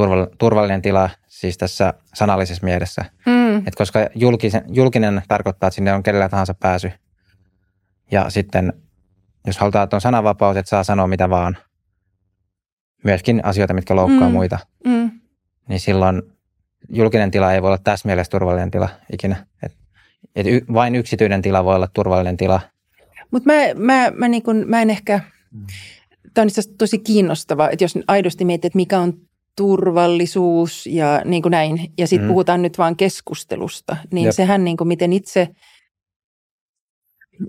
turvall- 0.00 0.34
turvallinen 0.38 0.82
tila 0.82 1.10
siis 1.28 1.58
tässä 1.58 1.94
sanallisessa 2.14 2.64
mielessä. 2.64 3.04
Mm. 3.26 3.56
Et 3.58 3.74
koska 3.74 3.98
julkisen, 4.14 4.64
julkinen 4.68 5.22
tarkoittaa, 5.28 5.66
että 5.68 5.74
sinne 5.74 5.92
on 5.92 6.02
kenellä 6.02 6.28
tahansa 6.28 6.54
pääsy. 6.54 6.92
Ja 8.10 8.30
sitten, 8.30 8.72
jos 9.46 9.58
halutaan, 9.58 9.84
että 9.84 9.96
on 9.96 10.00
sananvapaus, 10.00 10.56
että 10.56 10.70
saa 10.70 10.84
sanoa 10.84 11.06
mitä 11.06 11.30
vaan, 11.30 11.56
myöskin 13.04 13.44
asioita, 13.44 13.74
mitkä 13.74 13.96
loukkaa 13.96 14.28
Mm. 14.28 14.32
muita, 14.34 14.58
Mm. 14.84 15.10
niin 15.68 15.80
silloin 15.80 16.22
julkinen 16.88 17.30
tila 17.30 17.52
ei 17.52 17.62
voi 17.62 17.68
olla 17.68 17.78
tässä 17.84 18.08
mielessä 18.08 18.30
turvallinen 18.30 18.70
tila 18.70 18.88
ikinä. 19.12 19.46
Et, 19.62 19.72
et 20.36 20.46
y, 20.46 20.60
vain 20.72 20.94
yksityinen 20.94 21.42
tila 21.42 21.64
voi 21.64 21.74
olla 21.74 21.88
turvallinen 21.92 22.36
tila. 22.36 22.60
Mutta 23.32 23.52
mä, 23.52 23.74
mä, 23.76 24.12
mä, 24.16 24.28
niin 24.28 24.42
kun, 24.42 24.64
mä 24.66 24.82
en 24.82 24.90
ehkä, 24.90 25.20
Mm. 25.52 25.66
tämä 26.34 26.42
on 26.42 26.48
itse 26.48 26.60
asiassa 26.60 26.78
tosi 26.78 26.98
kiinnostavaa, 26.98 27.70
että 27.70 27.84
jos 27.84 27.98
aidosti 28.08 28.44
miettii, 28.44 28.66
että 28.68 28.76
mikä 28.76 29.00
on 29.00 29.20
turvallisuus 29.56 30.86
ja 30.86 31.22
niin 31.24 31.42
kuin 31.42 31.50
näin, 31.50 31.92
ja 31.98 32.06
sitten 32.06 32.28
Mm. 32.28 32.32
puhutaan 32.32 32.62
nyt 32.62 32.78
vaan 32.78 32.96
keskustelusta, 32.96 33.96
niin 34.12 34.24
Jep. 34.24 34.34
Sehän 34.34 34.64
niin 34.64 34.76
kuin 34.76 34.88
miten 34.88 35.12
itse, 35.12 35.48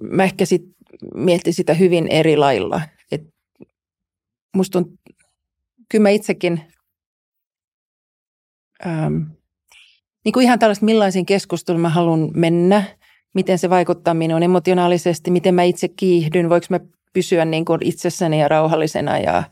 mä 0.02 0.24
ehkä 0.24 0.46
sit 0.46 0.62
mietin 1.16 1.54
sitä 1.54 1.74
hyvin 1.74 2.08
eri 2.08 2.38
lailla. 2.38 2.82
Et 3.12 3.22
musta 4.56 4.80
on, 4.80 4.86
kyllä 5.92 6.04
mä 6.04 6.10
itsekin, 6.10 6.62
ähm, 8.86 9.16
niin 10.26 10.34
kuin 10.34 10.44
ihan 10.44 10.60
tällaista, 10.60 10.86
millaisiin 10.86 11.26
keskusteluun 11.26 11.82
mä 11.82 11.90
haluan 11.90 12.32
mennä, 12.34 12.84
miten 13.34 13.58
se 13.58 13.70
vaikuttaa 13.70 14.14
minuun 14.14 14.44
emotionaalisesti, 14.44 15.32
miten 15.32 15.56
mä 15.56 15.64
itse 15.64 15.88
kiihdyn, 15.88 16.50
voiko 16.50 16.68
mä 16.70 16.80
pysyä 17.14 17.46
niin 17.46 17.66
kuin 17.66 17.80
itsessäni 17.84 18.40
ja 18.40 18.48
rauhallisena 18.48 19.20
ja 19.20 19.44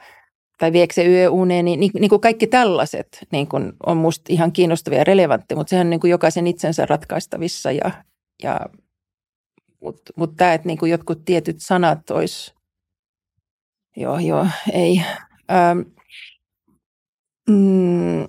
tai 0.61 0.71
viekö 0.73 0.93
se 0.93 1.05
yöuneeni, 1.05 1.77
niin, 1.77 1.91
niin 1.99 2.09
kuin 2.09 2.21
kaikki 2.21 2.47
tällaiset 2.47 3.27
niin 3.31 3.47
kuin 3.47 3.73
on 3.85 3.97
musta 3.97 4.33
ihan 4.33 4.51
kiinnostavia 4.51 4.99
ja 4.99 5.03
relevantteja, 5.03 5.55
mutta 5.57 5.69
sehän 5.69 5.87
on 5.87 5.89
niin 5.89 5.99
kuin 5.99 6.11
jokaisen 6.11 6.47
itsensä 6.47 6.85
ratkaistavissa. 6.85 7.71
Ja, 7.71 7.91
ja, 8.43 8.59
mutta 9.81 10.13
mut 10.15 10.35
tämä, 10.35 10.53
että 10.53 10.67
niin 10.67 10.77
kuin 10.77 10.91
jotkut 10.91 11.25
tietyt 11.25 11.55
sanat 11.59 12.11
olisi, 12.11 12.53
joo, 13.95 14.19
joo, 14.19 14.47
ei. 14.73 15.01
Ähm, 15.51 15.79
mm, 17.49 18.27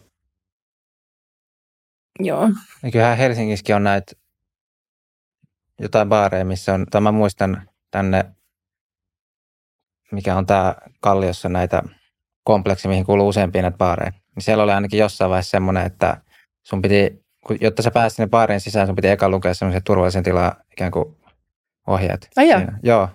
joo, 2.21 2.49
kyllähän 2.93 3.19
Helsingissäkin 3.19 3.77
on 3.77 3.85
näitä 3.85 4.13
jotain 5.83 6.09
baareja, 6.09 6.45
missä 6.45 6.75
on, 6.75 6.87
tai 6.91 7.01
mä 7.01 7.13
muistan 7.13 7.69
tänne, 7.91 8.25
mikä 10.13 10.37
on 10.37 10.47
tämä 10.47 10.75
Kalliossa 11.01 11.49
näitä 11.49 11.83
kompleksi, 12.45 12.89
mihin 12.89 13.05
kuuluu 13.05 13.29
useampia 13.29 13.63
näitä 13.63 13.77
baareja. 13.77 14.11
Niin 14.11 14.43
siellä 14.43 14.63
oli 14.65 14.73
ainakin 14.73 14.99
jossain 14.99 15.31
vaiheessa 15.31 15.51
semmoinen, 15.51 15.87
että 15.87 16.21
sun 16.63 16.83
piti, 16.83 17.25
jotta 17.61 17.83
sä 17.83 17.91
pääsit 17.91 18.17
sinne 18.17 18.29
baarien 18.29 18.61
sisään, 18.61 18.87
sun 18.87 18.97
piti 18.97 19.09
eka 19.09 19.29
lukea 19.29 19.55
semmoisen 19.55 19.83
turvallisen 19.85 20.23
tilaa 20.23 20.55
ikään 20.73 20.91
kuin 20.91 21.17
ohjeet. 21.87 22.29
Ai. 22.37 22.47
Siinä. 22.47 22.79
Joo. 22.83 23.01
ja 23.01 23.09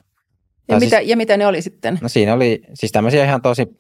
Tai 0.68 0.80
mitä, 0.80 0.98
siis- 0.98 1.10
ja 1.10 1.18
mitä 1.18 1.38
ne 1.38 1.48
oli 1.48 1.62
sitten? 1.62 2.00
No 2.02 2.10
siinä 2.10 2.34
oli 2.34 2.62
siis 2.74 2.92
tämmöisiä 2.92 3.26
ihan 3.26 3.42
tosi, 3.42 3.78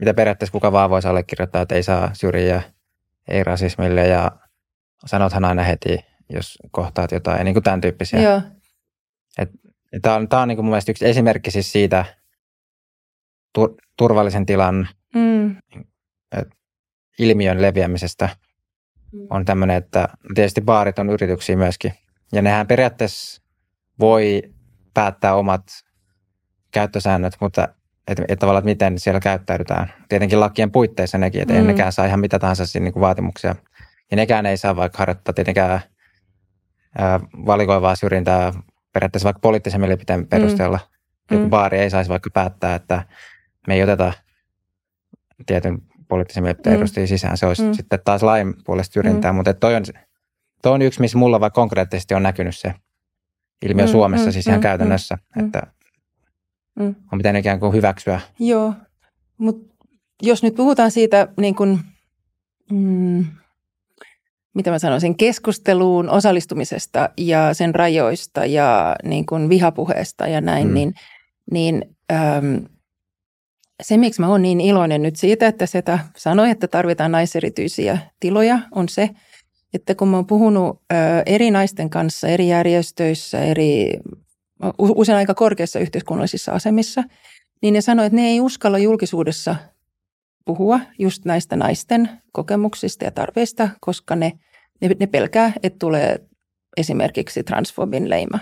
mitä 0.00 0.14
periaatteessa 0.14 0.52
kuka 0.52 0.72
vaan 0.72 0.90
voisi 0.90 1.08
allekirjoittaa, 1.08 1.62
että 1.62 1.74
ei 1.74 1.82
saa 1.82 2.10
syrjiä, 2.12 2.62
ei 3.28 3.44
rasismille 3.44 4.06
ja 4.06 4.30
sanothan 5.06 5.44
aina 5.44 5.62
heti, 5.62 5.98
jos 6.30 6.58
kohtaat 6.70 7.12
jotain, 7.12 7.44
niin 7.44 7.54
kuin 7.54 7.62
tämän 7.62 7.80
tyyppisiä. 7.80 8.20
Joo, 8.20 8.42
Tämä 10.02 10.14
on, 10.14 10.28
tämä 10.28 10.42
on 10.42 10.48
niin 10.48 10.56
kuin 10.56 10.64
mun 10.64 10.70
mielestä 10.70 10.92
yksi 10.92 11.08
esimerkki 11.08 11.50
siis 11.50 11.72
siitä 11.72 12.04
tur, 13.54 13.74
turvallisen 13.96 14.46
tilan 14.46 14.88
mm, 15.14 15.56
ilmiön 17.18 17.62
leviämisestä. 17.62 18.28
On 19.30 19.44
tämmöinen, 19.44 19.76
että 19.76 20.08
tietysti 20.34 20.60
baarit 20.60 20.98
on 20.98 21.10
yrityksiä 21.10 21.56
myöskin, 21.56 21.92
ja 22.32 22.42
nehän 22.42 22.66
periaatteessa 22.66 23.42
voi 24.00 24.42
päättää 24.94 25.34
omat 25.34 25.62
käyttösäännöt, 26.70 27.36
mutta 27.40 27.68
että, 28.08 28.22
että 28.28 28.36
tavallaan, 28.36 28.68
että 28.68 28.86
miten 28.86 28.98
siellä 28.98 29.20
käyttäydytään. 29.20 29.92
Tietenkin 30.08 30.40
lakien 30.40 30.70
puitteissa 30.70 31.18
nekin, 31.18 31.42
että 31.42 31.54
mm. 31.54 31.60
Mm. 31.60 31.68
ei 31.68 31.72
nekään 31.72 31.92
saa 31.92 32.06
ihan 32.06 32.20
mitä 32.20 32.38
tahansa 32.38 32.66
siinä 32.66 32.84
niin 32.84 32.92
kuin 32.92 33.00
vaatimuksia. 33.00 33.56
Ja 34.10 34.16
nekään 34.16 34.46
ei 34.46 34.56
saa 34.56 34.76
vaikka 34.76 34.98
harjoittaa 34.98 35.34
tietenkään 35.34 35.70
ää, 35.70 35.80
valikoivaa 37.46 37.96
syrjintää 37.96 38.52
periaatteessa 38.92 39.24
vaikka 39.24 39.40
poliittisen 39.40 39.80
mielipiteen 39.80 40.26
perusteella. 40.26 40.78
Mm. 40.82 41.34
Joku 41.34 41.44
Mm. 41.44 41.50
baari 41.50 41.78
ei 41.78 41.90
saisi 41.90 42.10
vaikka 42.10 42.30
päättää, 42.34 42.74
että 42.74 43.04
me 43.66 43.74
ei 43.74 43.82
oteta 43.82 44.12
tietyn 45.46 45.78
poliittisen 46.08 46.42
mielipiteen 46.42 46.76
Mm. 46.76 46.78
edustajia 46.78 47.06
sisään. 47.06 47.36
Se 47.36 47.46
olisi 47.46 47.62
Mm. 47.62 47.68
mm. 47.68 47.74
sitten 47.74 47.98
taas 48.04 48.22
lain 48.22 48.54
puolesta 48.64 48.92
syrjintää, 48.92 49.32
mm. 49.32 49.36
mutta 49.36 49.54
toi 49.54 49.74
on, 49.74 49.82
toi 50.62 50.72
on 50.72 50.82
yksi, 50.82 51.00
missä 51.00 51.18
mulla 51.18 51.40
vaikka 51.40 51.54
konkreettisesti 51.60 52.14
on 52.14 52.22
näkynyt 52.22 52.56
se 52.56 52.74
ilmiö 53.62 53.84
Mm, 53.86 53.90
Suomessa, 53.90 54.26
mm, 54.26 54.32
siis 54.32 54.46
ihan 54.46 54.58
mm, 54.60 54.62
käytännössä, 54.62 55.18
mm. 55.36 55.44
että 55.44 55.62
mm. 56.80 56.94
on 57.12 57.18
pitänyt 57.18 57.40
ikään 57.40 57.60
kuin 57.60 57.72
hyväksyä. 57.72 58.20
Joo, 58.38 58.74
mutta 59.38 59.74
jos 60.22 60.42
nyt 60.42 60.54
puhutaan 60.54 60.90
siitä 60.90 61.28
niin 61.40 61.54
kuin, 61.54 61.78
mm, 62.70 63.24
mitä 64.54 64.70
mä 64.70 64.78
sanoisin, 64.78 65.16
keskusteluun 65.16 66.10
osallistumisesta 66.10 67.08
ja 67.16 67.54
sen 67.54 67.74
rajoista 67.74 68.46
ja 68.46 68.96
niin 69.04 69.26
kuin 69.26 69.48
vihapuheesta 69.48 70.26
ja 70.26 70.40
näin, 70.40 70.66
Mm. 70.68 70.74
niin, 70.74 70.94
niin 71.50 71.96
äm, 72.12 72.64
se, 73.82 73.96
miksi 73.96 74.20
mä 74.20 74.28
oon 74.28 74.42
niin 74.42 74.60
iloinen 74.60 75.02
nyt 75.02 75.16
siitä, 75.16 75.46
että 75.46 75.66
SETA 75.66 75.98
sanoi, 76.16 76.50
että 76.50 76.68
tarvitaan 76.68 77.12
naiserityisiä 77.12 77.98
tiloja, 78.20 78.58
on 78.74 78.88
se, 78.88 79.10
että 79.74 79.94
kun 79.94 80.08
mä 80.08 80.16
oon 80.16 80.26
puhunut 80.26 80.82
ö, 80.92 80.96
eri 81.26 81.50
naisten 81.50 81.90
kanssa 81.90 82.28
eri 82.28 82.48
järjestöissä, 82.48 83.40
eri, 83.44 83.98
usein 84.78 85.18
aika 85.18 85.34
korkeissa 85.34 85.78
yhteiskunnallisissa 85.78 86.52
asemissa, 86.52 87.04
niin 87.62 87.74
ne 87.74 87.80
sanoi, 87.80 88.06
että 88.06 88.16
ne 88.16 88.26
ei 88.28 88.40
uskalla 88.40 88.78
julkisuudessa 88.78 89.56
puhua 90.44 90.80
just 90.98 91.24
näistä 91.24 91.56
naisten 91.56 92.08
kokemuksista 92.32 93.04
ja 93.04 93.10
tarpeista, 93.10 93.68
koska 93.80 94.16
ne, 94.16 94.32
ne, 94.80 94.90
ne 95.00 95.06
pelkää, 95.06 95.52
että 95.62 95.78
tulee 95.78 96.18
esimerkiksi 96.76 97.42
transfobin 97.42 98.10
leima. 98.10 98.38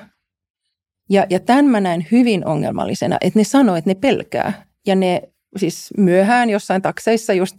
Ja, 1.11 1.27
ja 1.31 1.41
tämän 1.41 1.65
mä 1.65 1.81
näen 1.81 2.07
hyvin 2.13 2.47
ongelmallisena, 2.47 3.17
että 3.21 3.39
ne 3.39 3.45
sanoo, 3.45 3.77
että 3.77 3.91
ne 3.91 3.95
pelkää. 3.95 4.67
Ja 4.87 4.95
ne 4.95 5.23
siis 5.57 5.91
myöhään 5.97 6.51
jossain 6.51 6.83
takseissa 6.83 7.33
just 7.33 7.57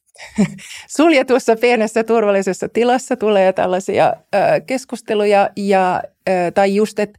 suljetussa 0.96 1.56
pienessä 1.56 2.04
turvallisessa 2.04 2.68
tilassa 2.68 3.16
tulee 3.16 3.52
tällaisia 3.52 4.14
ö, 4.34 4.38
keskusteluja 4.66 5.50
ja, 5.56 6.02
ö, 6.28 6.32
tai 6.54 6.74
just, 6.74 6.98
että 6.98 7.18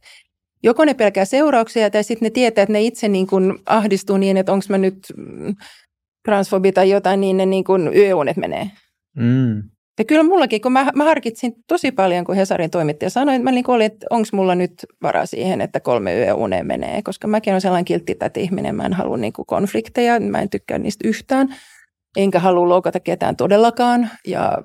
joko 0.62 0.84
ne 0.84 0.94
pelkää 0.94 1.24
seurauksia 1.24 1.90
tai 1.90 2.04
sitten 2.04 2.26
ne 2.26 2.30
tietää, 2.30 2.62
että 2.62 2.72
ne 2.72 2.82
itse 2.82 3.08
niin 3.08 3.26
kuin 3.26 3.58
ahdistuu 3.66 4.16
niin, 4.16 4.36
että 4.36 4.52
onko 4.52 4.64
mä 4.68 4.78
nyt 4.78 4.98
mm, 5.16 5.54
transfobi 6.24 6.72
tai 6.72 6.90
jotain, 6.90 7.20
niin 7.20 7.36
ne 7.36 7.46
niin 7.46 7.64
kuin 7.64 7.96
yöunet 7.96 8.36
menee. 8.36 8.70
Mm. 9.16 9.62
Ja 9.98 10.04
kyllä 10.04 10.22
mullakin, 10.22 10.60
kun 10.60 10.72
mä, 10.72 10.86
mä 10.94 11.04
harkitsin 11.04 11.52
tosi 11.68 11.92
paljon, 11.92 12.24
kun 12.24 12.34
Hesarin 12.34 12.70
toimittaja 12.70 13.10
sanoi, 13.10 13.34
että 13.34 13.44
mä 13.44 13.50
niin 13.50 13.70
olin, 13.70 13.86
että 13.86 14.06
onko 14.10 14.28
mulla 14.32 14.54
nyt 14.54 14.86
varaa 15.02 15.26
siihen, 15.26 15.60
että 15.60 15.80
kolme 15.80 16.18
yöuneen 16.18 16.66
menee, 16.66 17.02
koska 17.02 17.28
mäkin 17.28 17.52
olen 17.52 17.60
sellainen 17.60 17.84
kilttitäti 17.84 18.42
ihminen, 18.42 18.74
mä 18.74 18.84
en 18.84 18.92
halua 18.92 19.16
niin 19.16 19.32
kuin 19.32 19.46
konflikteja, 19.46 20.20
mä 20.20 20.38
en 20.38 20.50
tykkää 20.50 20.78
niistä 20.78 21.08
yhtään, 21.08 21.56
enkä 22.16 22.38
halua 22.38 22.68
loukata 22.68 23.00
ketään 23.00 23.36
todellakaan, 23.36 24.10
ja 24.26 24.62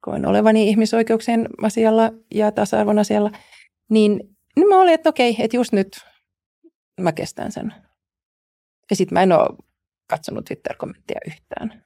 koen 0.00 0.26
olevani 0.26 0.68
ihmisoikeuksien 0.68 1.48
asialla 1.62 2.10
ja 2.34 2.52
tasa-arvon 2.52 2.98
asialla, 2.98 3.30
niin, 3.90 4.20
niin 4.56 4.68
mä 4.68 4.80
olin, 4.80 4.94
että 4.94 5.08
okei, 5.08 5.36
että 5.38 5.56
just 5.56 5.72
nyt 5.72 5.88
mä 7.00 7.12
kestän 7.12 7.52
sen. 7.52 7.74
Ja 8.90 8.96
sitten 8.96 9.16
mä 9.16 9.22
en 9.22 9.32
ole 9.32 9.48
katsonut 10.06 10.44
Twitter-kommenttia 10.44 11.20
yhtään. 11.26 11.84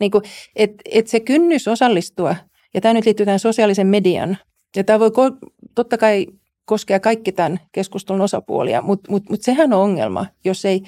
Niin 0.00 0.10
kuin, 0.10 0.24
et, 0.56 0.70
et 0.90 1.06
se 1.06 1.20
kynnys 1.20 1.68
osallistua, 1.68 2.36
ja 2.74 2.80
tämä 2.80 2.94
nyt 2.94 3.04
liittyy 3.04 3.26
tähän 3.26 3.38
sosiaalisen 3.38 3.86
median, 3.86 4.38
ja 4.76 4.84
tämä 4.84 5.00
voi 5.00 5.08
ko- 5.08 5.50
totta 5.74 5.98
kai 5.98 6.26
koskee 6.64 7.00
kaikki 7.00 7.32
tämän 7.32 7.60
keskustelun 7.72 8.20
osapuolia, 8.20 8.82
mutta 8.82 9.10
mut, 9.10 9.30
mut 9.30 9.42
sehän 9.42 9.72
on 9.72 9.80
ongelma, 9.80 10.26
jos 10.44 10.64
ei 10.64 10.82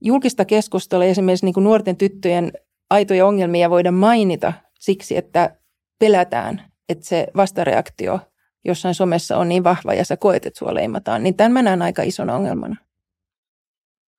julkista 0.00 0.44
keskustelua 0.44 1.04
esimerkiksi 1.04 1.46
niin 1.46 1.54
kuin 1.54 1.64
nuorten 1.64 1.96
tyttöjen 1.96 2.52
aitoja 2.90 3.26
ongelmia 3.26 3.70
voida 3.70 3.92
mainita 3.92 4.52
siksi, 4.78 5.16
että 5.16 5.56
pelätään, 5.98 6.72
että 6.88 7.06
se 7.06 7.26
vastareaktio 7.36 8.20
jossain 8.64 8.94
somessa 8.94 9.36
on 9.36 9.48
niin 9.48 9.64
vahva 9.64 9.94
ja 9.94 10.04
sä 10.04 10.16
koet, 10.16 10.46
että 10.46 10.58
sua 10.58 10.74
leimataan, 10.74 11.22
niin 11.22 11.34
tämän 11.34 11.52
mä 11.52 11.62
näen 11.62 11.82
aika 11.82 12.02
ison 12.02 12.30
ongelmana. 12.30 12.76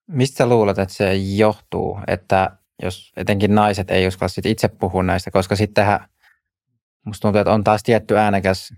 Mistä 0.08 0.38
sä 0.38 0.50
luulet, 0.50 0.80
että 0.80 0.96
se 0.96 1.16
johtuu, 1.16 2.00
että 2.08 2.58
jos 2.84 3.12
etenkin 3.18 3.56
naiset 3.56 3.92
ei 3.92 4.08
uskalla 4.08 4.30
sit 4.30 4.46
itse 4.46 4.68
puhua 4.68 5.04
näistä, 5.04 5.32
koska 5.32 5.56
sittenhän 5.56 6.10
musta 7.06 7.22
tuntuu, 7.22 7.42
että 7.42 7.54
on 7.54 7.64
taas 7.64 7.84
tietty 7.84 8.18
äänekäs 8.18 8.74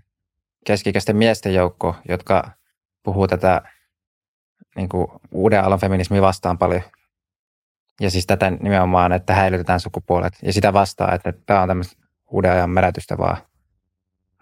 keskikäisten 0.66 1.16
miesten 1.16 1.54
joukko, 1.54 1.96
jotka 2.08 2.50
puhuu 3.02 3.26
tätä 3.26 3.62
niin 4.76 4.88
kuin 4.88 5.06
uuden 5.30 5.64
alan 5.64 5.80
feminismiä 5.80 6.22
vastaan 6.22 6.58
paljon. 6.58 6.82
Ja 8.00 8.10
siis 8.10 8.26
tätä 8.26 8.50
nimenomaan, 8.50 9.12
että 9.12 9.34
häilytetään 9.34 9.80
sukupuolet. 9.80 10.32
Ja 10.42 10.52
sitä 10.52 10.72
vastaan, 10.72 11.14
että 11.14 11.32
tämä 11.46 11.62
on 11.62 11.68
tämmöistä 11.68 11.96
uuden 12.30 12.52
ajan 12.52 12.70
merätystä 12.70 13.18
vaan. 13.18 13.36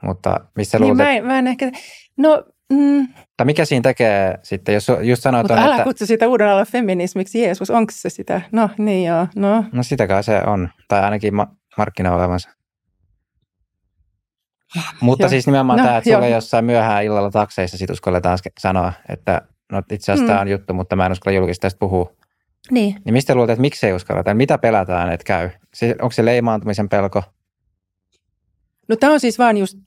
Mutta 0.03 0.41
missä 0.57 0.79
niin 0.79 0.83
luulet, 0.83 1.07
mä, 1.07 1.13
en, 1.13 1.27
mä 1.27 1.39
en 1.39 1.47
ehkä, 1.47 1.71
no, 2.17 2.45
mm, 2.73 3.09
tai 3.37 3.45
mikä 3.45 3.65
siinä 3.65 3.83
tekee 3.83 4.39
sitten, 4.43 4.75
jos 4.75 4.87
just 5.03 5.23
sanoit, 5.23 5.45
mutta 5.45 5.63
älä 5.65 5.75
että 5.75 5.85
kutsu 5.85 6.07
sitä 6.07 6.29
uuden 6.29 6.49
alan 6.49 6.67
feminismiksi, 6.67 7.43
Jeesus, 7.43 7.71
onko 7.71 7.93
se 7.97 8.11
sitä? 8.11 8.41
No 8.53 8.71
niin 8.79 9.09
joo, 9.09 9.27
no. 9.37 9.65
no 9.73 9.83
sitä 9.83 10.07
kai 10.07 10.25
se 10.25 10.41
on, 10.47 10.69
tai 10.89 11.01
ainakin 11.03 11.35
ma- 11.35 11.57
markkina 11.79 12.15
olevansa. 12.15 12.51
Mutta 15.01 15.23
Joo. 15.25 15.31
siis 15.31 15.47
nimenomaan 15.47 15.79
No, 15.79 15.85
tämä, 15.85 15.97
että 15.97 16.11
sulle 16.11 16.29
joo. 16.29 16.37
jossain 16.37 16.65
myöhään 16.65 17.05
illalla 17.05 17.31
takseissa 17.31 17.77
sit 17.79 17.91
uskalletaan 17.91 18.39
sanoa, 18.59 18.93
että 19.09 19.43
no 19.73 19.83
itse 19.93 20.13
asiassa 20.13 20.25
Mm. 20.25 20.29
tämä 20.29 20.41
on 20.41 20.49
juttu, 20.49 20.75
mutta 20.75 20.97
mä 20.97 21.07
en 21.07 21.13
uskalla 21.13 21.37
julkisesti 21.37 21.63
tästä 21.63 21.79
puhua. 21.79 22.13
Niin, 22.71 22.97
Niin 23.05 23.13
mistä 23.13 23.35
luulet, 23.35 23.51
että 23.51 23.61
miksi 23.61 23.87
ei 23.87 23.93
uskalleta? 23.93 24.35
Mitä 24.35 24.59
pelätään, 24.59 25.13
että 25.13 25.25
käy? 25.25 25.51
Se, 25.75 25.95
onko 26.03 26.13
se 26.13 26.25
leimaantumisen 26.25 26.89
pelko? 26.89 27.23
No 28.89 28.97
tämä 28.97 29.13
on 29.13 29.21
siis 29.21 29.39
vaan 29.39 29.57
just, 29.57 29.79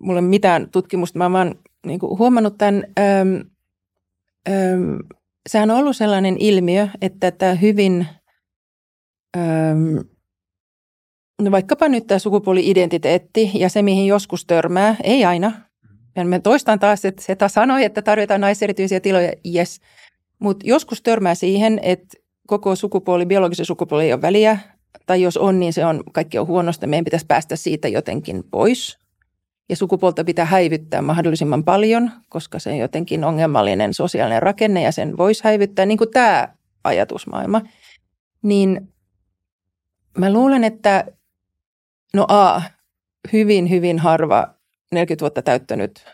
mulla 0.00 0.18
ei 0.18 0.26
mitään 0.26 0.70
tutkimusta, 0.70 1.18
mä 1.18 1.32
vaan 1.32 1.54
niin 1.86 2.00
kuin 2.00 2.18
huomannut 2.18 2.58
tämän, 2.58 2.84
äm, 2.98 3.40
äm, 4.48 4.98
sehän 5.48 5.70
on 5.70 5.76
ollut 5.76 5.96
sellainen 5.96 6.36
ilmiö, 6.40 6.88
että 7.00 7.30
tämä 7.30 7.54
hyvin, 7.54 8.06
äm, 9.36 10.04
no 11.42 11.50
vaikkapa 11.50 11.88
nyt 11.88 12.06
tämä 12.06 12.18
sukupuoli-identiteetti 12.18 13.50
ja 13.54 13.68
se, 13.68 13.82
mihin 13.82 14.06
joskus 14.06 14.44
törmää, 14.44 14.96
ei 15.04 15.24
aina. 15.24 15.52
Ja 16.16 16.24
mä 16.24 16.38
toistan 16.38 16.78
taas, 16.78 17.04
että 17.04 17.22
Seta 17.22 17.48
sanoi, 17.48 17.84
että 17.84 18.02
tarvitaan 18.02 18.40
naiserityisiä 18.40 19.00
tiloja, 19.00 19.32
yes. 19.54 19.80
Mutta 20.38 20.66
joskus 20.68 21.02
törmää 21.02 21.34
siihen, 21.34 21.80
että 21.82 22.16
koko 22.46 22.76
sukupuoli, 22.76 23.26
biologisen 23.26 23.66
sukupuoli 23.66 24.04
ei 24.04 24.12
ole 24.12 24.22
väliä, 24.22 24.58
tai 25.06 25.22
jos 25.22 25.36
on, 25.36 25.60
niin 25.60 25.72
se 25.72 25.86
on, 25.86 26.02
kaikki 26.12 26.38
on 26.38 26.46
huonosta, 26.46 26.86
meidän 26.86 27.04
pitäisi 27.04 27.26
päästä 27.26 27.56
siitä 27.56 27.88
jotenkin 27.88 28.44
pois. 28.50 28.98
Ja 29.68 29.76
sukupuolta 29.76 30.24
pitää 30.24 30.44
häivyttää 30.44 31.02
mahdollisimman 31.02 31.64
paljon, 31.64 32.10
koska 32.28 32.58
se 32.58 32.70
on 32.70 32.78
jotenkin 32.78 33.24
ongelmallinen 33.24 33.94
sosiaalinen 33.94 34.42
rakenne 34.42 34.82
ja 34.82 34.92
sen 34.92 35.16
voisi 35.16 35.44
häivyttää, 35.44 35.86
niin 35.86 35.98
kuin 35.98 36.10
tämä 36.10 36.48
ajatusmaailma. 36.84 37.62
Niin 38.42 38.92
mä 40.18 40.32
luulen, 40.32 40.64
että 40.64 41.04
no 42.14 42.24
A, 42.28 42.62
hyvin, 43.32 43.70
hyvin 43.70 43.98
harva 43.98 44.54
40 44.92 45.20
vuotta 45.20 45.42
täyttänyt 45.42 46.04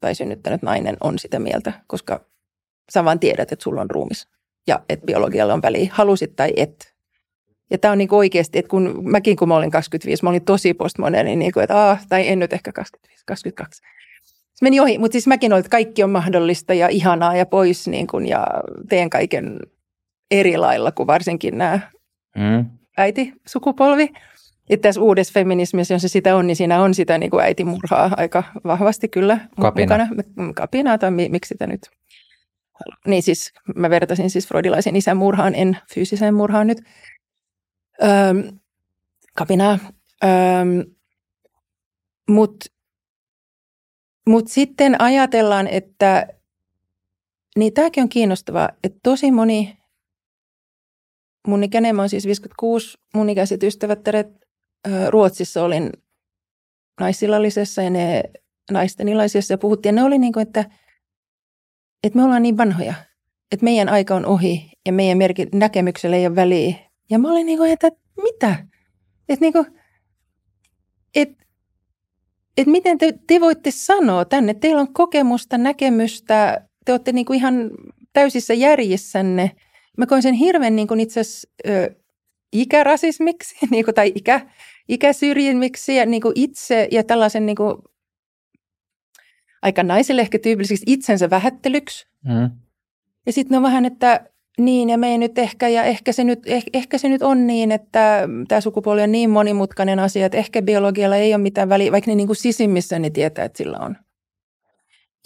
tai 0.00 0.14
synnyttänyt 0.14 0.62
nainen 0.62 0.96
on 1.00 1.18
sitä 1.18 1.38
mieltä, 1.38 1.72
koska 1.86 2.24
sä 2.92 3.04
vaan 3.04 3.20
tiedät, 3.20 3.52
että 3.52 3.62
sulla 3.62 3.80
on 3.80 3.90
ruumis 3.90 4.28
ja 4.66 4.82
että 4.88 5.06
biologialla 5.06 5.54
on 5.54 5.62
väliä, 5.62 5.90
halusit 5.92 6.36
tai 6.36 6.52
et. 6.56 6.89
Ja 7.70 7.78
tämä 7.78 7.92
on 7.92 7.98
niin 7.98 8.14
oikeasti, 8.14 8.58
että 8.58 8.68
kun 8.68 9.00
mäkin 9.10 9.36
kun 9.36 9.48
mä 9.48 9.56
olin 9.56 9.70
25, 9.70 10.22
mä 10.24 10.30
olin 10.30 10.44
tosi 10.44 10.74
postmoderni, 10.74 11.36
niin 11.36 11.52
kuin, 11.52 11.64
että 11.64 11.76
aah, 11.76 12.06
tai 12.08 12.28
en 12.28 12.38
nyt 12.38 12.52
ehkä 12.52 12.72
25, 12.72 13.24
22. 13.26 13.82
Se 14.54 14.62
meni 14.64 14.80
ohi, 14.80 14.98
mutta 14.98 15.12
siis 15.12 15.26
mäkin 15.26 15.52
olin, 15.52 15.60
että 15.60 15.70
kaikki 15.70 16.02
on 16.02 16.10
mahdollista 16.10 16.74
ja 16.74 16.88
ihanaa 16.88 17.36
ja 17.36 17.46
pois 17.46 17.88
niin 17.88 18.06
kuin, 18.06 18.26
ja 18.26 18.46
teen 18.88 19.10
kaiken 19.10 19.58
eri 20.30 20.56
lailla 20.56 20.92
kuin 20.92 21.06
varsinkin 21.06 21.58
nämä 21.58 21.80
Mm. 22.36 22.64
äitisukupolvi. 22.96 24.08
Että 24.70 24.88
tässä 24.88 25.00
uudessa 25.00 25.32
feminismissä, 25.32 25.94
jos 25.94 26.02
se 26.02 26.08
sitä 26.08 26.36
on, 26.36 26.46
niin 26.46 26.56
siinä 26.56 26.82
on 26.82 26.94
sitä 26.94 27.18
niin 27.18 27.30
kuin 27.30 27.44
äitimurhaa 27.44 28.10
aika 28.16 28.42
vahvasti 28.64 29.08
kyllä 29.08 29.38
Kapina. 29.60 29.98
mukana. 30.06 30.22
Kapinaa 30.54 30.98
tai 30.98 31.10
mi- 31.10 31.28
miksi 31.28 31.48
sitä 31.48 31.66
nyt 31.66 31.80
niin 33.06 33.22
siis 33.22 33.52
mä 33.76 33.90
vertasin 33.90 34.30
siis 34.30 34.48
freudilaisen 34.48 34.96
isän 34.96 35.16
murhaan, 35.16 35.54
en 35.54 35.78
fyysiseen 35.94 36.34
murhaan 36.34 36.66
nyt. 36.66 36.78
Öm, 38.02 38.58
kapinaa. 39.36 39.78
Mutta 42.28 42.66
mut 44.26 44.48
sitten 44.48 45.00
ajatellaan, 45.00 45.66
että 45.66 46.26
niin 47.56 47.72
tämäkin 47.72 48.02
on 48.02 48.08
kiinnostavaa, 48.08 48.68
että 48.84 48.98
tosi 49.02 49.30
moni, 49.30 49.78
mun 51.46 51.64
ikäinen, 51.64 51.96
mä 51.96 52.08
siis 52.08 52.26
56, 52.26 52.98
mun 53.14 53.30
ikäiset 53.30 53.62
ystävättäret 53.62 54.28
Ruotsissa 55.08 55.64
olin 55.64 55.92
naisillallisessa 57.00 57.82
ja 57.82 57.90
ne 57.90 58.22
naisten 58.70 59.08
ja 59.50 59.58
puhuttiin. 59.58 59.96
Ja 59.96 60.02
ne 60.02 60.06
oli 60.06 60.18
niin 60.18 60.32
kuin, 60.32 60.42
että, 60.42 60.64
että 62.04 62.18
me 62.18 62.24
ollaan 62.24 62.42
niin 62.42 62.56
vanhoja, 62.56 62.94
että 63.52 63.64
meidän 63.64 63.88
aika 63.88 64.14
on 64.14 64.26
ohi 64.26 64.72
ja 64.86 64.92
meidän 64.92 65.18
merki, 65.18 65.46
näkemyksellä 65.54 66.16
ei 66.16 66.26
ole 66.26 66.36
väliä. 66.36 66.89
Ja 67.10 67.18
mä 67.18 67.32
olin 67.32 67.46
niin 67.46 67.58
kuin, 67.58 67.70
että 67.70 67.90
mitä? 68.22 68.66
Että 69.28 69.40
niin 69.44 69.52
kuin, 69.52 69.66
että 71.14 71.40
että 72.56 72.70
miten 72.70 72.98
te, 72.98 73.14
te 73.26 73.40
voitte 73.40 73.70
sanoa 73.70 74.24
tänne, 74.24 74.54
teillä 74.54 74.80
on 74.80 74.92
kokemusta, 74.92 75.58
näkemystä, 75.58 76.68
te 76.84 76.92
olette 76.92 77.12
niin 77.12 77.26
kuin 77.26 77.36
ihan 77.36 77.70
täysissä 78.12 78.54
järjissänne. 78.54 79.50
Mä 79.98 80.06
koin 80.06 80.22
sen 80.22 80.34
hirveän 80.34 80.76
niin 80.76 80.88
kuin 80.88 81.00
itse 81.00 81.20
asiassa 81.20 81.48
ö, 81.68 81.94
ikärasismiksi 82.52 83.56
niin 83.70 83.84
kuin, 83.84 83.94
tai 83.94 84.12
ikä, 84.14 84.46
ikäsyrjimiksi 84.88 85.96
ja 85.96 86.06
niin 86.06 86.22
kuin 86.22 86.32
itse 86.34 86.88
ja 86.90 87.04
tällaisen 87.04 87.46
niin 87.46 87.56
kuin, 87.56 87.74
aika 89.62 89.82
naiselle 89.82 90.20
ehkä 90.20 90.38
tyypilliseksi 90.38 90.84
itsensä 90.86 91.30
vähättelyksi. 91.30 92.06
Mm. 92.24 92.50
Ja 93.26 93.32
sitten 93.32 93.56
on 93.56 93.62
vähän, 93.62 93.84
että 93.84 94.30
niin 94.60 94.90
ja 94.90 94.98
me 94.98 95.08
ei 95.08 95.18
nyt 95.18 95.38
ehkä, 95.38 95.68
ja 95.68 95.84
ehkä 95.84 96.12
se 96.12 96.24
nyt, 96.24 96.38
eh, 96.46 96.64
ehkä 96.72 96.98
se 96.98 97.08
nyt 97.08 97.22
on 97.22 97.46
niin, 97.46 97.72
että 97.72 98.28
tämä 98.48 98.60
sukupuoli 98.60 99.02
on 99.02 99.12
niin 99.12 99.30
monimutkainen 99.30 99.98
asia, 99.98 100.26
että 100.26 100.38
ehkä 100.38 100.62
biologialla 100.62 101.16
ei 101.16 101.34
ole 101.34 101.42
mitään 101.42 101.68
väliä, 101.68 101.92
vaikka 101.92 102.10
ne 102.10 102.14
niin 102.14 102.26
kuin 102.26 102.36
sisimmissä 102.36 102.98
ne 102.98 103.10
tietää, 103.10 103.44
että 103.44 103.58
sillä 103.58 103.78
on. 103.78 103.96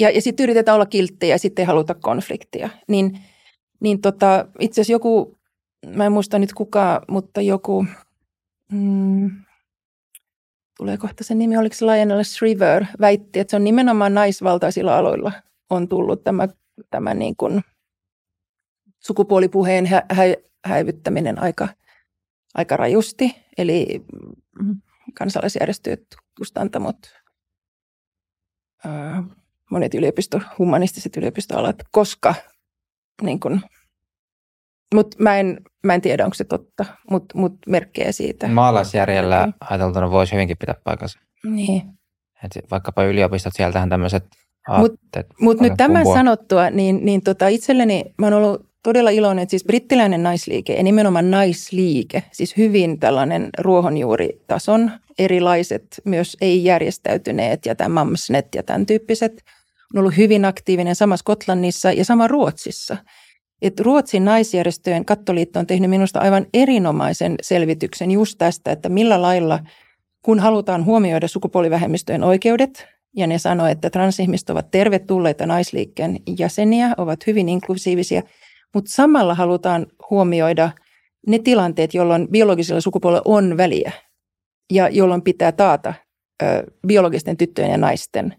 Ja, 0.01 0.11
ja 0.11 0.23
sitten 0.23 0.45
yritetään 0.45 0.75
olla 0.75 0.87
kilttejä 0.87 1.35
ja 1.35 1.39
sitten 1.39 1.63
ei 1.63 1.67
haluta 1.67 1.95
konfliktia. 1.95 2.69
Niin, 2.89 3.19
niin 3.81 4.01
tota, 4.01 4.47
itse 4.61 4.81
asiassa 4.81 4.93
joku, 4.93 5.39
mä 5.87 6.07
en 6.07 6.13
muista 6.13 6.39
nyt 6.39 6.53
kuka, 6.53 7.03
mutta 7.09 7.41
joku, 7.41 7.87
mm, 8.73 9.31
tulee 10.77 10.97
kohta 10.97 11.25
sen 11.25 11.39
nimi, 11.39 11.57
oliko 11.57 11.75
se 11.75 11.87
Lionel 11.87 12.25
Shriver, 12.25 12.85
väitti, 13.01 13.41
että 13.41 13.51
se 13.51 13.57
on 13.57 13.65
nimenomaan 13.65 14.15
naisvaltaisilla 14.15 14.99
aloilla 14.99 15.33
on 15.71 15.89
tullut 15.89 16.25
tämä, 16.25 16.49
tämä 16.91 17.15
niin 17.15 17.37
kuin 17.37 17.63
sukupuolipuheen 19.07 19.87
hä- 19.87 20.07
hä- 20.13 20.37
häivyttäminen 20.65 21.43
aika, 21.43 21.69
aika 22.55 22.77
rajusti. 22.77 23.37
Eli 23.59 24.05
mm, 24.63 24.81
kansalaisjärjestöt, 25.19 26.05
kustantamot, 26.39 26.97
ää, 28.85 29.23
monet 29.71 29.95
yliopisto, 29.95 30.41
humanistiset 30.59 31.17
yliopistoalat, 31.17 31.77
koska 31.91 32.35
niin 33.23 33.41
kun, 33.41 33.61
mut 34.95 35.15
mä, 35.19 35.39
en, 35.39 35.61
mä 35.85 35.95
en 35.95 36.01
tiedä, 36.01 36.25
onko 36.25 36.35
se 36.35 36.45
totta, 36.45 36.85
mutta 37.11 37.39
mut 37.39 37.55
merkkejä 37.67 38.13
siitä. 38.13 38.49
Maalaisjärjellä 38.49 39.49
ajateltuna 39.61 40.11
voisi 40.11 40.33
hyvinkin 40.33 40.59
pitää 40.59 40.75
paikkansa. 40.85 41.19
Niin. 41.45 41.83
Et 42.45 42.71
vaikkapa 42.71 43.05
yliopistot, 43.05 43.53
sieltähän 43.57 43.89
tämmöiset 43.89 44.25
Mut- 44.71 44.99
Mutta 45.41 45.59
paljon 45.59 45.61
nyt 45.61 45.77
tämän 45.77 46.07
sanottua, 46.07 46.71
niin, 46.71 47.05
niin 47.05 47.23
tota 47.23 47.49
itselleni 47.49 48.05
mä 48.19 48.27
oon 48.27 48.33
ollut 48.33 48.74
todella 48.85 49.11
iloinen, 49.11 49.43
että 49.43 49.51
siis 49.51 49.65
brittiläinen 49.65 50.23
naisliike 50.23 50.73
ja 50.73 50.83
nimenomaan 50.83 51.31
naisliike, 51.31 52.23
siis 52.33 52.57
hyvin 52.57 53.01
tällainen 53.01 53.49
ruohonjuuritason, 53.59 54.91
erilaiset, 55.19 56.01
myös 56.05 56.37
ei-järjestäytyneet 56.41 57.67
ja 57.67 57.75
tämä 57.75 57.89
Mamsnet 57.89 58.55
ja 58.55 58.63
tämän 58.63 58.87
tyyppiset, 58.87 59.43
on 59.95 60.01
ollut 60.01 60.17
hyvin 60.17 60.45
aktiivinen 60.45 60.95
sama 60.95 61.17
Skotlannissa 61.17 61.93
ja 61.93 62.05
sama 62.05 62.29
Ruotsissa. 62.29 62.97
Et 63.63 63.81
Ruotsin 63.81 64.25
naisjärjestöjen 64.25 65.05
kattoliitto 65.05 65.59
on 65.59 65.67
tehnyt 65.67 65.91
minusta 65.91 66.21
aivan 66.21 66.47
erinomaisen 66.55 67.35
selvityksen 67.43 68.11
just 68.11 68.39
tästä, 68.39 68.73
että 68.73 68.89
millä 68.89 69.23
lailla, 69.23 69.61
kun 70.23 70.41
halutaan 70.41 70.85
huomioida 70.85 71.29
sukupuolivähemmistöjen 71.29 72.25
oikeudet 72.25 72.87
ja 73.17 73.27
ne 73.27 73.39
sanoo, 73.39 73.67
että 73.67 73.91
transihmiset 73.91 74.51
ovat 74.51 74.71
tervetulleita 74.71 75.47
naisliikkeen 75.47 76.17
jäseniä, 76.39 76.95
ovat 76.97 77.27
hyvin 77.27 77.49
inklusiivisia, 77.49 78.23
mutta 78.75 78.91
samalla 78.91 79.35
halutaan 79.35 79.87
huomioida 80.11 80.71
ne 81.27 81.39
tilanteet, 81.39 81.95
jolloin 81.95 82.29
biologisella 82.29 82.81
sukupuolella 82.81 83.23
on 83.25 83.57
väliä 83.57 83.93
ja 84.73 84.89
jolloin 84.89 85.23
pitää 85.23 85.53
taata 85.53 85.95
ö, 86.43 86.47
biologisten 86.87 87.37
tyttöjen 87.37 87.71
ja 87.71 87.79
naisten 87.79 88.37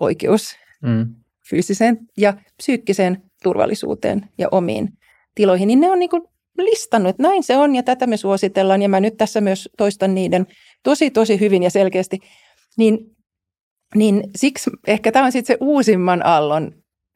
oikeus 0.00 0.56
mm. 0.82 1.14
fyysiseen 1.50 1.98
ja 2.16 2.34
psyykkiseen 2.56 3.22
turvallisuuteen 3.42 4.28
ja 4.38 4.48
omiin 4.50 4.88
tiloihin, 5.34 5.66
niin 5.66 5.80
ne 5.80 5.90
on 5.90 5.98
niin 5.98 6.10
kuin 6.10 6.22
listannut, 6.58 7.10
että 7.10 7.22
näin 7.22 7.42
se 7.42 7.56
on 7.56 7.74
ja 7.74 7.82
tätä 7.82 8.06
me 8.06 8.16
suositellaan 8.16 8.82
ja 8.82 8.88
mä 8.88 9.00
nyt 9.00 9.16
tässä 9.16 9.40
myös 9.40 9.68
toistan 9.78 10.14
niiden 10.14 10.46
tosi 10.82 11.10
tosi 11.10 11.40
hyvin 11.40 11.62
ja 11.62 11.70
selkeästi, 11.70 12.18
niin, 12.78 12.98
niin 13.94 14.24
siksi 14.36 14.70
ehkä 14.86 15.12
tämä 15.12 15.24
on 15.24 15.32
sitten 15.32 15.54
se 15.54 15.58
uusimman 15.60 16.26
aallon 16.26 16.72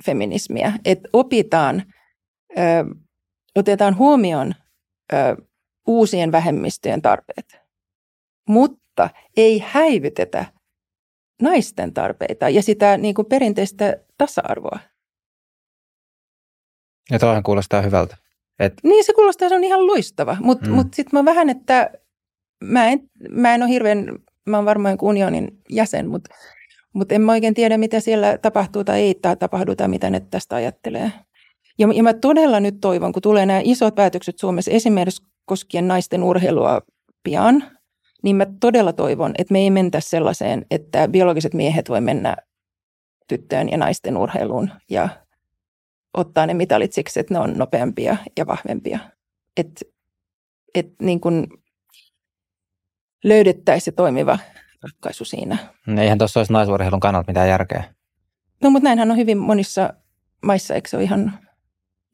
feminismiä, 0.07 0.73
että 0.85 1.09
opitaan, 1.13 1.83
ö, 2.59 2.63
otetaan 3.55 3.97
huomioon 3.97 4.55
ö, 5.13 5.17
uusien 5.87 6.33
vähemmistöjen 6.33 7.03
tarpeet, 7.03 7.61
mutta 8.49 9.11
ei 9.37 9.65
häivytetä 9.67 10.45
naisten 11.43 11.95
tarpeita 11.95 12.49
ja 12.49 12.63
sitä 12.63 12.97
niin 12.97 13.15
kuin 13.15 13.27
perinteistä 13.27 13.97
tasa-arvoa. 14.19 14.79
Ja 17.11 17.19
toihan 17.19 17.43
kuulostaa 17.43 17.83
hyvältä. 17.83 18.17
Et... 18.59 18.73
Niin 18.83 19.05
se 19.05 19.13
kuulostaa, 19.13 19.49
se 19.49 19.55
on 19.55 19.65
ihan 19.65 19.87
loistava, 19.87 20.37
mutta 20.41 20.69
mm. 20.69 20.75
mut 20.75 20.95
sitten 20.95 21.19
mä 21.21 21.25
vähän, 21.25 21.51
että 21.51 21.91
mä 22.65 22.89
en, 22.89 23.11
mä 23.31 23.55
en 23.55 23.63
ole 23.63 23.71
hirveän, 23.71 24.19
mä 24.47 24.57
oon 24.57 24.65
varmaan 24.65 24.99
unionin 25.03 25.63
jäsen, 25.71 26.09
mutta 26.09 26.35
mut 26.93 27.13
en 27.13 27.23
mä 27.23 27.33
oikein 27.33 27.55
tiedä, 27.55 27.79
mitä 27.79 28.01
siellä 28.01 28.39
tapahtuu 28.39 28.85
tai 28.85 29.01
ei 29.01 29.15
tai 29.15 29.37
tapahdu 29.37 29.77
tai 29.77 29.89
mitä 29.89 30.11
ne 30.11 30.21
tästä 30.21 30.57
ajattelee. 30.57 31.13
Ja, 31.79 31.89
ja 31.95 32.03
mä 32.03 32.15
todella 32.15 32.61
nyt 32.61 32.81
toivon, 32.81 33.13
kun 33.13 33.23
tulee 33.23 33.47
nämä 33.47 33.61
isot 33.65 33.95
päätökset 33.95 34.39
Suomessa 34.39 34.71
esimerkiksi 34.71 35.23
koskien 35.45 35.89
naisten 35.89 36.23
urheilua 36.23 36.81
pian, 37.23 37.65
niin 38.23 38.37
mä 38.37 38.47
todella 38.61 38.93
toivon, 38.93 39.35
että 39.39 39.53
me 39.53 39.59
ei 39.59 39.71
mentä 39.71 40.01
sellaiseen, 40.01 40.67
että 40.71 41.09
biologiset 41.09 41.55
miehet 41.55 41.89
voi 41.89 42.01
mennä 42.01 42.37
tyttöön 43.29 43.69
ja 43.69 43.79
naisten 43.79 44.17
urheiluun 44.17 44.71
ja 44.91 45.09
ottaa 46.15 46.47
ne 46.47 46.55
mitalit 46.55 46.93
siksi, 46.93 47.21
että 47.21 47.35
ne 47.35 47.41
on 47.41 47.55
nopeampia 47.57 48.17
ja 48.37 48.47
vahvempia. 48.47 48.99
Että 49.57 49.85
et 50.75 50.93
niin 51.03 51.21
kuin 51.21 51.47
löydettäisiin 53.25 53.85
se 53.85 53.93
toimiva 53.93 54.39
ratkaisu 54.83 55.25
siinä. 55.25 55.59
No 55.87 56.03
eihän 56.03 56.19
tuossa 56.19 56.41
olisi 56.41 56.53
naisurheilun 56.53 57.01
kannalta 57.01 57.31
mitään 57.31 57.49
järkeä. 57.49 57.85
No 58.63 58.71
mutta 58.71 58.85
näinhän 58.85 59.11
on 59.11 59.17
hyvin 59.17 59.39
monissa 59.39 59.95
maissa, 60.43 60.75
eikö 60.75 60.89
se 60.89 60.97
ole 60.97 61.05
ihan, 61.05 61.39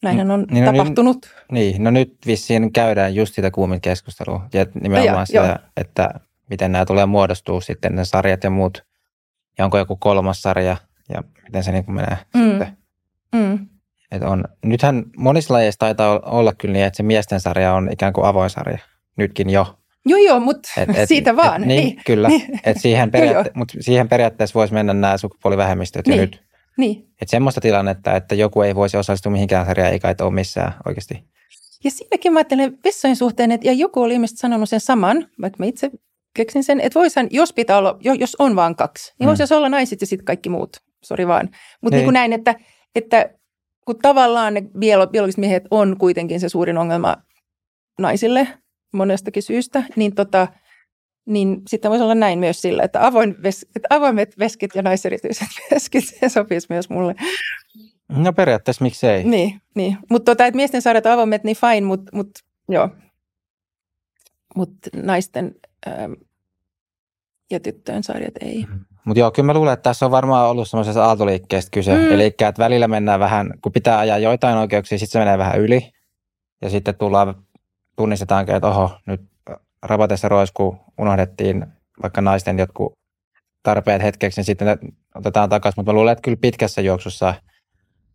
näinhän 0.03 0.31
on 0.31 0.47
niin, 0.51 0.65
no, 0.65 0.73
tapahtunut. 0.73 1.35
Niin, 1.53 1.73
niin, 1.73 1.85
no 1.85 1.91
nyt 1.91 2.17
vissiin 2.27 2.73
käydään 2.73 3.15
just 3.15 3.35
sitä 3.35 3.51
kuumin 3.51 3.81
keskustelua. 3.81 4.49
Ja 4.53 4.67
nimenomaan 4.83 5.19
ja, 5.19 5.25
sitä, 5.25 5.59
jo. 5.63 5.69
että 5.77 6.11
miten 6.51 6.73
nämä 6.73 6.85
tulee 6.85 7.07
muodostua 7.07 7.61
sitten, 7.61 7.97
ne 7.97 8.05
sarjat 8.05 8.45
ja 8.45 8.51
muut. 8.51 8.85
Ja 9.59 9.65
onko 9.65 9.79
joku 9.79 9.97
kolmas 9.97 10.43
sarja 10.43 10.77
ja 11.15 11.23
miten 11.45 11.65
se 11.65 11.73
niin 11.73 11.85
kuin 11.85 11.95
menee 11.95 12.19
mm. 12.35 12.51
sitten. 12.51 12.77
Mm. 13.35 13.67
Et 14.13 14.23
on, 14.23 14.45
nythän 14.65 15.05
monissa 15.17 15.55
lajeissa 15.55 15.79
taitaa 15.79 16.21
olla 16.21 16.53
kyllä 16.53 16.73
niin, 16.73 16.85
että 16.85 16.97
se 16.97 17.03
miesten 17.03 17.41
sarja 17.41 17.75
on 17.75 17.89
ikään 17.93 18.13
kuin 18.13 18.27
avoin 18.27 18.51
sarja. 18.51 18.79
Nytkin 19.17 19.51
jo. 19.51 19.79
Joo, 20.05 20.19
joo, 20.19 20.41
mutta 20.41 20.69
siitä 21.05 21.37
vaan. 21.37 21.63
Et, 21.63 21.69
niin, 21.69 21.85
niin, 21.85 22.01
kyllä. 22.07 22.29
Niin. 22.33 22.61
Et 22.65 22.81
siihen, 22.81 23.11
periaatte- 23.11 23.51
mut 23.55 23.73
siihen 23.81 24.09
periaatteessa 24.09 24.55
voisi 24.55 24.75
mennä 24.75 24.95
nämä 24.95 25.17
sukupuolivähemmistöt 25.17 26.07
niin. 26.07 26.17
jo 26.17 26.23
nyt. 26.23 26.43
Niin. 26.79 27.09
Et 27.23 27.29
semmoista 27.29 27.61
tilannetta, 27.61 28.17
että 28.17 28.35
joku 28.35 28.63
ei 28.63 28.75
voisi 28.75 28.97
osallistua 28.97 29.33
mihinkään 29.33 29.67
sarjaan, 29.67 29.93
ei 29.93 30.01
kai 30.01 30.15
ole 30.21 30.35
missään 30.35 30.75
oikeasti. 30.87 31.25
Ja 31.85 31.91
siinäkin 31.91 32.33
mä 32.33 32.39
ajattelen 32.39 32.79
vessojen 32.85 33.17
suhteen, 33.17 33.53
että 33.53 33.67
ja 33.67 33.73
joku 33.73 34.03
oli 34.03 34.15
ilmeisesti 34.15 34.39
sanonut 34.39 34.69
sen 34.69 34.81
saman, 34.81 35.29
vaikka 35.41 35.57
mä 35.59 35.67
itse 35.67 35.91
keksin 36.35 36.65
sen, 36.65 36.81
että 36.81 37.01
voisihan, 37.01 37.29
jos 37.31 37.53
pitää 37.53 37.79
olla, 37.79 37.99
jos 38.19 38.37
on 38.39 38.57
vain 38.57 38.77
kaksi, 38.77 39.15
niin 39.19 39.31
mm. 39.31 39.39
voisi 39.39 39.55
olla 39.55 39.69
naiset 39.69 40.01
ja 40.01 40.07
sitten 40.07 40.25
kaikki 40.25 40.49
muut. 40.49 40.77
Sori 41.05 41.27
vaan. 41.27 41.49
Mutta 41.81 41.97
niin. 41.97 42.07
niin 42.07 42.15
näin, 42.15 42.33
että, 42.33 42.55
että 42.95 43.31
kun 43.87 43.99
tavallaan 44.03 44.55
ne 44.55 44.63
biologiset 44.79 45.39
miehet 45.39 45.65
on 45.71 45.97
kuitenkin 45.99 46.41
se 46.41 46.49
suurin 46.49 46.79
ongelma 46.79 47.17
naisille 47.99 48.49
monestakin 48.93 49.43
syystä, 49.43 49.83
niin, 49.97 50.15
tota, 50.15 50.49
niin 51.27 51.63
sitten 51.69 51.91
voisi 51.91 52.05
olla 52.05 52.15
näin 52.15 52.39
myös 52.39 52.63
sillä, 52.63 52.83
että, 52.83 53.07
avoin 53.07 53.43
ves, 53.43 53.67
että 53.77 53.87
avoimet 53.91 54.39
veskit 54.39 54.71
ja 54.75 54.83
naiserityiset 54.83 55.49
veskit, 55.71 56.05
se 56.21 56.29
sopisi 56.29 56.67
myös 56.71 56.91
mulle. 56.91 57.15
No 58.09 58.33
periaatteessa 58.33 58.85
miksei. 58.85 59.25
Niin, 59.25 59.61
niin. 59.75 59.99
mutta 60.11 60.33
tota, 60.33 60.47
että 60.47 60.57
miesten 60.57 60.83
sarjat 60.83 61.07
avoimet, 61.07 61.45
niin 61.45 61.57
fine, 61.57 61.81
mutta 61.81 62.17
mut, 62.17 62.31
joo. 62.69 62.89
Mutta 64.57 64.91
naisten 64.97 65.55
ähm, 65.87 66.13
ja 67.51 67.61
tyttöjen 67.61 68.03
sarjat 68.03 68.35
ei. 68.41 68.67
Mm. 68.69 68.81
Mutta 69.05 69.21
joo, 69.21 69.31
kyllä 69.31 69.47
mä 69.47 69.55
luulen, 69.55 69.73
että 69.73 69.83
tässä 69.83 70.07
on 70.07 70.13
varmaan 70.13 70.51
ollut 70.51 70.69
semmoisesta 70.69 71.05
aaltoliikkeestä 71.05 71.71
kyse. 71.71 71.97
Mm. 71.97 72.13
Eli 72.13 72.27
että 72.27 72.55
välillä 72.59 72.89
mennään 72.89 73.21
vähän, 73.21 73.55
kun 73.63 73.73
pitää 73.73 73.99
ajaa 73.99 74.19
joitain 74.19 74.59
oikeuksia, 74.59 74.99
sitten 74.99 75.13
se 75.13 75.19
menee 75.19 75.39
vähän 75.39 75.61
yli. 75.61 75.93
Ja 76.63 76.71
sitten 76.71 76.95
tullaan, 76.95 77.35
tunnistetaankin, 77.97 78.55
että 78.55 78.69
oho, 78.69 78.91
nyt 79.07 79.21
rapatessa 79.83 80.29
roisku 80.29 80.77
unohdettiin 80.99 81.67
vaikka 82.03 82.21
naisten 82.21 82.59
jotkut 82.59 82.93
tarpeet 83.63 84.03
hetkeksi, 84.03 84.41
niin 84.41 84.45
sitten 84.45 84.79
otetaan 85.15 85.49
takaisin. 85.49 85.79
Mutta 85.79 85.93
mä 85.93 85.97
luulen, 85.97 86.13
että 86.13 86.23
kyllä 86.23 86.37
pitkässä 86.41 86.81
juoksussa 86.81 87.35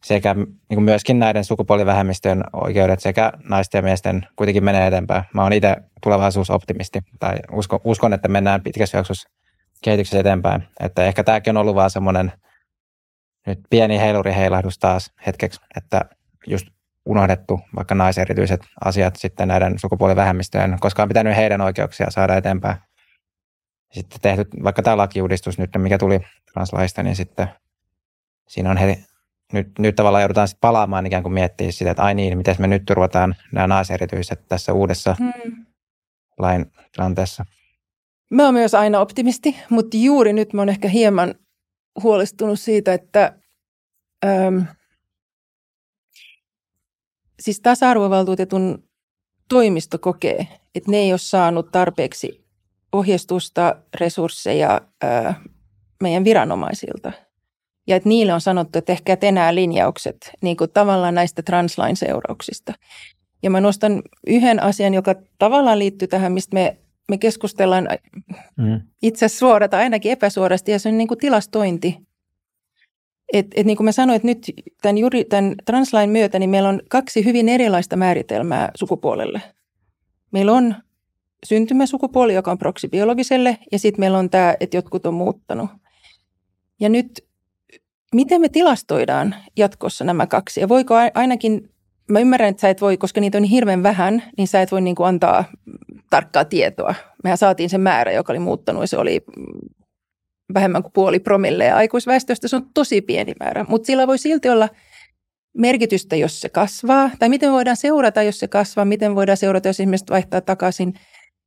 sekä 0.04 0.36
niin 0.70 0.84
myöskin 0.84 1.20
näiden 1.20 1.44
sukupuolivähemmistöjen 1.44 2.44
oikeudet 2.54 3.00
sekä 3.00 3.34
naisten 3.50 3.80
ja 3.80 3.84
miesten 3.84 4.28
kuitenkin 4.36 4.64
menee 4.64 4.88
eteenpäin. 4.88 5.24
Mä 5.34 5.44
oon 5.44 5.54
itse 5.54 5.76
tulevaisuusoptimisti 6.04 7.00
tai 7.20 7.36
uskon, 7.52 7.80
uskon, 7.84 8.14
että 8.14 8.28
mennään 8.28 8.64
pitkässä 8.64 8.98
juoksussa 8.98 9.30
kehityksessä 9.84 10.20
eteenpäin. 10.20 10.64
Että 10.80 11.06
ehkä 11.06 11.24
tämäkin 11.24 11.58
on 11.58 11.62
ollut 11.62 11.76
vaan 11.76 11.92
semmoinen 11.92 12.32
nyt 13.48 13.60
pieni 13.70 14.00
heiluri 14.00 14.34
heilahdus 14.36 14.80
taas 14.80 15.12
hetkeksi, 15.26 15.62
että 15.78 16.02
just 16.48 16.68
unohdettu 17.08 17.60
vaikka 17.76 17.96
naiserityiset 17.96 18.62
asiat 18.86 19.16
sitten 19.16 19.48
näiden 19.48 19.80
sukupuolivähemmistöjen, 19.80 20.78
koska 20.80 21.04
on 21.04 21.08
pitänyt 21.08 21.36
heidän 21.36 21.62
oikeuksia 21.62 22.12
saada 22.12 22.36
eteenpäin. 22.36 22.78
Sitten 23.92 24.22
tehty 24.22 24.46
vaikka 24.64 24.82
tämä 24.82 24.98
lakiuudistus 24.98 25.60
nyt, 25.60 25.70
mikä 25.78 25.98
tuli 25.98 26.20
translaista, 26.54 27.04
niin 27.04 27.16
sitten 27.16 27.48
siinä 28.48 28.72
on 28.72 28.78
heti, 28.78 29.06
nyt, 29.54 29.80
nyt 29.80 29.96
tavallaan 29.96 30.22
joudutaan 30.22 30.48
sitten 30.48 30.62
palaamaan 30.62 31.06
ikään 31.06 31.24
kuin 31.24 31.34
miettiä 31.34 31.72
sitä, 31.72 31.92
että 31.92 32.04
ai 32.04 32.14
niin, 32.14 32.38
miten 32.38 32.56
me 32.60 32.68
nyt 32.68 32.86
turvataan 32.86 33.36
nämä 33.54 33.68
naiserityiset 33.68 34.48
tässä 34.48 34.74
uudessa 34.74 35.16
hmm. 35.20 35.66
lain 36.40 36.72
tilanteessa. 36.92 37.46
Mä 38.32 38.46
oon 38.46 38.54
myös 38.54 38.76
aina 38.76 39.00
optimisti, 39.00 39.58
mutta 39.70 39.98
juuri 39.98 40.34
nyt 40.34 40.54
mä 40.54 40.62
oon 40.62 40.70
ehkä 40.70 40.88
hieman 40.88 41.36
huolestunut 42.04 42.60
siitä, 42.60 42.94
että 42.94 43.34
äm, 44.26 44.66
siis 47.40 47.60
tasa-arvovaltuutetun 47.60 48.84
toimisto 49.50 49.98
kokee, 50.00 50.48
että 50.76 50.92
ne 50.92 50.98
ei 50.98 51.14
ole 51.14 51.18
saanut 51.18 51.72
tarpeeksi 51.72 52.46
ohjeistusta, 52.92 53.76
resursseja 54.00 54.82
ää, 55.02 55.42
meidän 56.04 56.24
viranomaisilta. 56.24 57.12
Ja 57.88 57.96
että 57.96 58.10
niille 58.10 58.34
on 58.34 58.42
sanottu, 58.42 58.78
että 58.78 58.92
ehkä 58.92 59.18
enää 59.22 59.56
linjaukset 59.56 60.32
niin 60.42 60.58
kuin 60.58 60.72
tavallaan 60.72 61.16
näistä 61.16 61.42
translain 61.42 61.96
seurauksista. 61.96 62.74
Ja 63.44 63.50
mä 63.50 63.62
nostan 63.62 64.02
yhden 64.28 64.64
asian, 64.64 64.94
joka 64.94 65.16
tavallaan 65.40 65.80
liittyy 65.80 66.08
tähän, 66.08 66.32
mistä 66.32 66.54
me 66.54 66.78
me 67.10 67.18
keskustellaan 67.18 67.88
mm. 68.58 68.82
itse 69.02 69.28
suora 69.28 69.68
tai 69.68 69.84
ainakin 69.84 70.12
epäsuorasti, 70.12 70.72
ja 70.72 70.80
se 70.80 70.90
on 70.90 70.98
niin 70.98 71.08
kuin 71.08 71.18
tilastointi. 71.18 72.07
Et, 73.34 73.48
et 73.56 73.66
niin 73.66 73.78
kuin 73.78 73.86
mä 73.86 73.92
sanoin, 73.92 74.16
että 74.16 74.28
nyt 74.28 74.52
tämän, 74.82 74.98
juuri 74.98 75.24
tämän 75.24 75.56
translain 75.66 76.10
myötä 76.10 76.40
niin 76.40 76.50
meillä 76.50 76.70
on 76.70 76.82
kaksi 76.90 77.26
hyvin 77.26 77.50
erilaista 77.50 77.96
määritelmää 77.96 78.72
sukupuolelle. 78.76 79.42
Meillä 80.32 80.54
on 80.54 80.76
syntymäsukupuoli, 81.46 82.34
joka 82.34 82.52
on 82.52 82.58
proksi 82.58 82.88
biologiselle, 82.88 83.58
ja 83.72 83.80
sitten 83.80 84.00
meillä 84.00 84.18
on 84.18 84.30
tämä, 84.30 84.56
että 84.60 84.78
jotkut 84.78 85.06
on 85.06 85.14
muuttanut. 85.14 85.70
Ja 86.80 86.90
nyt, 86.90 87.26
miten 88.16 88.42
me 88.42 88.50
tilastoidaan 88.50 89.36
jatkossa 89.58 90.04
nämä 90.04 90.28
kaksi? 90.28 90.60
Ja 90.60 90.70
voiko 90.70 90.94
ainakin, 91.14 91.70
mä 92.10 92.20
ymmärrän, 92.20 92.50
että 92.50 92.62
sä 92.62 92.70
et 92.70 92.82
voi, 92.82 92.98
koska 92.98 93.22
niitä 93.22 93.38
on 93.38 93.42
niin 93.42 93.52
hirveän 93.52 93.84
vähän, 93.84 94.24
niin 94.38 94.48
sä 94.48 94.62
et 94.62 94.72
voi 94.72 94.82
niin 94.82 94.96
kuin 94.96 95.08
antaa 95.08 95.44
tarkkaa 96.10 96.46
tietoa. 96.46 96.96
Mehän 97.24 97.38
saatiin 97.38 97.70
se 97.70 97.78
määrä, 97.78 98.12
joka 98.12 98.34
oli 98.34 98.40
muuttanut 98.40 98.84
ja 98.84 98.88
se 98.88 98.98
oli 98.98 99.24
vähemmän 100.54 100.84
kuin 100.84 100.94
puoli 100.94 101.20
promille 101.20 101.66
ja 101.66 101.76
aikuisväestöstä 101.76 102.48
se 102.48 102.56
on 102.56 102.70
tosi 102.74 103.02
pieni 103.02 103.34
määrä, 103.40 103.66
mutta 103.70 103.86
sillä 103.86 104.08
voi 104.08 104.18
silti 104.18 104.50
olla 104.50 104.70
merkitystä, 105.58 106.16
jos 106.16 106.42
se 106.42 106.50
kasvaa, 106.50 107.12
tai 107.20 107.30
miten 107.30 107.52
voidaan 107.52 107.78
seurata, 107.78 108.24
jos 108.24 108.40
se 108.40 108.48
kasvaa, 108.48 108.86
miten 108.86 109.16
voidaan 109.16 109.38
seurata, 109.38 109.68
jos 109.68 109.80
ihmiset 109.80 110.10
vaihtaa 110.10 110.42
takaisin. 110.42 110.94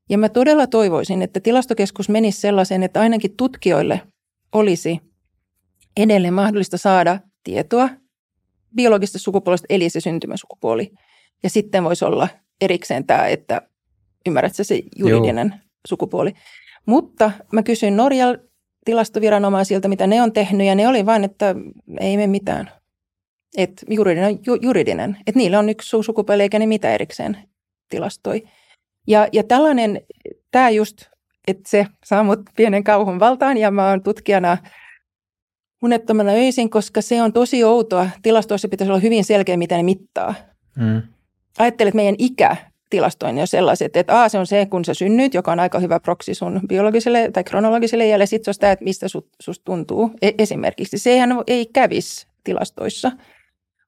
Ja 0.08 0.18
mä 0.18 0.28
todella 0.28 0.66
toivoisin, 0.66 1.22
että 1.22 1.40
tilastokeskus 1.40 2.08
menisi 2.08 2.40
sellaiseen, 2.40 2.82
että 2.82 3.00
ainakin 3.00 3.36
tutkijoille 3.36 4.00
olisi 4.52 5.00
edelleen 5.96 6.34
mahdollista 6.34 6.78
saada 6.78 7.18
tietoa 7.44 7.88
biologisesta 8.76 9.18
sukupuolesta, 9.18 9.66
eli 9.70 9.90
se 9.90 10.00
syntymäsukupuoli. 10.00 10.92
Ja 11.42 11.50
sitten 11.50 11.84
voisi 11.84 12.04
olla 12.04 12.28
erikseen 12.60 13.06
tämä, 13.06 13.26
että 13.26 13.62
ymmärrätkö 14.26 14.64
se 14.64 14.82
juridinen 14.96 15.48
Joo. 15.48 15.58
sukupuoli. 15.88 16.32
Mutta 16.86 17.30
mä 17.52 17.62
kysyin 17.62 17.96
Norjan 17.96 18.38
tilastoviranomaisilta, 18.84 19.88
mitä 19.88 20.06
ne 20.06 20.22
on 20.22 20.32
tehnyt, 20.32 20.66
ja 20.66 20.74
ne 20.74 20.88
oli 20.88 21.06
vain, 21.06 21.24
että 21.24 21.54
ei 22.00 22.16
me 22.16 22.26
mitään. 22.26 22.70
Että 23.56 23.86
juridinen 23.90 24.38
ju, 24.46 24.54
juridinen. 24.54 25.16
Että 25.26 25.38
niillä 25.38 25.58
on 25.58 25.68
yksi 25.68 26.02
sukupuoli, 26.02 26.42
eikä 26.42 26.58
ne 26.58 26.66
mitä 26.66 26.94
erikseen 26.94 27.36
tilastoi. 27.88 28.42
Ja, 29.06 29.28
ja 29.32 29.44
tällainen, 29.44 30.00
tämä 30.50 30.70
just, 30.70 31.04
että 31.48 31.70
se 31.70 31.86
saa 32.04 32.24
mut 32.24 32.40
pienen 32.56 32.84
kauhun 32.84 33.20
valtaan, 33.20 33.56
ja 33.56 33.70
mä 33.70 33.88
oon 33.88 34.02
tutkijana 34.02 34.58
unettomana 35.82 36.30
öisin, 36.30 36.70
koska 36.70 37.02
se 37.02 37.22
on 37.22 37.32
tosi 37.32 37.64
outoa. 37.64 38.10
Tilastoissa 38.22 38.68
pitäisi 38.68 38.90
olla 38.90 39.00
hyvin 39.00 39.24
selkeä, 39.24 39.56
mitä 39.56 39.76
ne 39.76 39.82
mittaa. 39.82 40.34
Mm. 40.76 41.02
Ajattelet, 41.58 41.94
meidän 41.94 42.14
ikä 42.18 42.56
tilastoinnin 42.90 43.42
on 43.42 43.46
sellaiset, 43.46 43.96
että 43.96 44.22
A, 44.22 44.28
se 44.28 44.38
on 44.38 44.46
se, 44.46 44.66
kun 44.66 44.84
sä 44.84 44.94
synnyt, 44.94 45.34
joka 45.34 45.52
on 45.52 45.60
aika 45.60 45.78
hyvä 45.78 46.00
proksi 46.00 46.34
sun 46.34 46.60
biologiselle 46.68 47.30
tai 47.32 47.44
kronologiselle 47.44 48.06
iälle. 48.06 48.26
Sitten 48.26 48.44
se 48.44 48.50
on 48.50 48.54
sitä, 48.54 48.72
että 48.72 48.84
mistä 48.84 49.08
sut, 49.08 49.28
susta 49.40 49.64
tuntuu 49.64 50.10
e- 50.22 50.32
esimerkiksi. 50.38 50.98
Sehän 50.98 51.30
ei 51.46 51.66
kävisi 51.66 52.26
tilastoissa. 52.44 53.12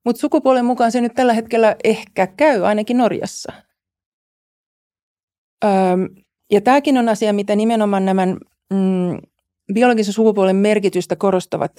Mutta 0.05 0.21
sukupuolen 0.21 0.65
mukaan 0.65 0.93
se 0.93 1.01
nyt 1.01 1.15
tällä 1.15 1.33
hetkellä 1.33 1.77
ehkä 1.85 2.27
käy, 2.27 2.67
ainakin 2.67 2.99
Norjassa. 2.99 3.53
Öm, 5.65 6.09
ja 6.51 6.61
tämäkin 6.61 6.99
on 6.99 7.09
asia, 7.09 7.33
mitä 7.33 7.57
nimenomaan 7.57 8.05
nämä 8.05 8.27
mm, 8.27 9.19
biologisen 9.75 10.15
sukupuolen 10.15 10.57
merkitystä 10.57 11.17
korostavat 11.17 11.73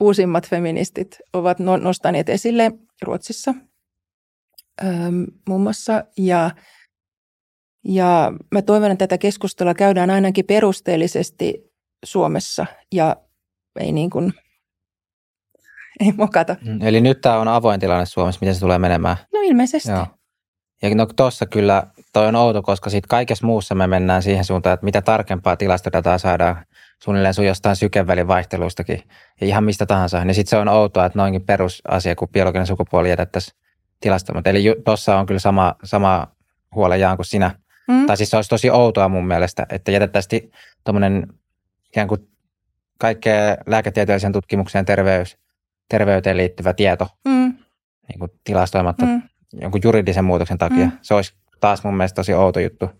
uusimmat 0.00 0.48
feministit 0.48 1.18
ovat 1.32 1.58
no-, 1.58 1.76
nostaneet 1.76 2.28
esille 2.28 2.72
Ruotsissa– 3.02 3.54
muun 5.48 5.60
muassa. 5.60 6.04
Ja, 6.18 6.50
ja 7.84 8.32
mä 8.50 8.62
toivon, 8.62 8.90
että 8.90 9.06
tätä 9.06 9.18
keskustelua 9.18 9.74
käydään 9.74 10.10
ainakin 10.10 10.44
perusteellisesti 10.44 11.72
Suomessa 12.04 12.66
ja 12.92 13.16
ei 13.80 13.92
niin 13.92 14.10
kuin, 14.10 14.34
ei 16.00 16.12
mokata. 16.12 16.56
Mm, 16.64 16.82
eli 16.82 17.00
nyt 17.00 17.20
tämä 17.20 17.38
on 17.38 17.48
avoin 17.48 17.80
tilanne 17.80 18.06
Suomessa, 18.06 18.38
miten 18.40 18.54
se 18.54 18.60
tulee 18.60 18.78
menemään? 18.78 19.16
No 19.32 19.40
ilmeisesti. 19.42 19.90
Joo. 19.90 20.06
Ja 20.82 20.94
no 20.94 21.06
tuossa 21.06 21.46
kyllä, 21.46 21.82
toi 22.12 22.26
on 22.26 22.36
outo, 22.36 22.62
koska 22.62 22.90
sitten 22.90 23.08
kaikessa 23.08 23.46
muussa 23.46 23.74
me 23.74 23.86
mennään 23.86 24.22
siihen 24.22 24.44
suuntaan, 24.44 24.74
että 24.74 24.84
mitä 24.84 25.02
tarkempaa 25.02 25.56
tilastodataa 25.56 26.18
saadaan 26.18 26.64
suunnilleen 27.02 27.34
sun 27.34 27.46
jostain 27.46 27.76
sykevälin 27.76 28.28
vaihteluistakin 28.28 29.02
ja 29.40 29.46
ihan 29.46 29.64
mistä 29.64 29.86
tahansa. 29.86 30.24
Niin 30.24 30.34
sitten 30.34 30.50
se 30.50 30.56
on 30.56 30.68
outoa, 30.68 31.06
että 31.06 31.18
noinkin 31.18 31.42
perusasia 31.42 32.16
kuin 32.16 32.30
biologinen 32.30 32.66
sukupuoli 32.66 33.10
jätettäisiin 33.10 33.61
tilastoimatta. 34.02 34.50
Eli 34.50 34.64
tuossa 34.84 35.18
on 35.18 35.26
kyllä 35.26 35.40
sama, 35.40 35.74
sama 35.84 36.26
huole 36.74 36.98
jaan 36.98 37.16
kuin 37.16 37.26
sinä. 37.26 37.50
Mm. 37.88 38.06
Tai 38.06 38.16
siis 38.16 38.30
se 38.30 38.36
olisi 38.36 38.50
tosi 38.50 38.70
outoa 38.70 39.08
mun 39.08 39.26
mielestä, 39.26 39.66
että 39.70 39.90
jätettäisiin 39.90 40.52
tuommoinen 40.84 41.26
ikään 41.88 42.08
kuin 42.08 42.28
kaikkea 42.98 43.56
lääketieteellisen 43.66 44.32
tutkimukseen 44.32 44.84
terveys, 44.84 45.38
terveyteen 45.88 46.36
liittyvä 46.36 46.72
tieto 46.72 47.08
mm. 47.24 47.54
niin 48.08 48.18
kuin 48.18 48.30
tilastoimatta 48.44 49.06
mm. 49.06 49.22
jonkun 49.52 49.80
juridisen 49.84 50.24
muutoksen 50.24 50.58
takia. 50.58 50.84
Mm. 50.84 50.92
Se 51.02 51.14
olisi 51.14 51.34
taas 51.60 51.84
mun 51.84 51.96
mielestä 51.96 52.16
tosi 52.16 52.34
outo 52.34 52.60
juttu. 52.60 52.90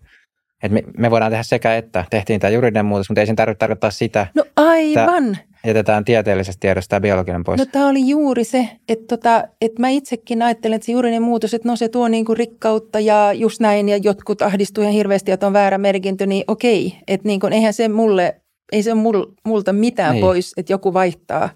Et 0.63 0.71
me, 0.71 0.83
me 0.97 1.11
voidaan 1.11 1.31
tehdä 1.31 1.43
sekä 1.43 1.75
että. 1.75 2.05
Tehtiin 2.09 2.39
tämä 2.39 2.51
juridinen 2.51 2.85
muutos, 2.85 3.09
mutta 3.09 3.21
ei 3.21 3.27
sen 3.27 3.35
tarvitse 3.35 3.59
tarkoittaa 3.59 3.91
sitä. 3.91 4.27
No 4.35 4.45
aivan. 4.55 5.35
Että 5.35 5.52
jätetään 5.67 6.05
tieteellisestä 6.05 6.59
tiedosta 6.59 6.89
tämä 6.89 6.99
biologinen 6.99 7.43
pois. 7.43 7.59
No 7.59 7.65
tämä 7.65 7.87
oli 7.87 8.09
juuri 8.09 8.43
se, 8.43 8.69
että, 8.89 9.05
tota, 9.07 9.43
että 9.61 9.81
mä 9.81 9.89
itsekin 9.89 10.41
ajattelen, 10.41 10.75
että 10.75 10.85
se 10.85 10.91
juridinen 10.91 11.21
muutos, 11.21 11.53
että 11.53 11.67
no 11.67 11.75
se 11.75 11.89
tuo 11.89 12.07
niinku 12.07 12.33
rikkautta 12.33 12.99
ja 12.99 13.33
just 13.33 13.59
näin 13.59 13.89
ja 13.89 13.97
jotkut 13.97 14.41
ahdistuu 14.41 14.81
ihan 14.81 14.93
hirveästi, 14.93 15.31
että 15.31 15.47
on 15.47 15.53
väärä 15.53 15.77
merkintö, 15.77 16.25
niin 16.25 16.43
okei. 16.47 16.97
Että 17.07 17.27
niin 17.27 17.39
kuin, 17.39 17.53
eihän 17.53 17.73
se 17.73 17.87
mulle, 17.87 18.41
ei 18.71 18.83
se 18.83 18.93
mul, 18.93 19.25
multa 19.45 19.73
mitään 19.73 20.13
niin. 20.13 20.21
pois, 20.21 20.53
että 20.57 20.73
joku 20.73 20.93
vaihtaa 20.93 21.49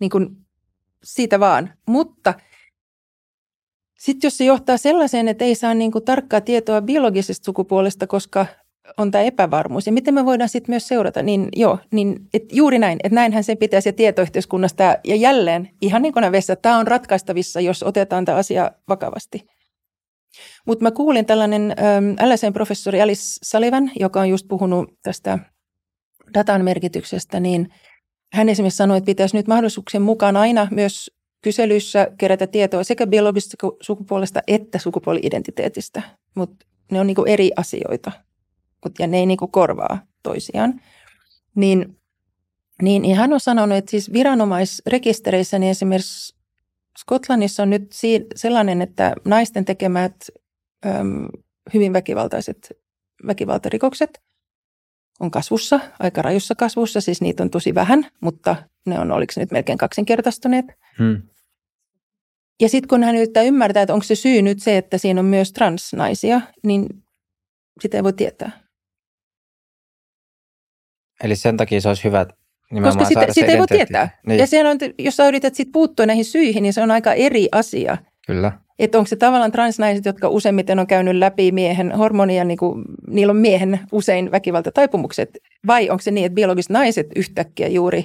niin 0.00 0.10
kuin 0.10 0.28
siitä 1.04 1.40
vaan. 1.40 1.70
Mutta 1.88 2.34
sitten 3.98 4.28
jos 4.28 4.38
se 4.38 4.44
johtaa 4.44 4.76
sellaiseen, 4.76 5.28
että 5.28 5.44
ei 5.44 5.54
saa 5.54 5.74
niin 5.74 5.92
kuin 5.92 6.04
tarkkaa 6.04 6.40
tietoa 6.40 6.82
biologisesta 6.82 7.44
sukupuolesta, 7.44 8.06
koska 8.06 8.46
on 8.96 9.10
tämä 9.10 9.24
epävarmuus. 9.24 9.86
Ja 9.86 9.92
miten 9.92 10.14
me 10.14 10.24
voidaan 10.24 10.48
sitten 10.48 10.72
myös 10.72 10.88
seurata, 10.88 11.22
niin 11.22 11.48
joo, 11.56 11.78
niin 11.92 12.16
et 12.34 12.42
juuri 12.52 12.78
näin, 12.78 12.98
että 13.04 13.14
näinhän 13.14 13.44
sen 13.44 13.58
pitäisi 13.58 13.88
ja 13.88 13.92
tietoyhteiskunnasta. 13.92 14.96
Ja 15.04 15.16
jälleen, 15.16 15.68
ihan 15.80 16.02
niin 16.02 16.12
kuin 16.12 16.20
näissä, 16.32 16.56
tämä 16.56 16.78
on 16.78 16.86
ratkaistavissa, 16.86 17.60
jos 17.60 17.82
otetaan 17.82 18.24
tämä 18.24 18.38
asia 18.38 18.70
vakavasti. 18.88 19.46
Mutta 20.66 20.82
mä 20.82 20.90
kuulin 20.90 21.26
tällainen 21.26 21.74
LSN-professori 22.22 23.02
Alice 23.02 23.22
Sullivan, 23.42 23.90
joka 24.00 24.20
on 24.20 24.28
just 24.28 24.48
puhunut 24.48 24.94
tästä 25.02 25.38
datan 26.34 26.64
merkityksestä, 26.64 27.40
niin 27.40 27.68
hän 28.32 28.48
esimerkiksi 28.48 28.76
sanoi, 28.76 28.98
että 28.98 29.06
pitäisi 29.06 29.36
nyt 29.36 29.48
mahdollisuuksien 29.48 30.02
mukaan 30.02 30.36
aina 30.36 30.68
myös 30.70 31.10
kyselyissä 31.42 32.08
kerätä 32.18 32.46
tietoa 32.46 32.84
sekä 32.84 33.06
biologisesta 33.06 33.56
sukupuolesta 33.80 34.40
että 34.46 34.78
sukupuoli-identiteetistä, 34.78 36.02
mutta 36.34 36.66
ne 36.90 37.00
on 37.00 37.06
niin 37.06 37.16
eri 37.28 37.50
asioita 37.56 38.12
ja 38.98 39.06
ne 39.06 39.18
ei 39.18 39.26
niin 39.26 39.38
kuin 39.38 39.50
korvaa 39.50 39.98
toisiaan. 40.22 40.80
Niin, 41.54 41.96
niin, 42.82 43.16
hän 43.16 43.32
on 43.32 43.40
sanonut, 43.40 43.78
että 43.78 43.90
siis 43.90 44.12
viranomaisrekistereissä 44.12 45.58
niin 45.58 45.70
esimerkiksi 45.70 46.34
Skotlannissa 46.98 47.62
on 47.62 47.70
nyt 47.70 47.92
sellainen, 48.34 48.82
että 48.82 49.14
naisten 49.24 49.64
tekemät 49.64 50.14
äm, 50.86 51.28
hyvin 51.74 51.92
väkivaltaiset 51.92 52.82
väkivaltarikokset 53.26 54.22
on 55.20 55.30
kasvussa, 55.30 55.80
aika 55.98 56.22
rajussa 56.22 56.54
kasvussa, 56.54 57.00
siis 57.00 57.20
niitä 57.20 57.42
on 57.42 57.50
tosi 57.50 57.74
vähän, 57.74 58.06
mutta 58.20 58.56
ne 58.86 59.00
on, 59.00 59.12
oliko 59.12 59.32
nyt 59.36 59.50
melkein 59.50 59.78
kaksinkertaistuneet. 59.78 60.66
Hmm. 60.98 61.22
Ja 62.60 62.68
sitten 62.68 62.88
kun 62.88 63.02
hän 63.02 63.16
yrittää 63.16 63.42
ymmärtää, 63.42 63.82
että 63.82 63.94
onko 63.94 64.04
se 64.04 64.14
syy 64.14 64.42
nyt 64.42 64.62
se, 64.62 64.76
että 64.76 64.98
siinä 64.98 65.20
on 65.20 65.26
myös 65.26 65.52
transnaisia, 65.52 66.40
niin 66.62 66.86
sitä 67.80 67.96
ei 67.96 68.02
voi 68.02 68.12
tietää. 68.12 68.61
Eli 71.22 71.36
sen 71.36 71.56
takia 71.56 71.80
se 71.80 71.88
olisi 71.88 72.04
hyvä 72.04 72.26
Koska 72.82 73.04
sitä, 73.04 73.26
sitä 73.30 73.52
ei 73.52 73.58
voi 73.58 73.66
tietää. 73.66 74.18
Niin. 74.26 74.38
Ja 74.38 74.46
sehän 74.46 74.66
on, 74.66 74.78
jos 74.98 75.16
sä 75.16 75.28
yrität 75.28 75.54
sit 75.54 75.68
puuttua 75.72 76.06
näihin 76.06 76.24
syihin, 76.24 76.62
niin 76.62 76.72
se 76.72 76.82
on 76.82 76.90
aika 76.90 77.12
eri 77.12 77.48
asia. 77.52 77.96
Kyllä. 78.26 78.52
Että 78.78 78.98
onko 78.98 79.08
se 79.08 79.16
tavallaan 79.16 79.52
transnaiset, 79.52 80.04
jotka 80.04 80.28
useimmiten 80.28 80.78
on 80.78 80.86
käynyt 80.86 81.16
läpi 81.16 81.52
miehen 81.52 81.92
hormonia, 81.92 82.44
niin 82.44 82.58
kuin, 82.58 82.84
niillä 83.08 83.30
on 83.30 83.36
miehen 83.36 83.80
usein 83.92 84.30
väkivaltataipumukset, 84.30 85.38
vai 85.66 85.90
onko 85.90 86.02
se 86.02 86.10
niin, 86.10 86.26
että 86.26 86.34
biologiset 86.34 86.70
naiset 86.70 87.06
yhtäkkiä 87.16 87.68
juuri 87.68 88.04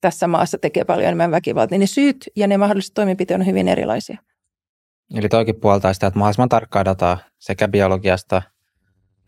tässä 0.00 0.26
maassa 0.26 0.58
tekee 0.58 0.84
paljon 0.84 1.06
enemmän 1.06 1.30
väkivaltaa, 1.30 1.74
niin 1.74 1.80
ne 1.80 1.86
syyt 1.86 2.28
ja 2.36 2.46
ne 2.46 2.56
mahdolliset 2.56 2.94
toimenpiteet 2.94 3.40
on 3.40 3.46
hyvin 3.46 3.68
erilaisia. 3.68 4.18
Eli 5.14 5.28
toikin 5.28 5.60
puoltaa 5.60 5.94
sitä, 5.94 6.06
että 6.06 6.18
mahdollisimman 6.18 6.48
tarkkaa 6.48 6.84
dataa 6.84 7.18
sekä 7.38 7.68
biologiasta– 7.68 8.42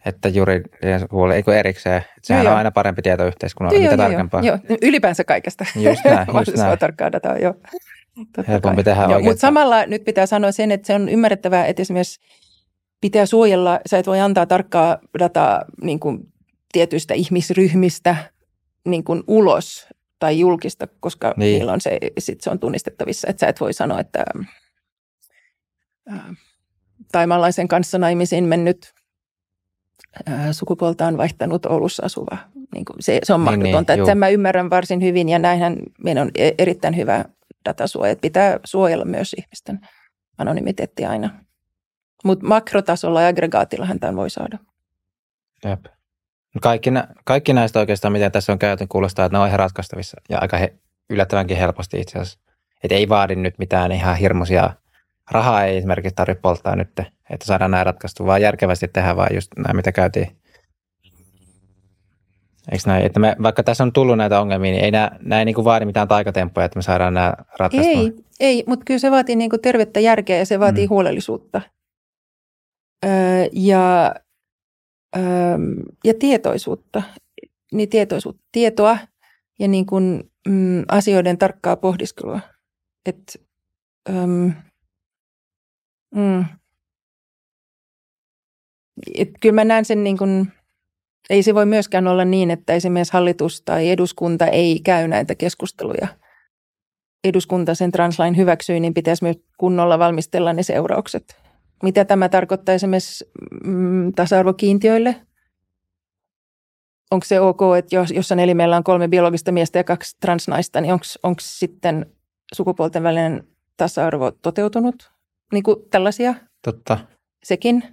että 0.06 0.28
juridinen 0.28 1.08
puoli, 1.10 1.34
eikö 1.34 1.58
erikseen. 1.58 2.02
Sehän 2.22 2.44
joo, 2.44 2.52
on 2.52 2.58
aina 2.58 2.70
parempi 2.70 3.02
tieto 3.02 3.26
yhteiskunnalle, 3.26 3.78
joo, 3.78 3.90
mitä 3.90 4.02
joo, 4.02 4.08
tarkempaa. 4.08 4.40
Joo, 4.40 4.58
ylipäänsä 4.82 5.24
kaikesta. 5.24 5.64
Just 5.76 6.04
näin, 6.04 6.26
just 6.46 6.56
näin. 6.56 6.78
tarkkaa 6.78 7.12
dataa, 7.12 7.38
joo. 7.38 7.54
Totta 8.36 8.52
Helpompi 8.52 8.84
tehdä 8.84 9.02
joo, 9.02 9.20
Mutta 9.20 9.40
samalla 9.40 9.86
nyt 9.86 10.04
pitää 10.04 10.26
sanoa 10.26 10.52
sen, 10.52 10.70
että 10.70 10.86
se 10.86 10.94
on 10.94 11.08
ymmärrettävää, 11.08 11.66
että 11.66 11.82
esimerkiksi 11.82 12.20
pitää 13.00 13.26
suojella, 13.26 13.80
sä 13.86 13.98
et 13.98 14.06
voi 14.06 14.20
antaa 14.20 14.46
tarkkaa 14.46 14.98
dataa 15.18 15.64
niin 15.82 16.00
kuin 16.00 16.18
tietyistä 16.72 17.14
ihmisryhmistä 17.14 18.16
niin 18.88 19.04
kuin 19.04 19.22
ulos 19.26 19.88
tai 20.18 20.38
julkista, 20.38 20.88
koska 21.00 21.34
niin. 21.36 21.58
niillä 21.58 21.72
on 21.72 21.80
se, 21.80 21.98
sit 22.18 22.40
se 22.40 22.50
on 22.50 22.58
tunnistettavissa, 22.58 23.28
että 23.30 23.40
sä 23.40 23.48
et 23.48 23.60
voi 23.60 23.72
sanoa, 23.72 24.00
että 24.00 24.24
äh, 26.12 26.20
taimaalaisen 27.12 27.68
kanssa 27.68 27.98
naimisiin 27.98 28.44
mennyt 28.44 28.94
sukupuoltaan 30.52 31.16
vaihtanut 31.16 31.66
Oulussa 31.66 32.06
asuva. 32.06 32.38
Niin 32.74 32.84
kuin 32.84 32.96
se, 33.00 33.20
se 33.22 33.34
on 33.34 33.40
niin, 33.40 33.44
mahdotonta. 33.44 33.96
Niin, 33.96 34.06
niin, 34.06 34.18
mä 34.18 34.28
ymmärrän 34.28 34.70
varsin 34.70 35.02
hyvin 35.02 35.28
ja 35.28 35.38
näinhän 35.38 35.76
meidän 36.04 36.22
on 36.22 36.30
e, 36.34 36.50
erittäin 36.58 36.96
hyvä 36.96 37.24
datasuoja. 37.64 38.12
Että 38.12 38.22
pitää 38.22 38.60
suojella 38.64 39.04
myös 39.04 39.34
ihmisten 39.38 39.80
anonymiteettia 40.38 41.10
aina. 41.10 41.30
Mutta 42.24 42.46
makrotasolla 42.46 43.22
ja 43.22 43.28
aggregaatillahan 43.28 44.00
tämän 44.00 44.16
voi 44.16 44.30
saada. 44.30 44.58
Jep. 45.64 45.84
Kaikki, 46.62 46.90
kaikki 47.24 47.52
näistä 47.52 47.78
oikeastaan, 47.78 48.12
mitä 48.12 48.30
tässä 48.30 48.52
on 48.52 48.58
käyty, 48.58 48.86
kuulostaa, 48.86 49.24
että 49.24 49.38
ne 49.38 49.42
on 49.42 49.48
ihan 49.48 49.58
ratkaistavissa 49.58 50.20
ja 50.28 50.38
aika 50.38 50.56
he, 50.56 50.74
yllättävänkin 51.10 51.56
helposti 51.56 52.00
itse 52.00 52.18
asiassa. 52.18 52.40
Että 52.84 52.94
ei 52.94 53.08
vaadi 53.08 53.36
nyt 53.36 53.58
mitään 53.58 53.92
ihan 53.92 54.16
hirmuisia, 54.16 54.70
rahaa 55.30 55.64
ei 55.64 55.76
esimerkiksi 55.76 56.14
tarvitse 56.14 56.40
polttaa 56.40 56.76
nyt 56.76 56.90
että 57.30 57.46
saadaan 57.46 57.70
nämä 57.70 57.84
ratkaistu, 57.84 58.26
vaan 58.26 58.42
järkevästi 58.42 58.88
tehdä 58.88 59.16
vaan 59.16 59.34
just 59.34 59.50
nämä, 59.56 59.76
mitä 59.76 59.92
käytiin. 59.92 60.36
Eikö 62.72 62.84
näin? 62.86 63.06
Että 63.06 63.20
me, 63.20 63.36
vaikka 63.42 63.62
tässä 63.62 63.84
on 63.84 63.92
tullut 63.92 64.16
näitä 64.16 64.40
ongelmia, 64.40 64.72
niin 64.72 64.84
ei 64.84 64.90
nämä, 64.90 65.10
nämä 65.20 65.38
ei 65.38 65.44
niin 65.44 65.54
kuin 65.54 65.64
vaadi 65.64 65.84
mitään 65.84 66.08
taikatemppuja, 66.08 66.66
että 66.66 66.78
me 66.78 66.82
saadaan 66.82 67.14
nämä 67.14 67.34
ratkaistua. 67.58 68.00
Ei, 68.00 68.12
ei 68.40 68.64
mutta 68.66 68.84
kyllä 68.84 68.98
se 68.98 69.10
vaatii 69.10 69.36
niin 69.36 69.50
kuin 69.50 69.62
tervettä 69.62 70.00
järkeä 70.00 70.38
ja 70.38 70.46
se 70.46 70.60
vaatii 70.60 70.86
mm. 70.86 70.90
huolellisuutta. 70.90 71.62
Öö, 73.06 73.12
ja, 73.52 74.14
öö, 75.16 75.58
ja 76.04 76.14
tietoisuutta. 76.18 77.02
Niin 77.72 77.88
tietoisuutta, 77.88 78.42
tietoa 78.52 78.98
ja 79.58 79.68
niin 79.68 79.86
kuin, 79.86 80.30
mm, 80.48 80.84
asioiden 80.88 81.38
tarkkaa 81.38 81.76
pohdiskelua. 81.76 82.40
Et, 83.06 83.40
öö, 84.08 84.16
mm, 86.14 86.44
et 89.14 89.28
kyllä 89.40 89.54
mä 89.54 89.64
näen 89.64 89.84
sen 89.84 90.04
niin 90.04 90.18
kuin, 90.18 90.52
ei 91.30 91.42
se 91.42 91.54
voi 91.54 91.66
myöskään 91.66 92.06
olla 92.06 92.24
niin, 92.24 92.50
että 92.50 92.72
esimerkiksi 92.72 93.12
hallitus 93.12 93.62
tai 93.62 93.90
eduskunta 93.90 94.46
ei 94.46 94.80
käy 94.84 95.08
näitä 95.08 95.34
keskusteluja. 95.34 96.08
Eduskunta 97.24 97.74
sen 97.74 97.92
translain 97.92 98.36
hyväksyi, 98.36 98.80
niin 98.80 98.94
pitäisi 98.94 99.24
myös 99.24 99.36
kunnolla 99.58 99.98
valmistella 99.98 100.52
ne 100.52 100.62
seuraukset. 100.62 101.36
Mitä 101.82 102.04
tämä 102.04 102.28
tarkoittaa 102.28 102.74
esimerkiksi 102.74 103.30
mm, 103.64 104.12
tasa-arvokiintiöille? 104.12 105.16
Onko 107.10 107.24
se 107.26 107.40
ok, 107.40 107.60
että 107.78 107.96
jos, 107.96 108.10
jos 108.10 108.32
on 108.32 108.38
meillä 108.54 108.76
on 108.76 108.84
kolme 108.84 109.08
biologista 109.08 109.52
miestä 109.52 109.78
ja 109.78 109.84
kaksi 109.84 110.16
transnaista, 110.20 110.80
niin 110.80 110.92
onko 111.22 111.40
sitten 111.40 112.06
sukupuolten 112.54 113.02
välinen 113.02 113.48
tasa-arvo 113.76 114.30
toteutunut? 114.30 115.19
Niin 115.52 115.62
kuin 115.62 115.76
tällaisia? 115.90 116.34
Totta. 116.64 116.98
Sekin. 117.44 117.84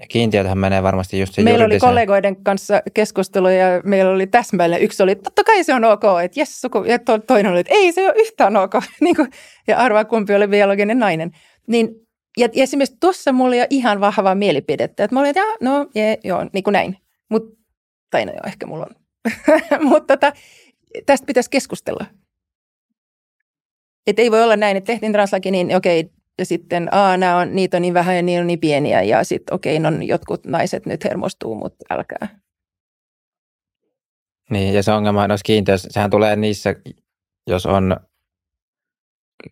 Ja 0.00 0.06
kiintiötähän 0.08 0.58
menee 0.58 0.82
varmasti 0.82 1.20
just 1.20 1.34
se 1.34 1.42
Meillä 1.42 1.64
oli 1.64 1.78
kollegoiden 1.78 2.44
kanssa 2.44 2.82
keskusteluja 2.94 3.56
ja 3.56 3.82
meillä 3.84 4.10
oli 4.12 4.26
täsmälleen. 4.26 4.82
Yksi 4.82 5.02
oli, 5.02 5.14
totta 5.14 5.44
kai 5.44 5.64
se 5.64 5.74
on 5.74 5.84
ok, 5.84 6.02
että 6.24 6.40
jes, 6.40 6.60
suku. 6.60 6.84
Ja 6.84 6.98
toinen 7.26 7.52
oli, 7.52 7.60
että 7.60 7.74
ei 7.74 7.92
se 7.92 8.06
ole 8.06 8.14
yhtään 8.16 8.56
ok. 8.56 8.72
niin 9.00 9.16
kuin, 9.16 9.30
ja 9.68 9.78
arvaa 9.78 10.04
kumpi 10.04 10.34
oli 10.34 10.48
biologinen 10.48 10.98
nainen. 10.98 11.30
Niin, 11.66 11.88
ja, 12.38 12.48
ja 12.52 12.62
esimerkiksi 12.62 12.96
tuossa 13.00 13.32
mulla 13.32 13.48
oli 13.48 13.66
ihan 13.70 14.00
vahvaa 14.00 14.34
mielipidettä. 14.34 15.04
Että 15.04 15.14
mä 15.14 15.20
olin, 15.20 15.30
että 15.30 15.40
no, 15.60 15.86
je, 15.94 16.18
joo, 16.24 16.46
niin 16.52 16.64
kuin 16.64 16.72
näin. 16.72 16.96
Mut, 17.30 17.58
tai 18.10 18.26
no 18.26 18.32
joo, 18.32 18.46
ehkä 18.46 18.66
mulla 18.66 18.86
on. 18.90 18.96
Mutta 19.88 20.16
tota, 20.16 20.32
tästä 21.06 21.26
pitäisi 21.26 21.50
keskustella. 21.50 22.06
Että 24.06 24.22
ei 24.22 24.30
voi 24.30 24.42
olla 24.42 24.56
näin, 24.56 24.76
että 24.76 24.86
tehtiin 24.86 25.12
translaki, 25.12 25.50
niin 25.50 25.76
okei, 25.76 26.10
ja 26.38 26.46
sitten, 26.46 26.88
aa, 26.94 27.16
nämä 27.16 27.36
on, 27.36 27.54
niitä 27.54 27.76
on 27.76 27.82
niin 27.82 27.94
vähän 27.94 28.16
ja 28.16 28.22
niin 28.22 28.40
on 28.40 28.46
niin 28.46 28.60
pieniä 28.60 29.02
ja 29.02 29.24
sitten 29.24 29.54
okei, 29.54 29.78
okay, 29.78 29.90
no 29.90 30.02
jotkut 30.02 30.44
naiset 30.44 30.86
nyt 30.86 31.04
hermostuu, 31.04 31.54
mutta 31.54 31.84
älkää. 31.90 32.28
Niin, 34.50 34.74
ja 34.74 34.82
se 34.82 34.92
ongelma 34.92 35.28
noissa 35.28 35.44
kiinteöissä, 35.44 35.88
sehän 35.92 36.10
tulee 36.10 36.36
niissä, 36.36 36.74
jos 37.46 37.66
on 37.66 37.96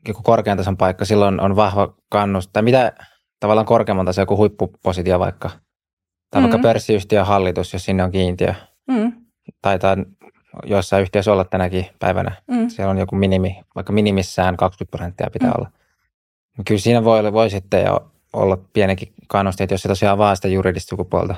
joku 0.08 0.22
korkean 0.22 0.56
tason 0.56 0.76
paikka, 0.76 1.04
silloin 1.04 1.40
on 1.40 1.56
vahva 1.56 1.94
kannus, 2.08 2.48
tai 2.48 2.62
mitä 2.62 2.92
tavallaan 3.40 3.66
korkeamman 3.66 4.06
tason 4.06 4.22
joku 4.22 4.36
huippupositio 4.36 5.18
vaikka, 5.18 5.48
tai 5.48 5.60
mm-hmm. 5.60 6.42
vaikka 6.42 6.68
pörssiyhtiön 6.68 7.26
hallitus, 7.26 7.72
jos 7.72 7.84
sinne 7.84 8.04
on 8.04 8.12
kiintiö. 8.12 8.54
Mm. 8.88 9.12
Taitaa 9.62 9.96
joissain 10.64 11.02
yhtiöissä 11.02 11.32
olla 11.32 11.44
tänäkin 11.44 11.86
päivänä. 11.98 12.42
Mm. 12.46 12.68
Siellä 12.68 12.90
on 12.90 12.98
joku 12.98 13.16
minimi, 13.16 13.60
vaikka 13.74 13.92
minimissään 13.92 14.56
20 14.56 14.96
prosenttia 14.96 15.30
pitää 15.32 15.50
mm. 15.50 15.54
olla. 15.58 15.70
Kyllä 16.66 16.80
siinä 16.80 17.04
voi, 17.04 17.32
voi 17.32 17.50
sitten 17.50 17.84
jo 17.84 18.10
olla 18.32 18.56
pienikin 18.72 19.14
kannuste, 19.28 19.64
että 19.64 19.74
jos 19.74 19.82
se 19.82 19.88
tosiaan 19.88 20.18
vaan 20.18 20.36
sitä 20.36 20.48
juridista 20.48 20.90
sukupuolta, 20.90 21.34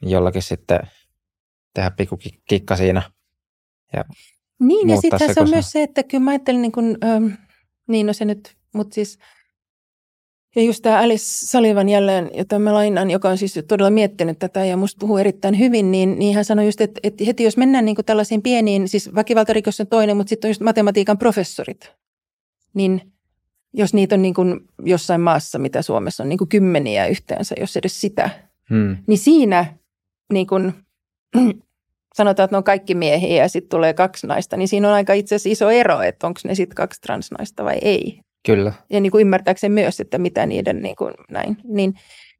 niin 0.00 0.10
jollakin 0.10 0.42
sitten 0.42 0.80
tehdä 1.74 1.90
pikku 1.90 2.18
kikka 2.48 2.76
siinä. 2.76 3.02
Ja 3.96 4.04
niin, 4.60 4.88
ja 4.88 5.00
sitten 5.00 5.18
se, 5.18 5.34
se 5.34 5.40
on 5.40 5.48
se... 5.48 5.54
myös 5.54 5.72
se, 5.72 5.82
että 5.82 6.02
kyllä 6.02 6.24
mä 6.24 6.30
ajattelin, 6.30 6.62
niin, 6.62 6.72
kuin, 6.72 6.98
ähm, 7.04 7.26
niin 7.88 8.06
no 8.06 8.12
se 8.12 8.24
nyt, 8.24 8.56
mutta 8.74 8.94
siis, 8.94 9.18
ja 10.56 10.62
just 10.62 10.82
tämä 10.82 10.98
Alice 10.98 11.24
Salivan 11.24 11.88
jälleen, 11.88 12.30
jota 12.34 12.58
mä 12.58 12.74
lainan, 12.74 13.10
joka 13.10 13.28
on 13.28 13.38
siis 13.38 13.58
todella 13.68 13.90
miettinyt 13.90 14.38
tätä 14.38 14.64
ja 14.64 14.76
musta 14.76 15.00
puhuu 15.00 15.16
erittäin 15.18 15.58
hyvin, 15.58 15.90
niin, 15.90 16.18
niin 16.18 16.34
hän 16.34 16.44
sanoi 16.44 16.66
just, 16.66 16.80
että, 16.80 17.00
että 17.02 17.24
heti 17.24 17.44
jos 17.44 17.56
mennään 17.56 17.84
niin 17.84 17.94
kuin 17.94 18.04
tällaisiin 18.04 18.42
pieniin, 18.42 18.88
siis 18.88 19.14
väkivaltarikos 19.14 19.80
on 19.80 19.86
toinen, 19.86 20.16
mutta 20.16 20.28
sitten 20.28 20.48
on 20.48 20.50
just 20.50 20.60
matematiikan 20.60 21.18
professorit, 21.18 21.92
niin– 22.74 23.00
jos 23.72 23.94
niitä 23.94 24.14
on 24.14 24.22
niin 24.22 24.34
kuin 24.34 24.60
jossain 24.84 25.20
maassa, 25.20 25.58
mitä 25.58 25.82
Suomessa 25.82 26.22
on 26.22 26.28
niin 26.28 26.38
kuin 26.38 26.48
kymmeniä 26.48 27.06
yhteensä, 27.06 27.54
jos 27.60 27.76
edes 27.76 28.00
sitä, 28.00 28.30
hmm. 28.70 28.96
niin 29.06 29.18
siinä 29.18 29.66
niin 30.32 30.46
kuin, 30.46 30.72
sanotaan, 32.16 32.44
että 32.44 32.54
ne 32.54 32.58
on 32.58 32.64
kaikki 32.64 32.94
miehiä 32.94 33.42
ja 33.42 33.48
sitten 33.48 33.70
tulee 33.70 33.94
kaksi 33.94 34.26
naista, 34.26 34.56
niin 34.56 34.68
siinä 34.68 34.88
on 34.88 34.94
aika 34.94 35.12
itse 35.12 35.34
asiassa 35.34 35.64
iso 35.64 35.70
ero, 35.70 36.00
että 36.00 36.26
onko 36.26 36.40
ne 36.44 36.54
sitten 36.54 36.76
kaksi 36.76 37.00
transnaista 37.00 37.64
vai 37.64 37.78
ei. 37.82 38.20
Kyllä. 38.46 38.72
Ja 38.90 39.00
niin 39.00 39.10
kuin 39.10 39.22
ymmärtääkseni 39.22 39.74
myös, 39.74 40.00
että 40.00 40.18
mitä 40.18 40.46
niiden 40.46 40.82
niin 40.82 40.96
kuin 40.96 41.14
näin. 41.30 41.56
Niin, 41.64 41.94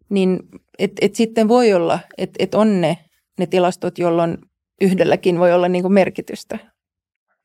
niin 0.08 0.38
että 0.78 1.06
et 1.06 1.14
sitten 1.14 1.48
voi 1.48 1.72
olla, 1.72 1.98
että 2.18 2.36
et 2.38 2.54
on 2.54 2.80
ne, 2.80 2.98
ne 3.38 3.46
tilastot, 3.46 3.98
jolloin 3.98 4.38
yhdelläkin 4.80 5.38
voi 5.38 5.52
olla 5.52 5.68
niin 5.68 5.82
kuin 5.82 5.92
merkitystä. 5.92 6.58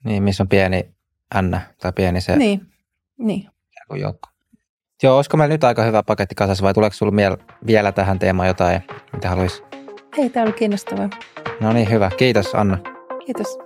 Niin, 0.04 0.24
missä 0.24 0.44
on 0.44 0.48
pieni 0.48 0.86
N 1.42 1.60
tai 1.82 1.94
pieni 1.96 2.22
se. 2.22 2.36
Niin, 2.36 2.62
niin 3.18 3.48
kuin 3.88 4.02
joukko. 4.02 4.30
Joo, 5.04 5.16
olisiko 5.16 5.38
meillä 5.38 5.54
nyt 5.54 5.64
aika 5.64 5.84
hyvä 5.84 6.04
paketti 6.04 6.36
kasassa 6.36 6.64
vai 6.64 6.74
tuleeko 6.74 6.94
sinulla 6.94 7.38
vielä 7.68 7.92
tähän 7.92 8.20
teemaan 8.20 8.48
jotain, 8.48 8.82
mitä 9.14 9.30
haluaisi? 9.30 9.64
Hei, 10.18 10.30
tämä 10.30 10.44
oli 10.44 10.54
kiinnostavaa. 10.54 11.10
No 11.62 11.74
niin, 11.74 11.90
hyvä. 11.90 12.12
Kiitos 12.18 12.56
Anna. 12.56 12.78
Kiitos. 13.26 13.58